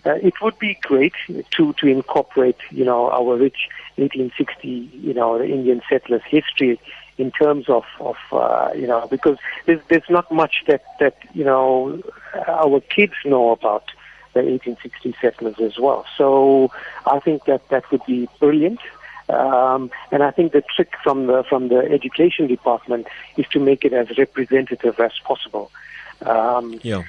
uh, 0.05 0.15
it 0.23 0.35
would 0.41 0.59
be 0.61 0.79
great 0.83 1.15
to, 1.57 1.73
to 1.73 1.87
incorporate, 1.89 2.57
you 2.71 2.85
know, 2.85 3.11
our 3.11 3.37
rich 3.37 3.69
1860, 3.97 4.69
you 4.69 5.15
know, 5.15 5.41
Indian 5.43 5.83
settlers 5.89 6.23
history 6.29 6.79
in 7.19 7.31
terms 7.31 7.69
of, 7.69 7.85
of 8.01 8.17
uh, 8.33 8.71
you 8.75 8.87
know, 8.87 9.07
because 9.11 9.39
there's, 9.65 9.81
there's 9.89 10.09
not 10.11 10.31
much 10.31 10.65
that, 10.67 10.83
that, 11.01 11.17
you 11.35 11.45
know, 11.45 12.03
our 12.47 12.81
kids 12.81 13.15
know 13.25 13.51
about 13.51 13.91
the 14.35 14.43
1860 14.43 15.15
settlers 15.21 15.59
as 15.61 15.79
well. 15.79 16.05
So 16.17 16.71
I 17.07 17.21
think 17.21 17.45
that 17.47 17.69
that 17.71 17.91
would 17.91 18.05
be 18.07 18.29
brilliant. 18.39 18.81
Um, 19.29 19.91
and 20.13 20.23
I 20.23 20.31
think 20.31 20.53
the 20.53 20.63
trick 20.77 20.93
from 21.03 21.27
the 21.27 21.43
from 21.49 21.67
the 21.67 21.79
education 21.79 22.47
department 22.47 23.09
is 23.37 23.47
to 23.49 23.59
make 23.59 23.85
it 23.85 23.93
as 23.93 24.17
representative 24.17 25.01
as 25.01 25.11
possible. 25.25 25.73
Um, 26.25 26.79
yeah. 26.83 27.03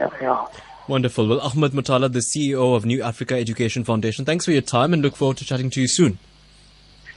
yeah, 0.00 0.10
yeah. 0.20 0.46
Wonderful. 0.88 1.28
Well, 1.28 1.40
Ahmed 1.40 1.72
Motala, 1.72 2.12
the 2.12 2.18
CEO 2.18 2.74
of 2.74 2.84
New 2.84 3.02
Africa 3.02 3.36
Education 3.36 3.84
Foundation, 3.84 4.24
thanks 4.24 4.44
for 4.44 4.50
your 4.50 4.62
time 4.62 4.92
and 4.92 5.00
look 5.00 5.16
forward 5.16 5.36
to 5.38 5.44
chatting 5.44 5.70
to 5.70 5.80
you 5.80 5.88
soon. 5.88 6.18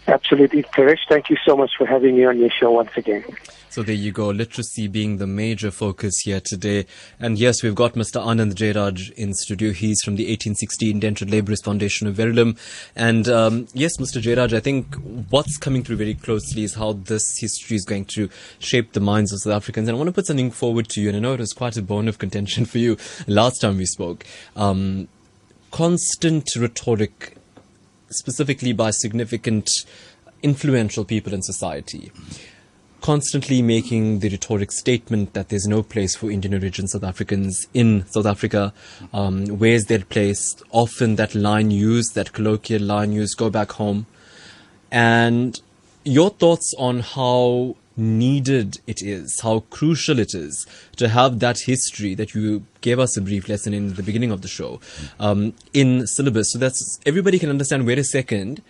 Absolutely, 0.07 0.63
Taresh. 0.63 0.99
Thank 1.09 1.29
you 1.29 1.37
so 1.45 1.57
much 1.57 1.71
for 1.77 1.85
having 1.85 2.15
me 2.15 2.25
on 2.25 2.39
your 2.39 2.49
show 2.49 2.71
once 2.71 2.91
again. 2.95 3.25
So 3.69 3.83
there 3.83 3.93
you 3.93 4.11
go, 4.11 4.29
literacy 4.29 4.87
being 4.87 5.17
the 5.17 5.27
major 5.27 5.69
focus 5.69 6.21
here 6.23 6.39
today. 6.39 6.85
And 7.19 7.37
yes, 7.37 7.61
we've 7.61 7.75
got 7.75 7.93
Mr. 7.93 8.19
Anand 8.19 8.53
Jairaj 8.53 9.11
in 9.11 9.33
studio. 9.33 9.71
He's 9.71 10.01
from 10.01 10.15
the 10.15 10.23
1860 10.23 10.89
Indentured 10.89 11.29
Labourers 11.29 11.61
Foundation 11.61 12.07
of 12.07 12.15
Verulam. 12.15 12.57
And 12.95 13.27
um, 13.27 13.67
yes, 13.73 13.97
Mr. 13.97 14.21
Jairaj, 14.21 14.53
I 14.53 14.61
think 14.61 14.95
what's 15.29 15.57
coming 15.57 15.83
through 15.83 15.97
very 15.97 16.15
closely 16.15 16.63
is 16.63 16.75
how 16.75 16.93
this 16.93 17.37
history 17.37 17.75
is 17.75 17.85
going 17.85 18.05
to 18.15 18.29
shape 18.59 18.93
the 18.93 19.01
minds 19.01 19.33
of 19.33 19.41
South 19.41 19.53
Africans. 19.53 19.89
And 19.89 19.95
I 19.95 19.97
want 19.97 20.07
to 20.07 20.13
put 20.13 20.25
something 20.25 20.49
forward 20.49 20.87
to 20.89 21.01
you, 21.01 21.09
and 21.09 21.17
I 21.17 21.19
know 21.19 21.33
it 21.33 21.39
was 21.39 21.53
quite 21.53 21.77
a 21.77 21.83
bone 21.83 22.07
of 22.07 22.17
contention 22.17 22.65
for 22.65 22.77
you 22.77 22.97
last 23.27 23.59
time 23.59 23.77
we 23.77 23.85
spoke. 23.85 24.25
Um, 24.55 25.09
constant 25.69 26.55
rhetoric 26.55 27.36
specifically 28.09 28.73
by 28.73 28.91
significant 28.91 29.69
influential 30.41 31.03
people 31.03 31.33
in 31.33 31.41
society 31.41 32.11
constantly 33.01 33.61
making 33.61 34.19
the 34.19 34.29
rhetoric 34.29 34.71
statement 34.71 35.33
that 35.33 35.49
there's 35.49 35.67
no 35.67 35.83
place 35.83 36.15
for 36.15 36.31
Indian 36.31 36.53
origin 36.55 36.87
South 36.87 37.03
Africans 37.03 37.67
in 37.73 38.05
South 38.07 38.25
Africa. 38.25 38.73
Um, 39.13 39.45
where's 39.47 39.85
their 39.85 40.03
place? 40.03 40.61
Often 40.71 41.15
that 41.15 41.35
line 41.35 41.71
used, 41.71 42.15
that 42.15 42.33
colloquial 42.33 42.81
line 42.81 43.11
used, 43.11 43.37
go 43.37 43.49
back 43.49 43.73
home. 43.73 44.07
And 44.91 45.59
your 46.03 46.29
thoughts 46.29 46.73
on 46.77 46.99
how 47.01 47.75
needed 47.97 48.79
it 48.87 49.01
is, 49.01 49.39
how 49.41 49.61
crucial 49.71 50.19
it 50.19 50.33
is 50.35 50.65
to 50.95 51.09
have 51.09 51.39
that 51.39 51.59
history 51.61 52.13
that 52.15 52.33
you 52.35 52.63
gave 52.81 52.99
us 52.99 53.17
a 53.17 53.21
brief 53.21 53.49
lesson 53.49 53.73
in 53.73 53.95
the 53.95 54.03
beginning 54.03 54.31
of 54.31 54.41
the 54.43 54.47
show 54.47 54.79
um, 55.19 55.53
in 55.73 56.05
syllabus, 56.07 56.51
so 56.53 56.59
that 56.59 56.73
everybody 57.05 57.39
can 57.39 57.49
understand. 57.49 57.85
Wait 57.85 57.97
a 57.99 58.03
second, 58.03 58.61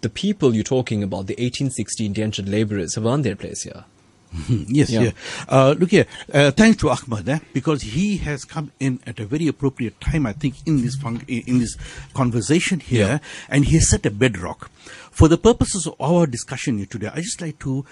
the 0.00 0.08
people 0.08 0.54
you're 0.54 0.64
talking 0.64 1.02
about, 1.02 1.26
the 1.26 1.34
1860 1.34 2.06
indentured 2.06 2.48
laborers, 2.48 2.94
have 2.94 3.04
earned 3.06 3.24
their 3.24 3.36
place 3.36 3.62
here. 3.62 3.84
yes, 4.48 4.90
Yeah. 4.90 5.00
yeah. 5.02 5.10
Uh, 5.48 5.74
look 5.78 5.90
here. 5.90 6.06
Uh, 6.32 6.50
thanks 6.50 6.78
to 6.78 6.90
Ahmed, 6.90 7.28
eh, 7.28 7.38
because 7.52 7.82
he 7.82 8.16
has 8.18 8.44
come 8.44 8.72
in 8.80 8.98
at 9.06 9.20
a 9.20 9.24
very 9.24 9.46
appropriate 9.46 10.00
time, 10.00 10.26
I 10.26 10.32
think, 10.32 10.56
in 10.66 10.82
this 10.82 10.96
fun- 10.96 11.22
in 11.28 11.42
in 11.46 11.58
this 11.60 11.76
conversation 12.12 12.80
here, 12.80 13.06
Yeah. 13.06 13.18
and 13.48 13.64
he 13.66 13.76
has 13.76 13.88
set 13.88 14.04
a 14.04 14.10
bedrock. 14.10 14.70
For 15.10 15.28
the 15.28 15.38
purposes 15.38 15.86
of 15.86 15.94
our 16.00 16.26
discussion 16.26 16.76
here 16.78 16.86
today, 16.86 17.10
I 17.14 17.20
just 17.20 17.40
like 17.40 17.58
to 17.60 17.86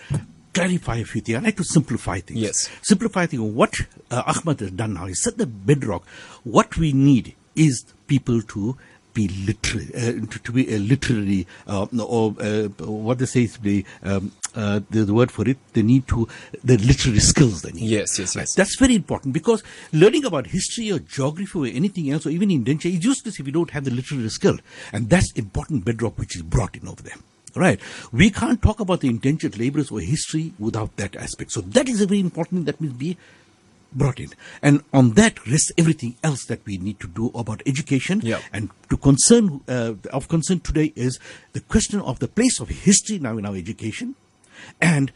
clarify 0.55 0.97
a 0.97 1.05
few 1.05 1.21
things. 1.21 1.39
I 1.39 1.43
like 1.43 1.57
to 1.57 1.65
simplify 1.65 2.21
things. 2.21 2.41
Yes. 2.41 2.71
Simplify 2.83 3.27
things. 3.27 3.43
What 3.43 3.75
uh, 4.11 4.23
Ahmed 4.27 4.61
has 4.61 4.71
done 4.71 4.95
now 4.95 5.07
is 5.07 5.23
set 5.23 5.37
the 5.37 5.47
bedrock. 5.47 6.07
What 6.45 6.77
we 6.77 6.93
need 6.93 7.35
is 7.55 7.85
people 8.07 8.41
to 8.43 8.77
be 9.13 9.29
literary, 9.29 9.95
uh, 9.95 10.27
to, 10.27 10.39
to 10.43 10.53
be 10.53 10.75
a 10.75 10.79
literary, 10.79 11.47
uh, 11.69 11.87
or 12.01 12.35
uh, 12.41 12.65
what 12.85 13.19
they 13.19 13.27
say 13.27 13.45
is 13.45 13.57
the, 13.59 13.85
um, 14.03 14.33
uh, 14.57 14.81
the, 14.91 15.05
the 15.05 15.15
word 15.15 15.31
for 15.31 15.49
it. 15.49 15.57
They 15.73 15.83
need 15.83 16.09
to 16.09 16.29
the 16.65 16.77
literary 16.79 17.21
skills. 17.21 17.63
They 17.63 17.71
need. 17.71 17.89
Yes, 17.89 18.19
yes, 18.19 18.35
yes. 18.35 18.55
That's 18.55 18.77
very 18.77 18.97
important 18.97 19.33
because 19.33 19.63
learning 19.93 20.25
about 20.25 20.49
history 20.49 20.91
or 20.91 20.99
geography 20.99 21.59
or 21.59 21.67
anything 21.67 22.11
else 22.11 22.27
or 22.27 22.31
even 22.31 22.51
indenture 22.51 22.89
is 22.89 23.05
useless 23.05 23.39
if 23.39 23.47
you 23.47 23.53
don't 23.53 23.71
have 23.71 23.85
the 23.85 23.93
literary 23.93 24.29
skill, 24.31 24.59
and 24.93 25.09
that's 25.09 25.31
important 25.33 25.85
bedrock 25.85 26.19
which 26.19 26.35
is 26.35 26.43
brought 26.43 26.77
in 26.77 26.89
over 26.89 27.03
there. 27.03 27.17
Right. 27.57 27.81
We 28.11 28.31
can't 28.31 28.61
talk 28.61 28.81
about 28.81 29.01
the 29.01 29.09
indentured 29.09 29.59
laborers 29.59 29.91
or 29.91 30.01
history 30.01 30.55
without 30.59 30.97
that 30.97 31.15
aspect. 31.15 31.53
So 31.53 31.61
that 31.61 31.89
is 31.89 32.01
a 32.01 32.07
very 32.07 32.21
important 32.21 32.59
thing 32.59 32.65
that 32.65 32.81
must 32.81 32.99
be 32.99 33.17
brought 33.93 34.19
in. 34.19 34.31
And 34.61 34.83
on 34.93 35.13
that 35.13 35.47
rests 35.47 35.71
everything 35.79 36.17
else 36.25 36.45
that 36.47 36.67
we 36.67 36.79
need 36.79 36.99
to 37.01 37.07
do 37.07 37.31
about 37.35 37.63
education. 37.65 38.21
Yeah. 38.25 38.41
And 38.53 38.71
to 38.91 38.97
concern, 38.97 39.61
uh, 39.69 39.95
of 40.13 40.29
concern 40.29 40.61
today 40.61 40.93
is 40.97 41.21
the 41.53 41.61
question 41.61 42.01
of 42.01 42.19
the 42.19 42.29
place 42.29 42.61
of 42.61 42.69
history 42.69 43.21
now 43.21 43.39
in 43.39 43.47
our 43.47 43.55
education. 43.55 44.17
And, 44.81 45.13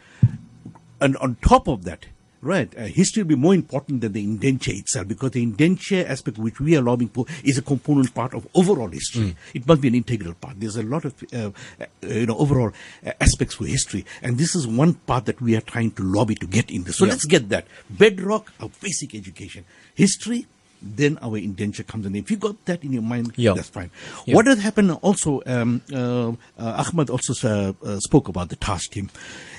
and 1.00 1.16
on 1.16 1.36
top 1.42 1.66
of 1.66 1.84
that, 1.84 2.06
Right. 2.40 2.72
Uh, 2.78 2.82
history 2.84 3.22
will 3.24 3.28
be 3.30 3.34
more 3.34 3.54
important 3.54 4.00
than 4.00 4.12
the 4.12 4.22
indenture 4.22 4.70
itself 4.72 5.08
because 5.08 5.32
the 5.32 5.42
indenture 5.42 6.04
aspect 6.06 6.38
which 6.38 6.60
we 6.60 6.76
are 6.76 6.82
lobbying 6.82 7.08
for 7.08 7.26
is 7.42 7.58
a 7.58 7.62
component 7.62 8.14
part 8.14 8.32
of 8.32 8.46
overall 8.54 8.88
history. 8.88 9.34
It 9.54 9.66
must 9.66 9.80
be 9.80 9.88
an 9.88 9.96
integral 9.96 10.34
part. 10.34 10.60
There's 10.60 10.76
a 10.76 10.84
lot 10.84 11.04
of, 11.04 11.14
uh, 11.34 11.50
uh, 11.80 11.86
you 12.06 12.26
know, 12.26 12.36
overall 12.38 12.72
uh, 13.04 13.10
aspects 13.20 13.56
for 13.56 13.64
history. 13.66 14.04
And 14.22 14.38
this 14.38 14.54
is 14.54 14.68
one 14.68 14.94
part 14.94 15.26
that 15.26 15.40
we 15.40 15.56
are 15.56 15.60
trying 15.60 15.90
to 15.92 16.02
lobby 16.04 16.36
to 16.36 16.46
get 16.46 16.70
in 16.70 16.84
this. 16.84 16.96
So 16.98 17.06
Yeah. 17.06 17.12
let's 17.12 17.24
get 17.24 17.48
that. 17.48 17.66
Bedrock, 17.90 18.52
our 18.60 18.70
basic 18.80 19.16
education. 19.16 19.64
History, 19.96 20.46
then 20.80 21.18
our 21.20 21.36
indenture 21.38 21.82
comes 21.82 22.06
in. 22.06 22.14
If 22.14 22.30
you 22.30 22.36
got 22.36 22.64
that 22.66 22.84
in 22.84 22.92
your 22.92 23.02
mind, 23.02 23.32
Yeah. 23.36 23.54
that's 23.54 23.68
fine. 23.68 23.90
Yeah. 24.26 24.36
What 24.36 24.46
has 24.46 24.60
happened 24.60 24.92
also, 25.02 25.42
um, 25.44 25.82
uh, 25.92 26.32
uh, 26.56 26.84
Ahmed 26.86 27.10
also 27.10 27.34
uh, 27.48 27.72
uh, 27.84 27.98
spoke 27.98 28.28
about 28.28 28.48
the 28.48 28.56
task 28.56 28.92
team. 28.92 29.10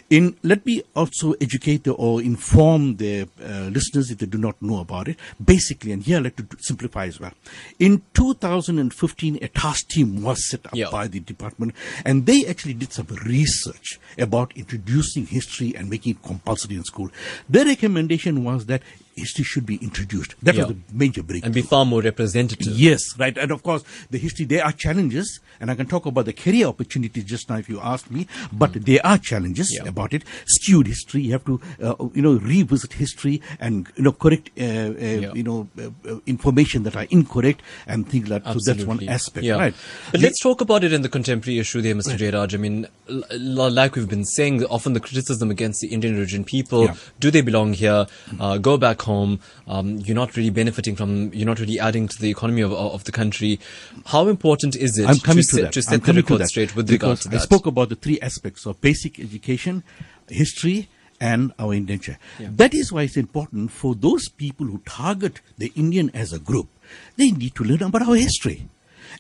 In 0.10 0.36
let 0.44 0.66
me 0.66 0.82
also 0.96 1.34
educate 1.40 1.84
the, 1.84 1.92
or 1.94 2.22
inform 2.22 2.96
the 2.96 3.28
uh, 3.44 3.70
listeners 3.72 4.10
if 4.10 4.18
they 4.18 4.26
do 4.26 4.40
not 4.40 4.60
know 4.62 4.80
about 4.80 5.08
it. 5.08 5.18
Basically, 5.44 5.92
and 5.92 6.02
here 6.02 6.18
I'd 6.18 6.24
like 6.24 6.36
to 6.38 6.48
simplify 6.60 7.06
as 7.06 7.20
well. 7.20 7.32
In 7.78 8.02
2015, 8.14 9.40
a 9.42 9.48
task 9.50 9.90
team 9.90 10.24
was 10.24 10.50
set 10.50 10.66
up 10.66 10.74
Yeah. 10.74 10.90
by 10.92 11.08
the 11.08 11.20
department, 11.20 11.76
and 12.06 12.26
they 12.26 12.46
actually 12.48 12.74
did 12.74 12.92
some 12.92 13.08
research 13.26 14.00
about 14.18 14.52
introducing 14.56 15.28
history 15.28 15.76
and 15.76 15.90
making 15.90 16.12
it 16.16 16.24
compulsory 16.24 16.76
in 16.76 16.84
school. 16.84 17.10
Their 17.48 17.66
recommendation 17.66 18.44
was 18.44 18.66
that 18.66 18.82
history 19.20 19.44
should 19.44 19.66
be 19.66 19.76
introduced. 19.78 20.36
That 20.44 20.56
Yeah. 20.56 20.66
was 20.66 20.76
the 20.76 20.78
major 20.94 21.24
breakthrough. 21.24 21.48
And 21.48 21.54
be 21.54 21.62
far 21.62 21.86
more 21.86 22.02
representative. 22.02 22.74
Yes, 22.88 23.02
right. 23.18 23.38
And 23.38 23.52
of 23.52 23.64
course, 23.64 23.84
the 24.10 24.18
history, 24.18 24.46
there 24.46 24.64
are 24.66 24.72
challenges, 24.72 25.40
and 25.60 25.70
I 25.70 25.76
can 25.76 25.88
talk 25.88 26.06
about 26.06 26.26
the 26.26 26.34
career 26.34 26.68
opportunities 26.68 27.24
just 27.26 27.50
now 27.50 27.58
if 27.58 27.68
you 27.70 27.80
ask 27.82 28.10
me, 28.10 28.28
but 28.52 28.74
there 28.86 29.06
are 29.06 29.18
challenges. 29.18 29.72
Yeah. 29.76 29.88
about 29.90 30.14
it. 30.14 30.24
Skewed 30.46 30.88
history, 30.88 31.22
you 31.24 31.32
have 31.34 31.44
to, 31.46 31.60
uh, 31.84 31.96
you 32.14 32.22
know, 32.22 32.34
revisit 32.38 32.94
history 32.94 33.42
and, 33.60 33.88
you 33.98 34.04
know, 34.04 34.12
correct, 34.12 34.50
uh, 34.60 34.64
uh, 34.64 35.34
you 35.34 35.44
know, 35.44 35.68
uh, 35.78 35.90
uh, 36.10 36.20
information 36.28 36.84
that 36.84 36.96
are 36.96 37.08
incorrect 37.10 37.62
and 37.88 38.08
things 38.10 38.30
like 38.30 38.44
that. 38.44 38.54
So 38.54 38.60
that's 38.74 38.86
one 38.86 39.02
aspect, 39.08 39.46
Yeah. 39.46 39.56
right? 39.64 39.74
But 40.12 40.22
let's 40.22 40.40
talk 40.40 40.62
about 40.62 40.84
it 40.84 40.94
in 40.94 41.02
the 41.02 41.10
contemporary 41.10 41.60
issue 41.60 41.82
there, 41.82 41.96
Mr. 41.96 42.18
Jairaj. 42.18 42.54
I 42.54 42.58
mean, 42.58 42.88
like 43.08 43.96
we've 43.96 44.08
been 44.08 44.26
saying, 44.26 44.64
often 44.66 44.94
the 44.94 45.00
criticism 45.00 45.50
against 45.52 45.82
the 45.82 45.88
Indian 45.88 46.16
origin 46.18 46.44
people, 46.44 46.86
Yeah. 46.86 46.96
do 47.20 47.32
they 47.32 47.42
belong 47.42 47.74
here? 47.74 48.06
Uh, 48.40 48.58
go 48.58 48.78
back 48.78 49.02
home. 49.02 49.09
Um, 49.10 49.98
you're 49.98 50.16
not 50.16 50.36
really 50.38 50.50
benefiting 50.50 50.96
from, 50.96 51.34
you're 51.34 51.48
not 51.48 51.60
really 51.60 51.80
adding 51.80 52.08
to 52.08 52.22
the 52.22 52.30
economy 52.30 52.62
of, 52.62 52.72
of 52.74 53.04
the 53.04 53.12
country. 53.12 53.60
How 54.06 54.28
important 54.28 54.76
is 54.76 54.98
it 54.98 55.08
I'm 55.08 55.20
coming 55.20 55.44
to, 55.44 55.50
to, 55.50 55.56
set, 55.56 55.62
that. 55.62 55.74
to 55.74 55.94
I'm 55.94 56.00
the 56.00 56.06
coming 56.06 56.24
to 56.24 56.26
record 56.26 56.42
that 56.42 56.48
straight 56.48 56.76
with 56.76 56.90
regard 56.90 57.18
because 57.18 57.24
to 57.24 57.30
that? 57.30 57.38
I 57.38 57.40
spoke 57.40 57.66
about 57.66 57.90
the 57.90 57.96
three 57.96 58.20
aspects 58.22 58.66
of 58.66 58.80
basic 58.82 59.20
education, 59.20 59.84
history, 60.28 60.90
and 61.20 61.54
our 61.60 61.74
indenture. 61.74 62.18
Yeah. 62.40 62.50
That 62.52 62.74
is 62.74 62.92
why 62.92 63.04
it's 63.04 63.18
important 63.18 63.72
for 63.72 63.96
those 63.96 64.30
people 64.30 64.66
who 64.68 64.80
target 64.86 65.42
the 65.58 65.72
Indian 65.76 66.10
as 66.14 66.32
a 66.32 66.40
group. 66.40 66.70
They 67.18 67.32
need 67.32 67.56
to 67.56 67.64
learn 67.64 67.84
about 67.84 68.04
our 68.04 68.16
history. 68.16 68.70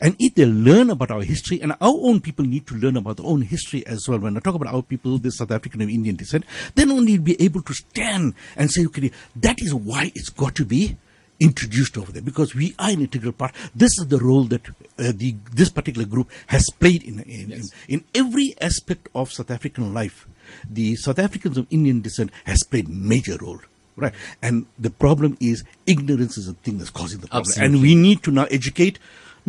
And 0.01 0.15
if 0.19 0.35
they 0.35 0.45
learn 0.45 0.89
about 0.89 1.11
our 1.11 1.21
history, 1.21 1.61
and 1.61 1.73
our 1.73 1.77
own 1.81 2.21
people 2.21 2.45
need 2.45 2.67
to 2.67 2.75
learn 2.75 2.97
about 2.97 3.17
their 3.17 3.25
own 3.25 3.41
history 3.41 3.85
as 3.85 4.07
well. 4.07 4.19
When 4.19 4.37
I 4.37 4.39
talk 4.39 4.55
about 4.55 4.73
our 4.73 4.81
people, 4.81 5.17
the 5.17 5.31
South 5.31 5.51
African 5.51 5.81
of 5.81 5.89
Indian 5.89 6.15
descent, 6.15 6.45
then 6.75 6.91
only 6.91 7.17
be 7.17 7.41
able 7.41 7.61
to 7.63 7.73
stand 7.73 8.33
and 8.55 8.71
say, 8.71 8.85
okay, 8.85 9.11
that 9.35 9.61
is 9.61 9.73
why 9.73 10.11
it's 10.15 10.29
got 10.29 10.55
to 10.55 10.65
be 10.65 10.97
introduced 11.39 11.97
over 11.97 12.11
there 12.11 12.21
because 12.21 12.53
we 12.53 12.75
are 12.79 12.89
an 12.89 13.01
integral 13.01 13.31
part. 13.31 13.53
This 13.73 13.97
is 13.97 14.07
the 14.07 14.19
role 14.19 14.43
that 14.45 14.67
uh, 14.69 15.13
the 15.15 15.35
this 15.53 15.69
particular 15.69 16.05
group 16.05 16.29
has 16.47 16.69
played 16.69 17.03
in 17.03 17.19
in, 17.21 17.51
in 17.51 17.63
in 17.87 18.03
every 18.13 18.55
aspect 18.61 19.09
of 19.15 19.31
South 19.31 19.51
African 19.51 19.93
life. 19.93 20.27
The 20.69 20.95
South 20.95 21.19
Africans 21.19 21.57
of 21.57 21.67
Indian 21.69 22.01
descent 22.01 22.31
has 22.45 22.63
played 22.63 22.89
major 22.89 23.37
role. 23.41 23.59
Right, 23.95 24.13
and 24.41 24.65
the 24.77 24.89
problem 24.89 25.37
is 25.41 25.65
ignorance 25.85 26.37
is 26.37 26.45
the 26.45 26.53
thing 26.53 26.77
that's 26.77 26.89
causing 26.89 27.19
the 27.19 27.27
problem, 27.27 27.53
and 27.57 27.81
we 27.81 27.95
need 27.95 28.23
to 28.23 28.31
now 28.31 28.45
educate, 28.45 28.97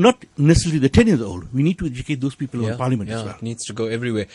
not 0.00 0.24
necessarily 0.36 0.78
the 0.78 0.88
ten 0.88 1.06
years 1.06 1.22
old. 1.22 1.52
We 1.52 1.62
need 1.62 1.78
to 1.78 1.86
educate 1.86 2.20
those 2.20 2.34
people 2.34 2.62
yeah, 2.62 2.72
in 2.72 2.78
Parliament 2.78 3.10
yeah, 3.10 3.18
as 3.18 3.24
well. 3.24 3.34
it 3.34 3.42
needs 3.42 3.64
to 3.66 3.72
go 3.72 3.86
everywhere. 3.86 4.26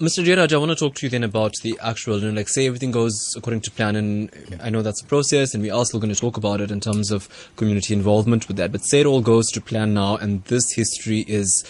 Mr. 0.00 0.24
Jairaj, 0.24 0.52
I 0.52 0.56
want 0.56 0.70
to 0.70 0.76
talk 0.76 0.96
to 0.96 1.06
you 1.06 1.10
then 1.10 1.22
about 1.22 1.54
the 1.62 1.78
actual, 1.80 2.18
you 2.18 2.26
know, 2.26 2.32
like 2.32 2.48
say 2.48 2.66
everything 2.66 2.90
goes 2.90 3.34
according 3.36 3.60
to 3.60 3.70
plan, 3.70 3.94
and 3.94 4.58
I 4.60 4.68
know 4.68 4.82
that's 4.82 5.00
a 5.02 5.04
process, 5.04 5.54
and 5.54 5.62
we 5.62 5.70
are 5.70 5.84
still 5.84 6.00
going 6.00 6.12
to 6.12 6.20
talk 6.20 6.36
about 6.36 6.60
it 6.60 6.72
in 6.72 6.80
terms 6.80 7.12
of 7.12 7.28
community 7.54 7.94
involvement 7.94 8.48
with 8.48 8.56
that. 8.56 8.72
But 8.72 8.84
say 8.84 9.00
it 9.00 9.06
all 9.06 9.20
goes 9.20 9.52
to 9.52 9.60
plan 9.60 9.94
now, 9.94 10.16
and 10.16 10.42
this 10.46 10.72
history 10.72 11.20
is, 11.28 11.64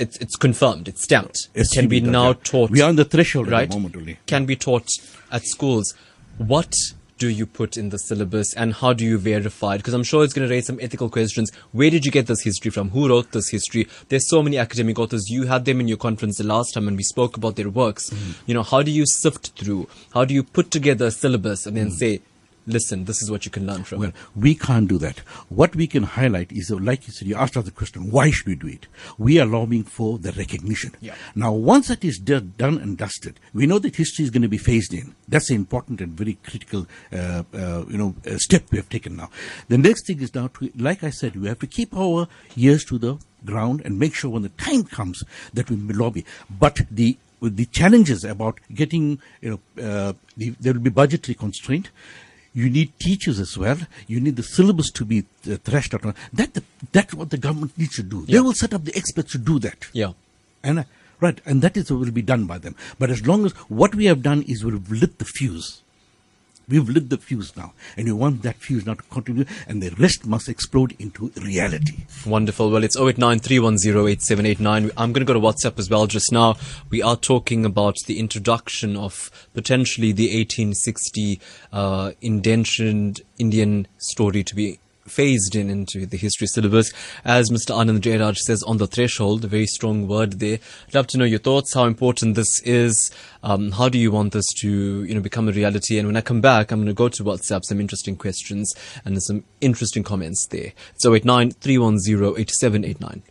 it's 0.00 0.16
it's 0.18 0.34
confirmed, 0.34 0.88
it's 0.88 1.04
stamped, 1.04 1.48
it 1.54 1.68
can 1.72 1.86
be 1.86 2.00
now 2.00 2.32
taught. 2.32 2.70
We 2.70 2.82
are 2.82 2.88
on 2.88 2.96
the 2.96 3.04
threshold 3.04 3.46
at 3.46 3.50
the 3.50 3.56
right? 3.56 3.72
moment 3.72 3.94
only. 3.94 4.18
Can 4.26 4.44
be 4.44 4.56
taught 4.56 4.88
at 5.30 5.44
schools. 5.44 5.94
What 6.38 6.74
do 7.18 7.28
you 7.28 7.46
put 7.46 7.76
in 7.76 7.90
the 7.90 7.98
syllabus 7.98 8.54
and 8.54 8.72
how 8.72 8.92
do 8.92 9.04
you 9.04 9.18
verify 9.18 9.74
it? 9.74 9.78
Because 9.78 9.94
I'm 9.94 10.04
sure 10.04 10.24
it's 10.24 10.32
going 10.32 10.48
to 10.48 10.54
raise 10.54 10.66
some 10.66 10.78
ethical 10.80 11.10
questions. 11.10 11.50
Where 11.72 11.90
did 11.90 12.06
you 12.06 12.12
get 12.12 12.26
this 12.26 12.42
history 12.42 12.70
from? 12.70 12.90
Who 12.90 13.08
wrote 13.08 13.32
this 13.32 13.48
history? 13.48 13.88
There's 14.08 14.28
so 14.28 14.42
many 14.42 14.58
academic 14.58 14.98
authors. 14.98 15.28
You 15.28 15.46
had 15.46 15.64
them 15.64 15.80
in 15.80 15.88
your 15.88 15.98
conference 15.98 16.38
the 16.38 16.44
last 16.44 16.74
time 16.74 16.88
and 16.88 16.96
we 16.96 17.02
spoke 17.02 17.36
about 17.36 17.56
their 17.56 17.68
works. 17.68 18.10
Mm-hmm. 18.10 18.32
You 18.46 18.54
know, 18.54 18.62
how 18.62 18.82
do 18.82 18.90
you 18.90 19.04
sift 19.06 19.58
through? 19.58 19.88
How 20.14 20.24
do 20.24 20.32
you 20.32 20.42
put 20.42 20.70
together 20.70 21.06
a 21.06 21.10
syllabus 21.10 21.66
and 21.66 21.76
then 21.76 21.88
mm-hmm. 21.88 21.96
say, 21.96 22.22
listen, 22.68 23.04
this 23.04 23.22
is 23.22 23.30
what 23.30 23.44
you 23.44 23.50
can 23.50 23.66
learn 23.66 23.84
from? 23.84 24.00
Well, 24.00 24.12
we 24.36 24.54
can't 24.54 24.88
do 24.88 24.98
that. 24.98 25.18
What 25.48 25.74
we 25.74 25.86
can 25.86 26.02
highlight 26.02 26.52
is, 26.52 26.70
like 26.70 27.06
you 27.06 27.12
said, 27.12 27.26
you 27.26 27.34
asked 27.34 27.56
us 27.56 27.64
the 27.64 27.70
question, 27.70 28.10
why 28.10 28.30
should 28.30 28.46
we 28.46 28.54
do 28.54 28.68
it? 28.68 28.86
We 29.16 29.40
are 29.40 29.46
lobbying 29.46 29.84
for 29.84 30.18
the 30.18 30.32
recognition. 30.32 30.94
Yeah. 31.00 31.14
Now, 31.34 31.52
once 31.52 31.88
that 31.88 32.04
is 32.04 32.18
do- 32.18 32.40
done 32.40 32.78
and 32.78 32.96
dusted, 32.96 33.40
we 33.52 33.66
know 33.66 33.78
that 33.80 33.96
history 33.96 34.24
is 34.24 34.30
going 34.30 34.42
to 34.42 34.48
be 34.48 34.58
phased 34.58 34.94
in. 34.94 35.14
That's 35.26 35.50
an 35.50 35.56
important 35.56 36.00
and 36.00 36.12
very 36.12 36.34
critical, 36.34 36.86
uh, 37.12 37.42
uh, 37.54 37.84
you 37.88 37.98
know, 37.98 38.14
uh, 38.26 38.38
step 38.38 38.64
we 38.70 38.78
have 38.78 38.88
taken 38.88 39.16
now. 39.16 39.30
The 39.68 39.78
next 39.78 40.06
thing 40.06 40.20
is 40.20 40.34
now 40.34 40.48
to, 40.48 40.70
like 40.76 41.02
I 41.02 41.10
said, 41.10 41.36
we 41.36 41.48
have 41.48 41.58
to 41.60 41.66
keep 41.66 41.96
our 41.96 42.28
ears 42.56 42.84
to 42.86 42.98
the 42.98 43.18
ground 43.44 43.82
and 43.84 43.98
make 43.98 44.14
sure 44.14 44.30
when 44.30 44.42
the 44.42 44.48
time 44.50 44.84
comes 44.84 45.22
that 45.54 45.70
we 45.70 45.76
lobby. 45.76 46.24
But 46.50 46.80
the 46.90 47.18
the 47.40 47.66
challenges 47.66 48.24
about 48.24 48.58
getting, 48.74 49.20
you 49.40 49.50
know, 49.50 49.84
uh, 49.84 50.12
the, 50.36 50.50
there 50.60 50.72
will 50.72 50.80
be 50.80 50.90
budgetary 50.90 51.36
constraint. 51.36 51.90
You 52.54 52.70
need 52.70 52.98
teachers 52.98 53.38
as 53.38 53.56
well. 53.56 53.78
You 54.06 54.20
need 54.20 54.36
the 54.36 54.42
syllabus 54.42 54.90
to 54.92 55.04
be 55.04 55.24
uh, 55.50 55.56
thrashed 55.56 55.94
out. 55.94 56.02
That 56.32 56.54
the, 56.54 56.62
that's 56.92 57.14
what 57.14 57.30
the 57.30 57.38
government 57.38 57.76
needs 57.78 57.96
to 57.96 58.02
do. 58.02 58.24
They 58.26 58.40
will 58.40 58.54
set 58.54 58.72
up 58.74 58.84
the 58.84 58.96
experts 58.96 59.32
to 59.32 59.38
do 59.38 59.58
that. 59.60 59.86
Yeah. 59.92 60.12
And 60.62 60.80
uh, 60.80 60.84
right, 61.20 61.40
and 61.44 61.62
that 61.62 61.76
is 61.76 61.90
will 61.90 62.10
be 62.10 62.22
done 62.22 62.46
by 62.46 62.58
them. 62.58 62.74
But 62.98 63.10
as 63.10 63.26
long 63.26 63.44
as 63.46 63.52
what 63.68 63.94
we 63.94 64.06
have 64.06 64.22
done 64.22 64.42
is 64.42 64.64
we've 64.64 64.90
lit 64.90 65.18
the 65.18 65.24
fuse. 65.24 65.82
We've 66.68 66.88
lit 66.88 67.08
the 67.08 67.16
fuse 67.16 67.56
now, 67.56 67.72
and 67.96 68.06
we 68.06 68.12
want 68.12 68.42
that 68.42 68.56
fuse 68.56 68.84
now 68.84 68.94
to 68.94 69.02
continue, 69.04 69.46
and 69.66 69.82
the 69.82 69.90
rest 69.98 70.26
must 70.26 70.48
explode 70.48 70.94
into 70.98 71.32
reality. 71.36 72.04
Wonderful. 72.26 72.70
Well, 72.70 72.84
it's 72.84 72.96
0893108789. 72.96 74.90
I'm 74.96 75.12
going 75.12 75.26
to 75.26 75.32
go 75.32 75.32
to 75.32 75.40
WhatsApp 75.40 75.78
as 75.78 75.88
well 75.88 76.06
just 76.06 76.30
now. 76.30 76.56
We 76.90 77.02
are 77.02 77.16
talking 77.16 77.64
about 77.64 77.96
the 78.06 78.18
introduction 78.18 78.96
of 78.96 79.30
potentially 79.54 80.12
the 80.12 80.26
1860 80.26 81.40
uh, 81.72 82.12
indentured 82.20 83.22
Indian 83.38 83.86
story 83.96 84.44
to 84.44 84.54
be 84.54 84.78
phased 85.08 85.54
in 85.54 85.70
into 85.70 86.06
the 86.06 86.16
history 86.16 86.46
syllabus. 86.46 86.92
As 87.24 87.50
Mr. 87.50 87.74
Anand 87.74 88.00
Jairaj 88.00 88.36
says 88.36 88.62
on 88.62 88.78
the 88.78 88.86
threshold, 88.86 89.44
a 89.44 89.48
very 89.48 89.66
strong 89.66 90.06
word 90.06 90.40
there. 90.40 90.58
I'd 90.88 90.94
love 90.94 91.06
to 91.08 91.18
know 91.18 91.24
your 91.24 91.38
thoughts, 91.38 91.74
how 91.74 91.84
important 91.84 92.34
this 92.34 92.60
is. 92.62 93.10
Um, 93.42 93.72
how 93.72 93.88
do 93.88 93.98
you 93.98 94.10
want 94.10 94.32
this 94.32 94.52
to, 94.60 95.04
you 95.04 95.14
know, 95.14 95.20
become 95.20 95.48
a 95.48 95.52
reality? 95.52 95.98
And 95.98 96.06
when 96.06 96.16
I 96.16 96.20
come 96.20 96.40
back, 96.40 96.70
I'm 96.70 96.80
going 96.80 96.86
to 96.88 96.94
go 96.94 97.08
to 97.08 97.24
WhatsApp, 97.24 97.64
some 97.64 97.80
interesting 97.80 98.16
questions 98.16 98.74
and 99.04 99.22
some 99.22 99.44
interesting 99.60 100.02
comments 100.02 100.46
there. 100.46 100.72
It's 100.94 101.06
089 101.06 101.52
310 101.52 102.40
8789. 102.40 103.22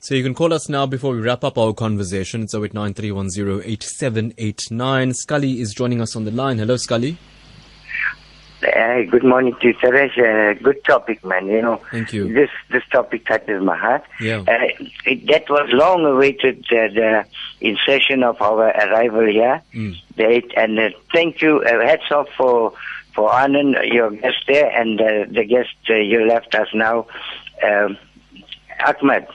So 0.00 0.16
you 0.16 0.24
can 0.24 0.34
call 0.34 0.52
us 0.52 0.68
now 0.68 0.84
before 0.86 1.14
we 1.14 1.20
wrap 1.20 1.44
up 1.44 1.56
our 1.56 1.72
conversation. 1.72 2.42
It's 2.42 2.54
089 2.54 2.94
310 2.94 3.62
8789. 3.70 5.14
Scully 5.14 5.60
is 5.60 5.72
joining 5.72 6.00
us 6.00 6.16
on 6.16 6.24
the 6.24 6.32
line. 6.32 6.58
Hello, 6.58 6.76
Scully. 6.76 7.18
Uh, 8.64 9.02
good 9.10 9.24
morning 9.24 9.54
to 9.60 9.68
you, 9.68 9.74
Suresh. 9.74 10.16
Uh, 10.18 10.58
good 10.62 10.84
topic, 10.84 11.24
man. 11.24 11.46
You 11.46 11.62
know, 11.62 11.80
Thank 11.90 12.12
you. 12.12 12.32
This 12.32 12.50
this 12.70 12.84
topic 12.90 13.26
touches 13.26 13.62
my 13.62 13.76
heart. 13.76 14.04
Yeah. 14.20 14.40
Uh, 14.46 14.68
it, 15.04 15.26
that 15.26 15.50
was 15.50 15.68
long 15.72 16.04
awaited. 16.04 16.64
Uh, 16.70 16.88
the 16.88 17.24
insertion 17.60 18.22
of 18.22 18.40
our 18.42 18.68
arrival 18.68 19.26
here. 19.26 19.62
Mm. 19.74 19.96
And 20.56 20.78
uh, 20.78 20.90
thank 21.12 21.40
you. 21.42 21.62
Uh, 21.62 21.80
hats 21.84 22.10
off 22.10 22.28
for 22.36 22.72
for 23.14 23.30
Anand, 23.30 23.92
your 23.92 24.10
guest 24.10 24.44
there, 24.46 24.70
and 24.70 25.00
uh, 25.00 25.24
the 25.28 25.44
guest 25.44 25.74
uh, 25.90 25.94
you 25.94 26.26
left 26.26 26.54
us 26.54 26.68
now, 26.72 27.06
um, 27.62 27.98
Ahmed, 28.86 29.26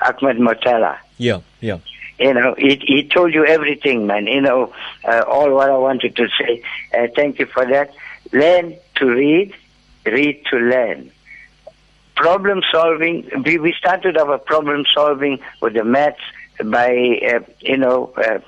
Ahmed 0.00 0.38
Motala. 0.38 0.98
Yeah, 1.18 1.40
yeah. 1.60 1.78
You 2.18 2.34
know, 2.34 2.54
he, 2.56 2.76
he 2.86 3.08
told 3.08 3.34
you 3.34 3.44
everything, 3.44 4.06
man. 4.06 4.26
You 4.26 4.40
know, 4.40 4.72
uh, 5.04 5.24
all 5.26 5.52
what 5.52 5.70
I 5.70 5.76
wanted 5.76 6.14
to 6.16 6.28
say. 6.38 6.62
Uh, 6.96 7.08
thank 7.14 7.38
you 7.38 7.46
for 7.46 7.66
that. 7.66 7.92
Learn 8.32 8.76
to 8.96 9.06
read, 9.06 9.54
read 10.06 10.44
to 10.50 10.56
learn. 10.56 11.10
Problem 12.16 12.62
solving, 12.72 13.30
we, 13.44 13.58
we 13.58 13.72
started 13.78 14.16
our 14.16 14.38
problem 14.38 14.84
solving 14.94 15.38
with 15.60 15.74
the 15.74 15.84
maths 15.84 16.20
by, 16.64 17.20
uh, 17.34 17.40
you 17.60 17.76
know, 17.76 18.12
uh, 18.16 18.38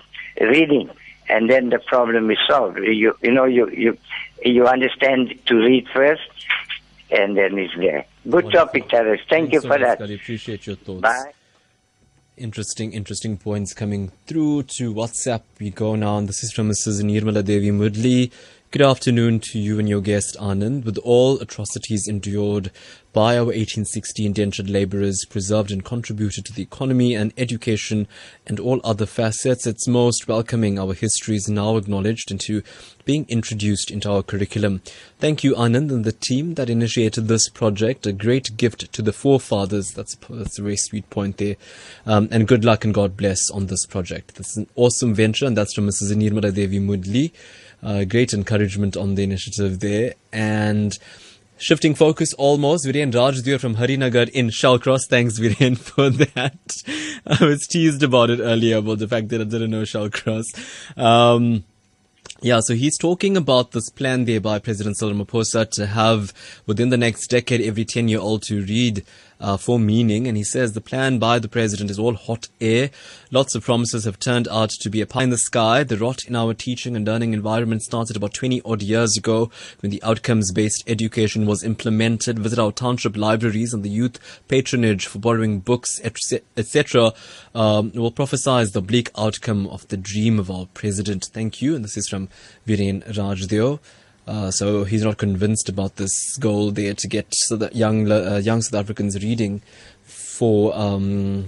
reading. 0.41 0.91
and 1.29 1.51
then 1.51 1.71
the 1.71 1.79
problem 1.79 2.31
is 2.31 2.39
solved. 2.49 2.79
You 2.79 3.17
you 3.23 3.33
know 3.33 3.45
you 3.45 3.69
you 3.71 3.97
you 4.45 4.67
understand 4.67 5.39
to 5.47 5.55
read 5.57 5.89
first, 5.89 6.29
and 7.11 7.37
then 7.37 7.59
it's 7.59 7.75
there. 7.77 8.05
Good 8.25 8.45
Wonderful. 8.45 8.67
topic, 8.67 8.89
Taras. 8.89 9.21
Thank 9.29 9.51
Thanks 9.51 9.53
you 9.55 9.61
so 9.61 9.69
for 9.69 9.79
much, 9.79 9.81
that. 9.81 9.99
Scotty. 9.99 10.15
Appreciate 10.15 10.67
your 10.67 10.77
thoughts. 10.77 11.03
Bye. 11.03 11.33
Interesting, 12.37 12.93
interesting 12.93 13.37
points 13.37 13.73
coming 13.75 14.11
through 14.27 14.65
to 14.65 14.93
WhatsApp. 14.93 15.43
We 15.61 15.71
go 15.71 15.95
now, 15.95 16.19
and 16.19 16.29
this 16.29 16.43
is 16.43 16.53
from 16.53 16.69
Mrs. 16.69 17.01
Nirmala 17.03 17.45
Devi 17.45 17.71
Moodley. 17.71 18.33
Good 18.75 18.83
afternoon 18.83 19.39
to 19.39 19.61
you 19.61 19.79
and 19.79 19.89
your 19.89 20.01
guest, 20.01 20.37
Anand. 20.41 20.85
With 20.85 20.99
all 20.99 21.39
atrocities 21.39 22.09
endured 22.09 22.73
by 23.13 23.37
our 23.37 23.45
1860 23.45 24.27
indentured 24.27 24.69
labourers, 24.69 25.25
preserved 25.31 25.71
and 25.71 25.85
contributed 25.85 26.45
to 26.47 26.53
the 26.53 26.65
economy 26.65 27.15
and 27.15 27.33
education 27.39 28.09
and 28.49 28.59
all 28.59 28.81
other 28.83 29.07
facets, 29.07 29.65
it's 29.65 29.87
most 29.87 30.27
welcoming 30.27 30.77
our 30.77 30.93
history 30.93 31.37
is 31.37 31.49
now 31.49 31.77
acknowledged 31.77 32.33
into 32.33 32.65
being 33.05 33.27
introduced 33.29 33.93
into 33.93 34.11
our 34.11 34.25
curriculum. 34.25 34.83
Thank 35.21 35.45
you, 35.45 35.55
Anand, 35.55 35.93
and 35.93 36.05
the 36.05 36.11
team 36.11 36.55
that 36.55 36.69
initiated 36.69 37.29
this 37.29 37.49
project. 37.49 38.09
A 38.09 38.13
great 38.13 38.57
gift 38.57 38.93
to 38.93 39.03
the 39.03 39.13
forefathers. 39.13 39.93
That's, 39.93 40.17
that's 40.29 40.59
a 40.59 40.63
very 40.63 40.79
sweet 40.79 41.09
point 41.11 41.37
there. 41.37 41.55
Um, 42.07 42.27
and 42.33 42.49
good 42.49 42.65
luck 42.65 42.85
and 42.85 42.93
God 42.93 43.17
bless 43.17 43.53
on 43.53 43.67
this 43.67 43.87
project. 43.87 44.35
This 44.35 44.51
is 44.51 44.57
an 44.57 44.67
awesome 44.75 45.15
venture, 45.15 45.47
and 45.47 45.57
that's 45.57 45.75
from 45.75 45.87
Mrs. 45.87 46.13
Nirmala 46.17 46.53
Devi 46.53 46.81
Moodley. 46.81 47.31
Uh, 47.85 48.05
great 48.05 48.33
encouragement 48.33 48.97
on 48.97 49.15
the 49.15 49.23
initiative 49.23 49.81
there. 49.81 50.15
And 50.33 50.99
shifting 51.59 51.95
focus 51.95 52.33
almost, 52.35 52.87
Viren 52.87 53.13
Rajdeo 53.13 53.61
from 53.61 53.77
Harinagar 53.77 54.31
in 54.31 54.49
Shallcross. 54.49 55.07
Thanks, 55.07 55.39
Viren, 55.39 55.77
for 55.91 56.09
that. 56.09 56.83
I 57.27 57.45
was 57.45 57.67
teased 57.67 58.03
about 58.03 58.31
it 58.31 58.41
earlier 58.41 58.79
about 58.79 59.01
the 59.01 59.09
fact 59.09 59.29
that 59.29 59.41
I 59.43 59.45
didn't 59.45 59.71
know 59.71 59.83
Shallcross. 59.83 60.47
Um, 60.97 61.65
yeah, 62.41 62.61
so 62.61 62.75
he's 62.75 62.99
talking 62.99 63.37
about 63.37 63.73
this 63.73 63.89
plan 63.91 64.25
there 64.25 64.41
by 64.41 64.59
President 64.59 64.97
Cyril 64.97 65.15
Ramaphosa 65.15 65.71
to 65.73 65.87
have 65.87 66.33
within 66.67 66.89
the 66.89 66.99
next 66.99 67.29
decade 67.29 67.61
every 67.61 67.85
10 67.85 68.09
year 68.09 68.21
old 68.21 68.43
to 68.45 68.63
read 68.63 69.05
uh, 69.45 69.59
for 69.59 69.79
meaning. 69.79 70.27
And 70.27 70.37
he 70.37 70.43
says 70.43 70.73
the 70.73 70.81
plan 70.81 71.19
by 71.19 71.39
the 71.39 71.49
president 71.49 71.91
is 71.91 71.99
all 71.99 72.15
hot 72.15 72.49
air. 72.61 72.91
Lots 73.31 73.55
of 73.55 73.63
promises 73.63 74.05
have 74.05 74.19
turned 74.19 74.49
out 74.49 74.71
to 74.71 74.89
be 74.89 75.03
a 75.03 75.07
pie 75.07 75.25
in 75.25 75.31
the 75.31 75.37
sky. 75.37 75.85
The 75.85 75.99
rot 75.99 76.25
in 76.27 76.35
our 76.35 76.55
teaching 76.55 76.97
and 76.97 77.07
learning 77.07 77.35
environment 77.35 77.83
started 77.83 78.17
about 78.17 78.33
20 78.33 78.63
odd 78.65 78.81
years 78.81 79.19
ago 79.19 79.51
when 79.81 79.91
the 79.91 80.03
outcomes 80.03 80.51
based 80.51 80.83
education 80.87 81.45
was 81.45 81.63
implemented. 81.63 82.39
Visit 82.39 82.59
our 82.59 82.73
township 82.73 83.19
libraries 83.19 83.75
and 83.75 83.83
the 83.83 83.91
youth 83.91 84.19
patronage 84.49 85.07
for 85.07 85.19
borrowing 85.19 85.61
books, 85.61 86.01
etc. 86.03 87.13
Um, 87.55 87.93
will 87.95 88.13
prophesize 88.13 88.73
the 88.73 88.81
bleak 88.81 89.11
outcome 89.19 89.67
of 89.67 89.87
the 89.89 89.99
dream 89.99 90.39
of 90.39 90.51
our 90.51 90.67
president. 90.73 91.29
Thank 91.33 91.61
you. 91.61 91.75
And 91.77 91.85
this 91.85 91.99
is 91.99 92.09
from 92.09 92.29
Viren 92.67 93.05
Rajdeo. 93.13 93.79
Uh, 94.27 94.51
so 94.51 94.85
he's 94.85 95.05
not 95.05 95.19
convinced 95.19 95.69
about 95.69 95.97
this 95.97 96.37
goal 96.39 96.71
there 96.71 96.95
to 96.95 97.09
get 97.09 97.27
so 97.31 97.57
that 97.57 97.77
young 97.77 98.11
uh, 98.11 98.41
young 98.43 98.63
South 98.63 98.81
Africans 98.81 99.23
reading 99.23 99.61
for 100.05 100.75
um, 100.77 101.47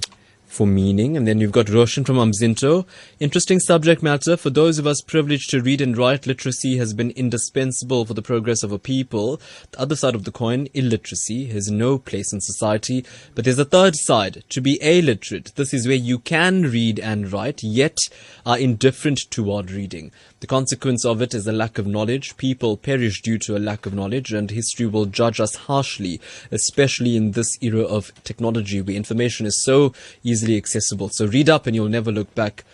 for 0.57 0.67
meaning. 0.67 1.17
And 1.17 1.27
then 1.29 1.39
you've 1.39 1.53
got 1.53 1.69
Roshan 1.69 2.05
from 2.05 2.17
Umzinto. 2.17 2.87
Interesting 3.21 3.61
subject 3.61 4.03
matter. 4.03 4.37
For 4.37 4.51
those 4.51 4.79
of 4.79 4.87
us 4.87 5.03
privileged 5.03 5.51
to 5.51 5.61
read 5.61 5.81
and 5.81 5.97
write, 5.97 6.27
literacy 6.27 6.79
has 6.79 6.95
been 6.95 7.11
indispensable 7.11 8.07
for 8.07 8.15
the 8.15 8.23
progress 8.23 8.63
of 8.63 8.73
a 8.73 8.79
people. 8.79 9.39
The 9.73 9.81
other 9.81 9.97
side 9.97 10.15
of 10.15 10.25
the 10.25 10.33
coin, 10.33 10.69
illiteracy, 10.73 11.47
has 11.47 11.71
no 11.71 11.99
place 11.99 12.33
in 12.33 12.41
society. 12.41 13.05
But 13.35 13.45
there's 13.45 13.59
a 13.59 13.65
third 13.67 13.97
side, 13.97 14.45
to 14.49 14.61
be 14.61 14.83
illiterate. 14.83 15.53
This 15.57 15.75
is 15.75 15.87
where 15.87 15.97
you 15.97 16.19
can 16.19 16.63
read 16.63 16.99
and 16.99 17.31
write, 17.31 17.63
yet 17.63 17.99
are 18.47 18.59
indifferent 18.59 19.19
toward 19.31 19.71
reading. 19.71 20.11
The 20.41 20.47
consequence 20.47 21.07
of 21.07 21.23
it 21.23 21.33
is 21.33 21.47
a 21.47 21.53
lack 21.53 21.79
of 21.79 21.87
knowledge. 21.87 22.37
People 22.37 22.77
perish 22.77 23.23
due 23.23 23.39
to 23.39 23.57
a 23.57 23.59
lack 23.59 23.87
of 23.87 23.95
knowledge, 23.95 24.35
and 24.35 24.51
history 24.51 24.85
will 24.85 25.07
judge 25.07 25.41
us 25.41 25.55
harshly, 25.55 26.21
especially 26.51 27.17
in 27.17 27.31
this 27.31 27.57
era 27.63 27.83
of 27.83 28.13
technology 28.23 28.83
where 28.83 28.95
information 28.95 29.47
is 29.47 29.65
so 29.65 29.95
easily 30.23 30.59
accessible. 30.59 31.09
So 31.09 31.27
read 31.27 31.49
up 31.49 31.67
and 31.67 31.75
you'll 31.75 31.89
never 31.89 32.13
look 32.13 32.35
back. 32.35 32.65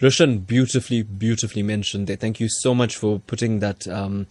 Roshan 0.00 0.38
beautifully, 0.38 1.04
beautifully 1.04 1.62
mentioned 1.62 2.08
there. 2.08 2.16
Thank 2.16 2.40
you 2.40 2.48
so 2.48 2.74
much 2.74 2.96
for 2.96 3.20
putting 3.20 3.60
that 3.60 3.86
um, 3.86 4.26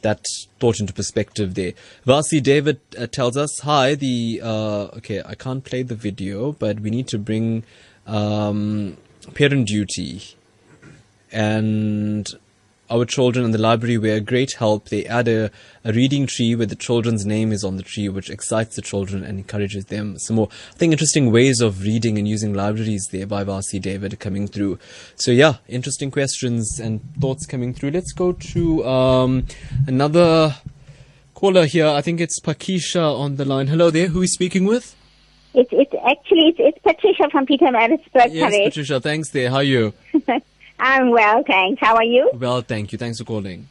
that 0.00 0.26
thought 0.58 0.80
into 0.80 0.92
perspective 0.92 1.54
there. 1.54 1.74
Vasi 2.04 2.42
David 2.42 2.80
uh, 2.98 3.06
tells 3.06 3.36
us, 3.36 3.60
"Hi, 3.60 3.94
the 3.94 4.40
uh, 4.42 4.88
okay, 4.96 5.22
I 5.24 5.36
can't 5.36 5.62
play 5.62 5.84
the 5.84 5.94
video, 5.94 6.50
but 6.50 6.80
we 6.80 6.90
need 6.90 7.06
to 7.08 7.18
bring 7.18 7.62
um, 8.04 8.96
parent 9.32 9.68
duty 9.68 10.34
and." 11.32 12.28
Our 12.90 13.06
children 13.06 13.46
in 13.46 13.52
the 13.52 13.58
library 13.58 13.96
were 13.96 14.16
a 14.16 14.20
great 14.20 14.52
help. 14.52 14.90
They 14.90 15.06
add 15.06 15.26
a, 15.26 15.50
a 15.82 15.94
reading 15.94 16.26
tree 16.26 16.54
where 16.54 16.66
the 16.66 16.76
children's 16.76 17.24
name 17.24 17.50
is 17.50 17.64
on 17.64 17.78
the 17.78 17.82
tree, 17.82 18.06
which 18.10 18.28
excites 18.28 18.76
the 18.76 18.82
children 18.82 19.24
and 19.24 19.38
encourages 19.38 19.86
them. 19.86 20.18
Some 20.18 20.36
more, 20.36 20.48
I 20.72 20.76
think, 20.76 20.92
interesting 20.92 21.32
ways 21.32 21.62
of 21.62 21.80
reading 21.80 22.18
and 22.18 22.28
using 22.28 22.52
libraries 22.52 23.08
there 23.10 23.26
by 23.26 23.44
Vasi 23.44 23.80
David 23.80 24.20
coming 24.20 24.46
through. 24.46 24.78
So 25.16 25.30
yeah, 25.30 25.54
interesting 25.68 26.10
questions 26.10 26.78
and 26.78 27.00
thoughts 27.18 27.46
coming 27.46 27.72
through. 27.72 27.92
Let's 27.92 28.12
go 28.12 28.32
to 28.32 28.86
um, 28.86 29.46
another 29.86 30.56
caller 31.34 31.64
here. 31.64 31.88
I 31.88 32.02
think 32.02 32.20
it's 32.20 32.40
Pakisha 32.40 33.18
on 33.18 33.36
the 33.36 33.46
line. 33.46 33.68
Hello 33.68 33.88
there. 33.88 34.08
Who 34.08 34.20
is 34.20 34.34
speaking 34.34 34.66
with? 34.66 34.94
It's 35.54 35.70
it's 35.72 35.94
actually 36.06 36.48
it's, 36.48 36.58
it's 36.60 36.78
Patricia 36.78 37.30
from 37.30 37.46
Pietermaritzburg. 37.46 38.28
Yes, 38.32 38.54
Patricia. 38.64 39.00
Thanks 39.00 39.30
there. 39.30 39.48
How 39.48 39.56
are 39.56 39.62
you? 39.62 39.94
I'm 40.82 41.10
well, 41.10 41.44
thanks. 41.46 41.80
How 41.80 41.94
are 41.94 42.02
you? 42.04 42.28
Well, 42.34 42.60
thank 42.60 42.90
you. 42.90 42.98
Thanks 42.98 43.18
for 43.18 43.24
calling. 43.24 43.68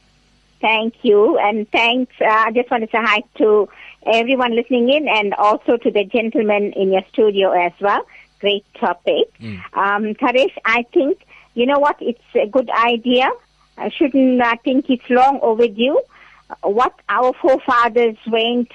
Thank 0.61 0.93
you, 1.03 1.37
and 1.39 1.69
thanks. 1.71 2.13
Uh, 2.21 2.25
I 2.29 2.51
just 2.51 2.71
wanted 2.71 2.89
to 2.91 2.97
say 2.97 3.03
hi 3.03 3.23
to 3.39 3.67
everyone 4.05 4.55
listening 4.55 4.89
in, 4.89 5.09
and 5.09 5.33
also 5.33 5.75
to 5.75 5.91
the 5.91 6.05
gentleman 6.05 6.71
in 6.73 6.91
your 6.93 7.01
studio 7.11 7.51
as 7.51 7.73
well. 7.81 8.05
Great 8.39 8.63
topic, 8.79 9.27
Mm. 9.41 9.59
um, 9.73 10.03
Taresh. 10.15 10.55
I 10.63 10.83
think 10.93 11.19
you 11.53 11.65
know 11.65 11.79
what? 11.79 11.97
It's 11.99 12.21
a 12.35 12.47
good 12.47 12.69
idea. 12.69 13.29
I 13.77 13.89
shouldn't. 13.89 14.41
I 14.41 14.55
think 14.55 14.89
it's 14.89 15.09
long 15.09 15.39
overdue. 15.41 15.99
What 16.63 16.93
our 17.09 17.33
forefathers 17.41 18.17
went, 18.27 18.71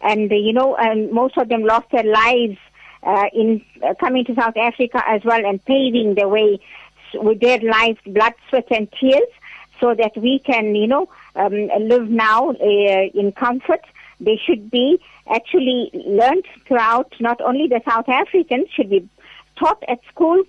and 0.00 0.30
you 0.30 0.52
know, 0.54 0.74
and 0.76 1.10
most 1.12 1.36
of 1.36 1.48
them 1.48 1.64
lost 1.64 1.90
their 1.90 2.04
lives 2.04 2.58
uh, 3.02 3.26
in 3.34 3.62
uh, 3.86 3.92
coming 4.00 4.24
to 4.26 4.34
South 4.36 4.56
Africa 4.56 5.02
as 5.06 5.22
well, 5.24 5.44
and 5.44 5.62
paving 5.64 6.14
the 6.14 6.28
way 6.28 6.60
with 7.16 7.40
their 7.40 7.60
lives, 7.60 7.98
blood, 8.06 8.34
sweat, 8.48 8.66
and 8.70 8.90
tears, 8.92 9.28
so 9.80 9.94
that 9.94 10.16
we 10.16 10.38
can, 10.38 10.74
you 10.74 10.86
know, 10.86 11.08
um, 11.36 11.68
live 11.80 12.08
now 12.08 12.50
uh, 12.50 13.04
in 13.14 13.32
comfort. 13.32 13.84
They 14.20 14.40
should 14.44 14.70
be 14.70 15.00
actually 15.28 15.90
learned 15.92 16.46
throughout. 16.66 17.12
Not 17.20 17.40
only 17.40 17.68
the 17.68 17.82
South 17.88 18.08
Africans 18.08 18.68
should 18.70 18.90
be 18.90 19.08
taught 19.56 19.82
at 19.88 20.00
school, 20.08 20.42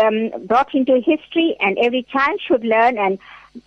um, 0.00 0.30
brought 0.46 0.74
into 0.74 1.00
history, 1.00 1.56
and 1.60 1.78
every 1.78 2.02
child 2.04 2.40
should 2.46 2.64
learn, 2.64 2.98
and 2.98 3.18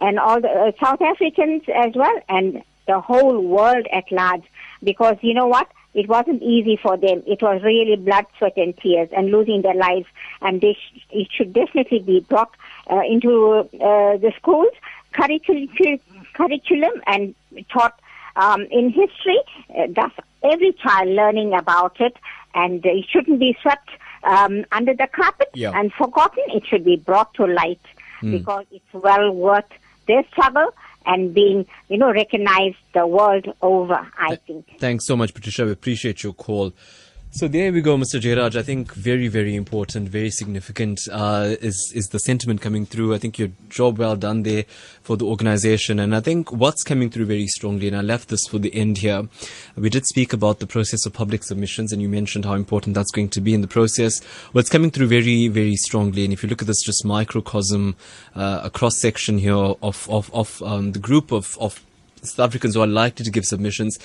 and 0.02 0.20
all 0.20 0.42
the 0.42 0.50
uh, 0.50 0.72
South 0.84 1.02
Africans 1.02 1.64
as 1.74 1.94
well, 1.96 2.20
and 2.28 2.64
the 2.88 3.00
whole 3.00 3.40
world 3.40 3.88
at 3.92 4.12
large. 4.12 4.44
Because 4.84 5.18
you 5.22 5.34
know 5.34 5.48
what? 5.48 5.70
It 5.98 6.08
wasn't 6.08 6.42
easy 6.44 6.78
for 6.82 6.96
them. 6.96 7.24
It 7.26 7.42
was 7.42 7.62
really 7.64 7.96
blood, 7.96 8.26
sweat, 8.38 8.56
and 8.56 8.78
tears, 8.78 9.10
and 9.18 9.32
losing 9.32 9.64
their 9.64 9.74
lives. 9.74 10.06
And 10.42 10.62
they 10.62 10.74
sh- 10.74 11.02
it 11.12 11.28
should 11.36 11.52
definitely 11.54 12.00
be 12.00 12.20
brought 12.22 12.52
uh, 12.90 13.02
into 13.02 13.32
uh, 13.90 14.18
the 14.26 14.32
schools 14.38 14.74
curriculum, 15.14 15.68
curriculum 16.34 16.92
and 17.08 17.34
taught 17.74 18.00
um, 18.36 18.62
in 18.70 18.92
history. 18.92 19.40
Uh, 19.76 19.88
thus, 19.90 20.12
every 20.44 20.74
child 20.74 21.10
learning 21.10 21.54
about 21.54 22.00
it, 22.00 22.16
and 22.54 22.86
it 22.86 23.06
shouldn't 23.10 23.40
be 23.40 23.58
swept 23.62 23.90
um, 24.24 24.66
under 24.72 24.94
the 24.94 25.08
carpet 25.08 25.50
Yeah. 25.56 25.72
and 25.74 25.92
forgotten. 25.94 26.44
It 26.50 26.64
should 26.68 26.86
be 26.86 26.98
brought 26.98 27.34
to 27.36 27.46
light 27.46 27.82
Hmm. 28.20 28.32
because 28.32 28.66
it's 28.72 28.94
well 28.94 29.32
worth 29.32 29.72
their 30.08 30.24
struggle 30.32 30.74
and 31.08 31.34
being, 31.34 31.66
you 31.90 31.98
know, 31.98 32.12
recognized 32.12 32.78
the 32.94 33.08
world 33.08 33.48
over. 33.62 34.08
I 34.18 34.36
think. 34.36 34.76
Thanks 34.78 35.06
so 35.06 35.16
much, 35.16 35.34
Patricia. 35.34 35.66
We 35.66 35.72
appreciate 35.72 36.22
your 36.22 36.34
call. 36.34 36.74
So 37.30 37.48
there 37.48 37.74
we 37.74 37.82
go, 37.82 37.98
Mr. 37.98 38.22
Jairaj. 38.22 38.56
I 38.56 38.64
think 38.64 38.94
very, 38.94 39.28
very 39.28 39.54
important, 39.54 40.08
very 40.08 40.32
significant 40.32 41.02
uh, 41.12 41.56
is 41.60 41.92
is 41.94 42.08
the 42.08 42.20
sentiment 42.20 42.62
coming 42.62 42.86
through. 42.86 43.14
I 43.14 43.18
think 43.18 43.38
your 43.38 43.50
job 43.70 44.00
well 44.00 44.16
done 44.16 44.44
there 44.44 44.64
for 45.04 45.18
the 45.18 45.26
organization, 45.26 46.00
and 46.00 46.16
I 46.16 46.22
think 46.22 46.52
what's 46.54 46.84
coming 46.84 47.10
through 47.10 47.26
very 47.26 47.46
strongly. 47.48 47.90
And 47.90 47.98
I 47.98 48.02
left 48.02 48.30
this 48.30 48.48
for 48.48 48.60
the 48.60 48.74
end 48.74 49.00
here. 49.00 49.28
We 49.76 49.90
did 49.90 50.06
speak 50.06 50.32
about 50.32 50.60
the 50.60 50.68
process 50.68 51.06
of 51.06 51.14
public 51.14 51.44
submissions, 51.44 51.92
and 51.92 52.02
you 52.02 52.10
mentioned 52.10 52.46
how 52.46 52.54
important 52.54 52.96
that's 52.96 53.12
going 53.12 53.30
to 53.30 53.42
be 53.42 53.54
in 53.54 53.62
the 53.62 53.68
process. 53.68 54.24
What's 54.54 54.70
coming 54.70 54.90
through 54.90 55.08
very, 55.08 55.50
very 55.50 55.76
strongly, 55.76 56.24
and 56.24 56.34
if 56.34 56.42
you 56.42 56.50
look 56.50 56.62
at 56.62 56.68
this 56.68 56.82
just 56.82 57.06
microcosm, 57.06 57.98
uh, 58.36 58.62
a 58.64 58.70
cross 58.70 58.98
section 58.98 59.38
here 59.38 59.54
of 59.54 60.08
of 60.10 60.34
of 60.34 60.64
um, 60.64 60.94
the 60.94 61.00
group 61.00 61.34
of 61.34 61.58
of 61.60 61.84
South 62.24 62.48
Africans 62.48 62.76
who 62.76 62.82
are 62.82 62.88
likely 62.88 63.24
to 63.24 63.32
give 63.32 63.46
submissions 63.46 63.98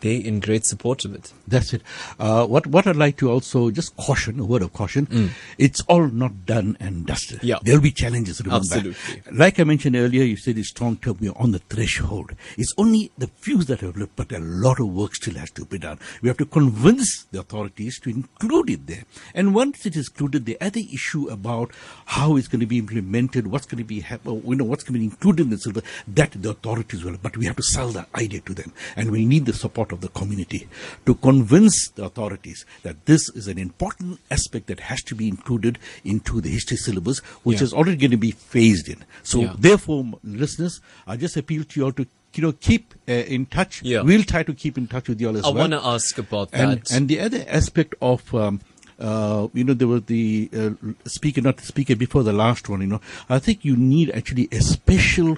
they 0.00 0.16
in 0.16 0.40
great 0.40 0.64
support 0.64 1.04
of 1.04 1.14
it. 1.14 1.32
That's 1.48 1.72
it. 1.72 1.82
Uh, 2.18 2.46
what 2.46 2.66
what 2.66 2.86
I'd 2.86 2.96
like 2.96 3.16
to 3.18 3.30
also 3.30 3.70
just 3.70 3.96
caution, 3.96 4.40
a 4.40 4.44
word 4.44 4.62
of 4.62 4.72
caution, 4.72 5.32
it's 5.58 5.80
all 5.82 6.06
not 6.08 6.46
done 6.46 6.76
and 6.80 7.06
dusted. 7.06 7.40
Mm. 7.40 7.44
Yeah. 7.44 7.58
There'll 7.62 7.80
be 7.80 7.90
challenges, 7.92 8.40
remember. 8.40 8.64
Absolutely. 8.64 9.22
Like 9.32 9.58
I 9.58 9.64
mentioned 9.64 9.96
earlier, 9.96 10.24
you 10.24 10.36
said 10.36 10.58
it's 10.58 10.68
strong 10.68 10.96
term, 10.96 11.18
we're 11.20 11.32
on 11.36 11.52
the 11.52 11.60
threshold. 11.60 12.34
It's 12.56 12.74
only 12.76 13.10
the 13.16 13.28
few 13.28 13.62
that 13.64 13.80
have 13.80 13.96
left, 13.96 14.16
but 14.16 14.32
a 14.32 14.38
lot 14.38 14.80
of 14.80 14.88
work 14.88 15.14
still 15.14 15.34
has 15.34 15.50
to 15.52 15.64
be 15.64 15.78
done. 15.78 15.98
We 16.22 16.28
have 16.28 16.36
to 16.38 16.46
convince 16.46 17.24
the 17.30 17.40
authorities 17.40 17.98
to 18.00 18.10
include 18.10 18.70
it 18.70 18.86
there. 18.86 19.04
And 19.34 19.54
once 19.54 19.86
it 19.86 19.96
is 19.96 20.08
included, 20.08 20.44
the 20.44 20.60
other 20.60 20.80
issue 20.80 21.28
about 21.28 21.72
how 22.06 22.36
it's 22.36 22.48
going 22.48 22.60
to 22.60 22.66
be 22.66 22.78
implemented, 22.78 23.46
what's 23.46 23.66
going 23.66 23.78
to 23.78 23.84
be, 23.84 24.00
hap- 24.00 24.26
or, 24.26 24.40
you 24.44 24.56
know, 24.56 24.64
what's 24.64 24.84
going 24.84 24.94
to 24.94 24.98
be 24.98 25.04
included 25.04 25.44
in 25.44 25.50
the 25.50 25.58
silver, 25.58 25.82
that 26.08 26.32
the 26.32 26.50
authorities 26.50 27.04
will, 27.04 27.16
but 27.22 27.36
we 27.36 27.46
have 27.46 27.56
to 27.56 27.62
sell 27.62 27.88
the 27.88 28.06
idea 28.14 28.40
to 28.40 28.54
them. 28.54 28.72
And 28.96 29.10
we 29.10 29.24
need 29.24 29.46
the 29.46 29.52
support 29.52 29.85
of 29.92 30.00
the 30.00 30.08
community 30.08 30.68
to 31.04 31.14
convince 31.14 31.88
the 31.90 32.04
authorities 32.04 32.64
that 32.82 33.06
this 33.06 33.28
is 33.30 33.48
an 33.48 33.58
important 33.58 34.20
aspect 34.30 34.66
that 34.66 34.80
has 34.80 35.02
to 35.02 35.14
be 35.14 35.28
included 35.28 35.78
into 36.04 36.40
the 36.40 36.50
history 36.50 36.76
syllabus, 36.76 37.18
which 37.42 37.58
Yeah. 37.58 37.64
is 37.64 37.72
already 37.72 37.96
going 37.96 38.10
to 38.10 38.16
be 38.16 38.32
phased 38.32 38.88
in. 38.88 39.04
So, 39.22 39.40
Yeah. 39.42 39.54
therefore, 39.58 40.04
listeners, 40.22 40.80
I 41.06 41.16
just 41.16 41.36
appeal 41.36 41.64
to 41.64 41.80
you 41.80 41.86
all 41.86 41.92
to 41.92 42.06
you 42.34 42.42
know 42.42 42.52
keep 42.52 42.92
uh, 43.08 43.12
in 43.12 43.46
touch. 43.46 43.82
Yeah. 43.82 44.02
We'll 44.02 44.22
try 44.22 44.42
to 44.42 44.52
keep 44.52 44.76
in 44.76 44.86
touch 44.88 45.08
with 45.08 45.20
you 45.20 45.28
all 45.28 45.36
as 45.38 45.44
I 45.44 45.48
well. 45.48 45.56
I 45.56 45.60
want 45.60 45.72
to 45.72 45.86
ask 45.88 46.18
about 46.18 46.50
and, 46.52 46.82
that. 46.82 46.90
and 46.90 47.08
the 47.08 47.18
other 47.20 47.44
aspect 47.48 47.94
of 48.02 48.34
um, 48.34 48.60
uh, 48.98 49.48
you 49.52 49.64
know, 49.64 49.74
there 49.74 49.88
was 49.88 50.04
the 50.04 50.48
uh, 50.56 50.70
speaker, 51.06 51.40
not 51.40 51.58
the 51.58 51.66
speaker 51.66 51.94
before 51.96 52.22
the 52.22 52.32
last 52.32 52.68
one. 52.68 52.80
You 52.80 52.86
know, 52.86 53.00
I 53.28 53.38
think 53.38 53.64
you 53.64 53.76
need 53.76 54.10
actually 54.10 54.48
a 54.52 54.60
special 54.60 55.36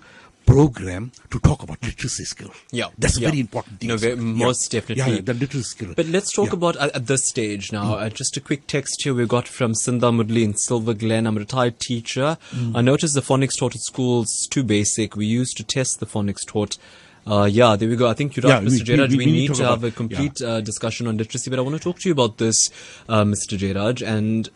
program 0.52 1.12
to 1.30 1.38
talk 1.40 1.62
about 1.62 1.78
literacy 1.82 2.24
skill. 2.24 2.50
Yeah, 2.72 2.86
that's 2.98 3.18
a 3.18 3.20
yeah. 3.20 3.28
very 3.28 3.40
important 3.40 3.80
thing. 3.80 3.88
No, 3.90 3.96
very, 3.96 4.14
Yeah. 4.14 4.20
most 4.46 4.70
definitely. 4.72 5.04
Yeah, 5.04 5.16
yeah, 5.16 5.20
the 5.30 5.34
literacy 5.34 5.68
skill. 5.74 5.92
But 5.94 6.06
let's 6.06 6.32
talk 6.32 6.48
Yeah. 6.48 6.54
about 6.60 6.76
at, 6.76 6.94
at 6.96 7.06
this 7.06 7.28
stage 7.28 7.70
now. 7.72 7.94
Uh, 7.94 8.08
just 8.08 8.36
a 8.36 8.40
quick 8.40 8.66
text 8.66 9.02
here 9.04 9.14
we 9.14 9.26
got 9.26 9.46
from 9.46 9.72
Sindha 9.74 10.10
Moodley 10.18 10.42
in 10.44 10.54
Silver 10.56 10.94
Glen. 10.94 11.26
I'm 11.26 11.36
a 11.36 11.40
retired 11.40 11.78
teacher. 11.80 12.38
Mm. 12.54 12.76
I 12.76 12.80
noticed 12.80 13.14
the 13.14 13.20
phonics 13.30 13.58
taught 13.58 13.74
at 13.74 13.82
schools 13.82 14.46
too 14.50 14.62
basic. 14.62 15.16
We 15.16 15.26
used 15.26 15.56
to 15.58 15.64
test 15.64 16.00
the 16.00 16.06
phonics 16.06 16.46
taught. 16.46 16.78
Uh, 17.26 17.44
yeah, 17.44 17.76
there 17.76 17.88
we 17.90 17.96
go. 17.96 18.08
I 18.08 18.14
think 18.14 18.36
you're 18.36 18.50
right, 18.50 18.62
Yeah, 18.62 18.68
Mr. 18.70 18.84
Jairaj. 18.86 19.10
we- 19.10 19.18
We, 19.18 19.26
we 19.26 19.32
need 19.32 19.54
to 19.54 19.64
have 19.64 19.80
about- 19.84 19.88
a 19.88 19.90
complete 20.02 20.40
uh, 20.40 20.62
discussion 20.62 21.06
on 21.08 21.18
literacy. 21.18 21.50
But 21.50 21.58
I 21.58 21.62
want 21.62 21.76
to 21.76 21.82
talk 21.82 21.98
to 22.00 22.08
you 22.08 22.12
about 22.12 22.38
this, 22.38 22.70
uh, 23.08 23.24
Mr. 23.24 23.58
Jairaj, 23.58 24.00
and 24.16 24.48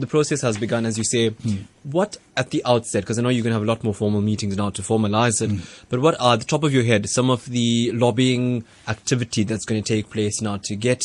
the 0.00 0.06
process 0.06 0.40
has 0.42 0.58
begun, 0.58 0.86
as 0.86 0.98
you 0.98 1.04
say. 1.04 1.30
Hmm. 1.30 1.62
What 1.84 2.16
at 2.36 2.50
the 2.50 2.62
outset, 2.64 3.02
because 3.02 3.18
I 3.18 3.22
know 3.22 3.28
you're 3.28 3.42
going 3.42 3.52
to 3.52 3.58
have 3.58 3.62
a 3.62 3.66
lot 3.66 3.84
more 3.84 3.94
formal 3.94 4.20
meetings 4.20 4.56
now 4.56 4.70
to 4.70 4.82
formalize 4.82 5.40
it, 5.42 5.66
but 5.88 6.00
what 6.00 6.20
are, 6.20 6.36
the 6.36 6.44
top 6.44 6.64
of 6.64 6.72
your 6.72 6.84
head, 6.84 7.08
some 7.08 7.30
of 7.30 7.46
the 7.46 7.92
lobbying 7.92 8.64
activity 8.88 9.44
that's 9.44 9.64
going 9.64 9.82
to 9.82 9.94
take 9.94 10.10
place 10.10 10.40
now 10.40 10.58
to 10.64 10.76
get 10.76 11.02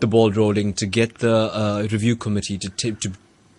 the 0.00 0.06
ball 0.06 0.30
rolling, 0.30 0.72
to 0.74 0.86
get 0.86 1.18
the 1.18 1.34
uh, 1.34 1.86
review 1.90 2.16
committee 2.16 2.58
to, 2.58 2.68
ta- 2.70 2.96
to 3.00 3.12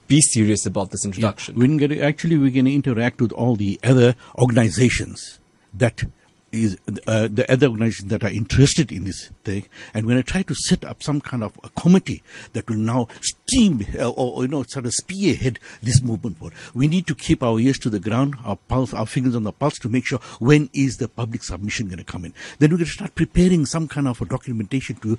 be 0.08 0.22
serious 0.22 0.66
about 0.66 0.92
this 0.92 1.06
introduction? 1.06 1.56
We're 1.56 1.68
going 1.68 1.92
to, 1.92 2.02
actually 2.02 2.38
we're 2.38 2.52
going 2.52 2.66
to 2.66 2.74
interact 2.74 3.22
with 3.22 3.32
all 3.32 3.56
the 3.56 3.80
other 3.84 4.16
organizations 4.38 5.40
that 5.74 6.04
is 6.52 6.78
uh, 7.08 7.28
the 7.32 7.46
other 7.52 7.68
organizations 7.68 8.10
that 8.10 8.24
are 8.24 8.30
interested 8.30 8.92
in 8.92 9.04
this 9.04 9.30
thing, 9.44 9.66
and 9.94 10.06
going 10.06 10.18
to 10.18 10.24
try 10.24 10.42
to 10.44 10.56
set 10.56 10.86
up 10.86 11.04
some 11.04 11.22
kind 11.22 11.44
of 11.44 11.60
a 11.64 11.70
committee 11.70 12.24
that 12.54 12.70
will 12.70 12.78
now 12.78 13.08
steam 13.22 13.86
uh, 14.00 14.10
or, 14.10 14.44
you 14.44 14.48
know 14.48 14.64
sort 14.64 14.86
of 14.86 14.94
spearhead 14.94 15.60
this 15.82 16.02
movement 16.02 16.38
forward. 16.38 16.54
We 16.74 16.88
need 16.88 17.08
to 17.08 17.16
keep 17.16 17.44
our 17.44 17.60
ears 17.60 17.78
to 17.80 17.90
the 17.90 18.00
ground, 18.00 18.36
our 18.44 18.56
pulse, 18.56 18.94
our 18.94 19.06
fingers 19.06 19.36
on 19.36 19.44
the 19.44 19.52
pulse 19.52 19.80
to 19.80 19.90
make 19.90 20.06
sure 20.06 20.20
when 20.40 20.70
is 20.74 20.98
the 20.98 21.08
public 21.08 21.44
submission 21.44 21.88
going 21.88 21.98
to 21.98 22.04
come 22.04 22.26
in. 22.26 22.34
Then 22.60 22.72
we're 22.72 22.78
going 22.78 22.86
to 22.88 22.92
start 22.92 23.16
preparing 23.16 23.66
some 23.66 23.88
kind 23.88 24.08
of 24.08 24.22
a 24.22 24.26
documentation 24.26 24.96
to 24.98 25.18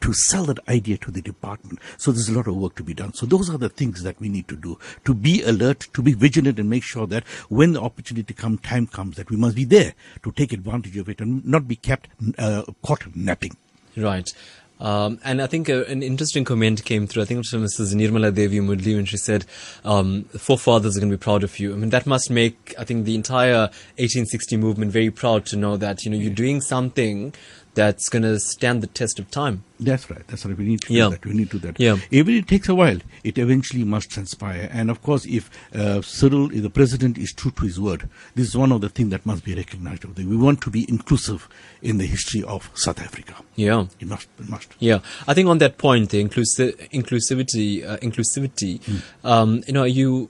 to 0.00 0.12
sell 0.12 0.44
that 0.44 0.58
idea 0.68 0.96
to 0.98 1.10
the 1.10 1.20
department. 1.20 1.78
So 1.98 2.12
there's 2.12 2.28
a 2.28 2.34
lot 2.34 2.46
of 2.46 2.56
work 2.56 2.74
to 2.76 2.82
be 2.82 2.94
done. 2.94 3.12
So 3.12 3.26
those 3.26 3.50
are 3.50 3.58
the 3.58 3.68
things 3.68 4.02
that 4.02 4.18
we 4.20 4.28
need 4.28 4.48
to 4.48 4.56
do 4.56 4.78
to 5.04 5.14
be 5.14 5.42
alert, 5.42 5.88
to 5.92 6.02
be 6.02 6.12
vigilant, 6.12 6.58
and 6.58 6.70
make 6.70 6.82
sure 6.82 7.06
that 7.06 7.24
when 7.48 7.72
the 7.72 7.80
opportunity 7.80 8.24
to 8.24 8.34
come, 8.34 8.58
time 8.58 8.86
comes, 8.86 9.16
that 9.16 9.30
we 9.30 9.36
must 9.36 9.56
be 9.56 9.64
there 9.64 9.94
to 10.22 10.32
take 10.32 10.52
advantage 10.52 10.96
of 10.96 11.08
it 11.08 11.20
and 11.20 11.44
not 11.44 11.68
be 11.68 11.76
kept 11.76 12.08
uh, 12.38 12.62
caught 12.82 13.14
napping. 13.14 13.56
Right. 13.96 14.32
Um, 14.80 15.20
and 15.24 15.42
I 15.42 15.46
think 15.46 15.68
uh, 15.68 15.84
an 15.84 16.02
interesting 16.02 16.44
comment 16.44 16.84
came 16.84 17.06
through. 17.06 17.22
I 17.22 17.26
think 17.26 17.36
it 17.36 17.40
was 17.40 17.50
from 17.50 17.64
Mrs. 17.64 17.94
Nirmala 17.94 18.34
Devi 18.34 18.60
Moodley 18.60 18.96
when 18.96 19.04
she 19.04 19.18
said, 19.18 19.44
um, 19.84 20.24
forefathers 20.24 20.96
are 20.96 21.00
going 21.00 21.10
to 21.10 21.18
be 21.18 21.20
proud 21.20 21.44
of 21.44 21.58
you. 21.58 21.74
I 21.74 21.76
mean, 21.76 21.90
that 21.90 22.06
must 22.06 22.30
make, 22.30 22.74
I 22.78 22.84
think, 22.84 23.04
the 23.04 23.14
entire 23.14 23.68
1860 23.98 24.56
movement 24.56 24.90
very 24.90 25.10
proud 25.10 25.44
to 25.46 25.56
know 25.56 25.76
that, 25.76 26.04
you 26.04 26.10
know, 26.10 26.16
you're 26.16 26.32
doing 26.32 26.62
something 26.62 27.34
that's 27.80 28.08
going 28.14 28.22
to 28.30 28.38
stand 28.38 28.82
the 28.82 28.86
test 29.00 29.18
of 29.18 29.26
time. 29.30 29.56
That's 29.88 30.04
right. 30.10 30.24
That's 30.28 30.44
right. 30.44 30.56
We 30.62 30.66
need 30.72 30.82
to 30.82 30.92
Yeah. 30.92 31.04
do 31.04 31.10
that. 31.12 31.24
We 31.30 31.32
need 31.40 31.50
to 31.52 31.58
do 31.58 31.66
that. 31.68 31.80
Yeah. 31.80 31.96
Even 32.10 32.34
if 32.34 32.42
it 32.44 32.48
takes 32.48 32.68
a 32.68 32.74
while, 32.74 32.98
it 33.24 33.38
eventually 33.38 33.84
must 33.84 34.10
transpire. 34.10 34.68
And 34.78 34.90
of 34.90 34.98
course, 35.06 35.24
if 35.38 35.44
uh, 35.74 36.02
Cyril, 36.02 36.46
if 36.56 36.62
the 36.62 36.68
president, 36.80 37.16
is 37.16 37.32
true 37.32 37.52
to 37.52 37.62
his 37.64 37.78
word, 37.80 38.02
this 38.34 38.46
is 38.48 38.56
one 38.64 38.72
of 38.72 38.80
the 38.82 38.90
things 38.96 39.10
that 39.14 39.24
must 39.24 39.42
be 39.44 39.54
recognized. 39.54 40.04
We 40.04 40.36
want 40.36 40.60
to 40.66 40.70
be 40.70 40.82
inclusive 40.96 41.48
in 41.80 41.96
the 41.96 42.06
history 42.06 42.42
of 42.42 42.70
South 42.74 43.00
Africa. 43.00 43.34
Yeah. 43.56 43.86
It 43.98 44.08
must. 44.08 44.28
It 44.38 44.48
must. 44.48 44.68
Yeah, 44.78 44.98
I 45.26 45.32
think 45.34 45.48
on 45.48 45.58
that 45.64 45.78
point, 45.78 46.10
the 46.10 46.22
inclusi- 46.22 46.76
inclusivity, 46.90 47.70
uh, 47.90 47.96
inclusivity, 48.08 48.80
um, 49.24 49.62
you 49.66 49.72
know, 49.72 49.84
you 49.84 50.28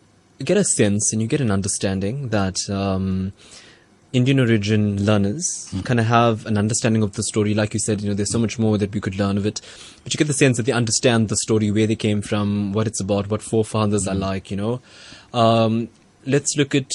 get 0.51 0.57
a 0.57 0.65
sense 0.65 1.13
and 1.13 1.21
you 1.21 1.29
get 1.29 1.41
an 1.41 1.51
understanding 1.51 2.29
that 2.31 2.59
um, 2.71 3.33
Indian 4.13 4.41
origin 4.41 5.05
learners 5.05 5.69
hmm. 5.71 5.81
kind 5.81 6.01
of 6.01 6.07
have 6.07 6.47
an 6.47 6.59
understanding 6.59 7.03
of 7.03 7.13
the 7.13 7.23
story. 7.23 7.55
Like 7.55 7.75
you 7.75 7.81
said, 7.81 8.01
you 8.01 8.09
know, 8.09 8.15
there's 8.15 8.33
so 8.33 8.39
much 8.39 8.59
more 8.59 8.77
that 8.79 8.93
we 8.93 9.01
could 9.01 9.17
learn 9.17 9.39
of 9.39 9.47
it, 9.47 9.61
but 10.03 10.13
you 10.13 10.19
get 10.19 10.27
the 10.27 10.35
sense 10.35 10.57
that 10.57 10.67
they 10.67 10.73
understand 10.73 11.29
the 11.29 11.37
story, 11.37 11.71
where 11.71 11.87
they 11.87 11.97
came 11.97 12.21
from, 12.21 12.73
what 12.73 12.87
it's 12.87 13.01
about, 13.01 13.29
what 13.29 13.43
forefathers 13.43 14.09
are 14.09 14.15
hmm. 14.15 14.21
like. 14.21 14.51
You 14.51 14.57
know, 14.57 14.81
um, 15.33 15.89
let's 16.27 16.57
look 16.57 16.75
at 16.75 16.91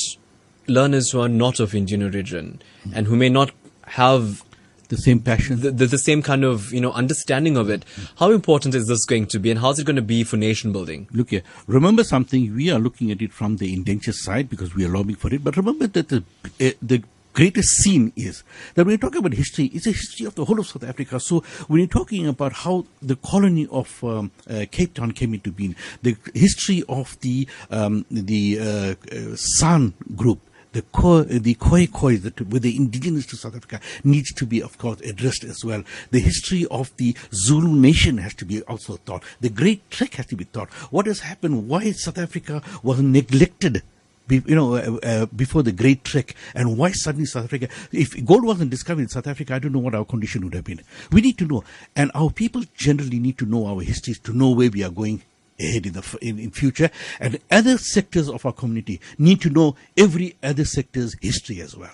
learners 0.68 1.12
who 1.12 1.22
are 1.22 1.30
not 1.30 1.60
of 1.60 1.74
Indian 1.74 2.04
origin 2.04 2.62
hmm. 2.84 2.92
and 2.94 3.08
who 3.08 3.16
may 3.16 3.30
not 3.30 3.52
have 3.88 4.44
the 4.90 4.98
same 4.98 5.20
passion, 5.20 5.62
the, 5.62 5.72
the, 5.72 5.86
the 5.86 5.98
same 5.98 6.22
kind 6.22 6.44
of 6.44 6.72
you 6.74 6.82
know 6.82 6.92
understanding 6.92 7.58
of 7.58 7.70
it. 7.70 7.86
How 8.18 8.32
important 8.32 8.76
is 8.76 8.88
this 8.88 9.06
going 9.06 9.28
to 9.28 9.40
be, 9.40 9.52
and 9.52 9.60
how's 9.60 9.80
it 9.80 9.86
going 9.86 9.96
to 9.96 10.02
be 10.02 10.24
for 10.24 10.38
nation 10.38 10.72
building? 10.72 11.08
Look 11.12 11.30
here. 11.32 11.44
Remember 11.68 12.04
something. 12.04 12.54
We 12.56 12.72
are 12.72 12.80
looking 12.80 13.12
at 13.12 13.22
it 13.22 13.34
from 13.34 13.58
the 13.58 13.74
indenture 13.74 14.14
side 14.14 14.50
because 14.50 14.76
we 14.76 14.86
are 14.86 14.90
lobbying 14.90 15.18
for 15.18 15.34
it. 15.34 15.44
But 15.44 15.58
remember 15.58 15.88
that 15.88 16.10
the 16.10 16.24
uh, 16.62 16.72
the 16.82 17.04
greatest 17.36 17.70
scene 17.82 18.14
is 18.16 18.44
that 18.74 18.86
when 18.86 18.92
you're 18.92 18.98
talking 18.98 19.20
about 19.20 19.34
history, 19.34 19.66
it's 19.66 19.86
a 19.86 19.92
history 19.92 20.26
of 20.26 20.36
the 20.36 20.46
whole 20.46 20.60
of 20.60 20.66
South 20.66 20.84
Africa. 20.84 21.20
So 21.20 21.42
when 21.68 21.80
you're 21.80 21.88
talking 21.88 22.28
about 22.28 22.54
how 22.54 22.86
the 23.02 23.18
colony 23.18 23.68
of 23.70 24.04
um, 24.04 24.32
uh, 24.50 24.66
Cape 24.72 24.94
Town 24.96 25.12
came 25.12 25.34
into 25.34 25.52
being, 25.52 25.76
the 26.02 26.16
history 26.34 26.84
of 26.88 27.20
the 27.20 27.48
um, 27.70 28.06
the 28.10 28.60
uh, 28.60 29.16
uh, 29.16 29.36
San 29.36 29.94
group 30.16 30.40
the 30.76 30.82
Khoi, 30.92 31.24
the 31.24 31.54
Khoi 31.54 31.88
Khoi 31.88 32.18
that 32.18 32.52
were 32.52 32.60
the 32.60 32.76
indigenous 32.76 33.26
to 33.28 33.38
South 33.38 33.56
Africa 33.56 33.80
needs 34.04 34.34
to 34.34 34.46
be, 34.46 34.62
of 34.62 34.78
course, 34.78 35.00
addressed 35.02 35.46
as 35.46 35.64
well. 35.64 35.84
The 36.12 36.20
history 36.20 36.66
of 36.70 36.96
the 36.98 37.16
Zulu 37.34 37.74
nation 37.74 38.18
has 38.18 38.34
to 38.36 38.46
be 38.46 38.62
also 38.64 38.98
taught. 38.98 39.24
The 39.40 39.50
Great 39.50 39.90
Trek 39.90 40.16
has 40.16 40.26
to 40.28 40.36
be 40.36 40.44
taught. 40.44 40.70
What 40.92 41.06
has 41.06 41.22
happened? 41.22 41.70
Why 41.70 41.92
South 41.92 42.18
Africa 42.18 42.62
was 42.84 43.00
neglected? 43.00 43.84
Be, 44.28 44.42
you 44.46 44.56
know, 44.56 44.76
uh, 44.76 45.00
uh, 45.02 45.26
before 45.28 45.64
the 45.64 45.72
Great 45.72 46.04
Trek, 46.04 46.36
and 46.54 46.78
why 46.78 46.92
suddenly 46.92 47.26
South 47.26 47.46
Africa? 47.46 47.70
If 47.94 48.26
gold 48.26 48.44
wasn't 48.44 48.72
discovered 48.72 49.04
in 49.04 49.08
South 49.08 49.28
Africa, 49.28 49.56
I 49.56 49.60
don't 49.60 49.72
know 49.72 49.80
what 49.80 49.96
our 49.96 50.04
condition 50.04 50.44
would 50.44 50.56
have 50.56 50.66
been. 50.66 50.82
We 51.10 51.22
need 51.22 51.38
to 51.38 51.46
know, 51.46 51.64
and 51.96 52.12
our 52.14 52.32
people 52.32 52.64
generally 52.76 53.20
need 53.20 53.38
to 53.38 53.46
know 53.46 53.66
our 53.68 53.82
histories 53.82 54.20
to 54.20 54.34
know 54.34 54.50
where 54.50 54.70
we 54.70 54.84
are 54.84 54.90
going 54.90 55.22
ahead 55.60 55.86
in 55.86 55.94
the 55.94 56.18
in, 56.22 56.40
in 56.40 56.52
future. 56.52 56.90
And 57.20 57.40
other 57.52 57.78
sectors 57.78 58.30
of 58.30 58.46
our 58.46 58.54
community 58.54 59.00
need 59.18 59.42
to 59.42 59.50
know 59.50 59.76
every 59.98 60.36
other 60.44 60.66
sector's 60.66 61.16
history 61.22 61.62
as 61.62 61.76
well. 61.76 61.92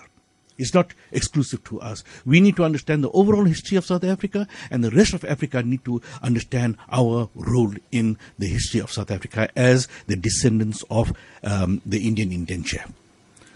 It's 0.58 0.74
not 0.74 0.92
exclusive 1.10 1.64
to 1.64 1.80
us. 1.80 2.04
We 2.26 2.38
need 2.38 2.56
to 2.56 2.64
understand 2.64 3.02
the 3.02 3.10
overall 3.10 3.44
history 3.44 3.76
of 3.78 3.84
south 3.86 4.04
africa 4.04 4.46
and 4.70 4.84
the 4.84 4.90
rest 4.90 5.14
of 5.14 5.24
africa 5.24 5.62
need 5.62 5.84
to 5.86 6.00
understand 6.22 6.76
our 6.90 7.28
role 7.34 7.72
in 7.90 8.18
the 8.38 8.46
history 8.46 8.80
of 8.80 8.92
south 8.92 9.10
africa 9.10 9.48
as 9.56 9.88
the 10.06 10.14
descendants 10.16 10.84
of 10.90 11.12
um, 11.42 11.80
the 11.86 12.06
indian 12.06 12.32
indenture. 12.32 12.84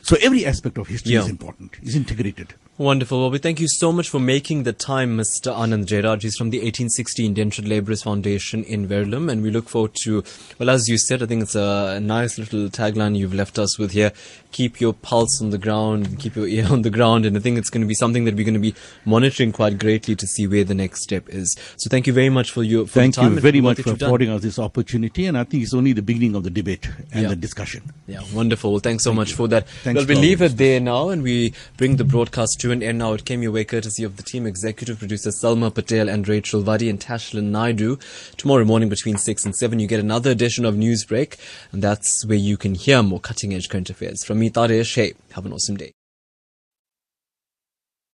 So 0.02 0.16
every 0.22 0.46
aspect 0.46 0.78
of 0.78 0.88
history 0.88 1.12
Yeah. 1.12 1.20
is 1.20 1.28
important 1.28 1.76
is 1.82 1.94
integrated 1.94 2.54
Wonderful. 2.78 3.20
Well, 3.20 3.30
we 3.30 3.38
thank 3.38 3.58
you 3.58 3.68
so 3.68 3.90
much 3.90 4.10
for 4.10 4.20
making 4.20 4.64
the 4.64 4.72
time, 4.74 5.16
Mr. 5.16 5.50
Anand 5.50 5.86
Jairaj. 5.86 6.20
He's 6.20 6.36
from 6.36 6.50
the 6.50 6.58
1860 6.58 7.24
Indentured 7.24 7.66
Labourers 7.66 8.02
Foundation 8.02 8.64
in 8.64 8.86
Verulam, 8.86 9.32
and 9.32 9.42
we 9.42 9.50
look 9.50 9.70
forward 9.70 9.94
to, 10.04 10.22
well, 10.58 10.68
as 10.68 10.86
you 10.86 10.98
said, 10.98 11.22
I 11.22 11.26
think 11.26 11.44
it's 11.44 11.54
a 11.54 11.98
nice 12.00 12.36
little 12.36 12.68
tagline 12.68 13.16
you've 13.16 13.32
left 13.32 13.58
us 13.58 13.78
with 13.78 13.92
here. 13.92 14.12
Keep 14.56 14.80
your 14.80 14.94
pulse 14.94 15.40
on 15.42 15.50
the 15.50 15.58
ground, 15.58 16.18
keep 16.18 16.34
your 16.34 16.46
ear 16.46 16.66
on 16.70 16.80
the 16.82 16.90
ground, 16.90 17.26
and 17.26 17.36
I 17.36 17.40
think 17.40 17.58
it's 17.58 17.68
going 17.68 17.82
to 17.82 17.86
be 17.86 17.94
something 17.94 18.24
that 18.24 18.34
we're 18.36 18.44
going 18.50 18.54
to 18.54 18.60
be 18.60 18.74
monitoring 19.04 19.52
quite 19.52 19.78
greatly 19.78 20.14
to 20.16 20.26
see 20.26 20.46
where 20.46 20.64
the 20.64 20.74
next 20.74 21.02
step 21.02 21.28
is. 21.28 21.56
So 21.76 21.90
thank 21.90 22.06
you 22.06 22.12
very 22.14 22.30
much 22.30 22.50
for 22.52 22.62
your 22.62 22.86
for 22.86 23.00
thank 23.00 23.14
the 23.16 23.20
time 23.20 23.34
you 23.34 23.40
very 23.40 23.60
much 23.60 23.78
for 23.78 23.94
done. 23.94 24.08
affording 24.08 24.30
us 24.30 24.40
this 24.42 24.58
opportunity 24.58 25.26
and 25.26 25.36
i 25.36 25.44
think 25.44 25.62
it's 25.62 25.74
only 25.74 25.92
the 25.92 26.02
beginning 26.02 26.34
of 26.34 26.42
the 26.44 26.50
debate 26.50 26.88
and 27.12 27.22
Yeah. 27.22 27.28
the 27.28 27.36
discussion 27.36 27.82
Yeah, 28.06 28.22
wonderful. 28.32 28.70
Well, 28.72 28.80
thanks 28.80 29.04
so 29.04 29.10
Thank 29.10 29.16
much 29.20 29.30
you. 29.30 29.36
for 29.36 29.48
that. 29.48 29.68
Thanks 29.84 29.98
well, 29.98 30.06
we 30.06 30.14
leave 30.14 30.40
it 30.42 30.56
there 30.56 30.80
now 30.80 31.08
and 31.10 31.22
we 31.22 31.52
bring 31.76 31.96
the 31.96 32.04
broadcast 32.04 32.60
to 32.60 32.66
to 32.66 32.72
an 32.72 32.82
end 32.82 32.98
now. 32.98 33.12
It 33.12 33.24
came 33.24 33.42
your 33.42 33.52
way 33.52 33.64
courtesy 33.64 34.02
of 34.04 34.16
the 34.16 34.22
team 34.22 34.46
executive 34.46 34.98
producer 34.98 35.30
Salma 35.30 35.72
Patel 35.72 36.08
and 36.08 36.26
Rachel 36.26 36.62
Vadi 36.62 36.88
and 36.88 36.98
Tashlin 36.98 37.50
Naidu. 37.56 37.98
Tomorrow 38.38 38.64
morning 38.64 38.88
between 38.88 39.18
6 39.18 39.44
and 39.44 39.54
7, 39.54 39.78
you 39.78 39.86
get 39.86 40.00
another 40.00 40.30
edition 40.30 40.64
of 40.64 40.74
Newsbreak, 40.74 41.36
and 41.72 41.80
that's 41.82 42.24
where 42.26 42.38
you 42.38 42.56
can 42.56 42.74
hear 42.74 43.02
more 43.04 43.20
cutting 43.20 43.54
edge 43.54 43.68
current 43.68 43.88
affairs. 43.90 44.24
From 44.24 44.38
me, 44.40 44.45
Taresh, 44.50 44.94
hey, 44.96 45.14
have 45.32 45.46
an 45.46 45.52
awesome 45.52 45.76
day. 45.76 45.95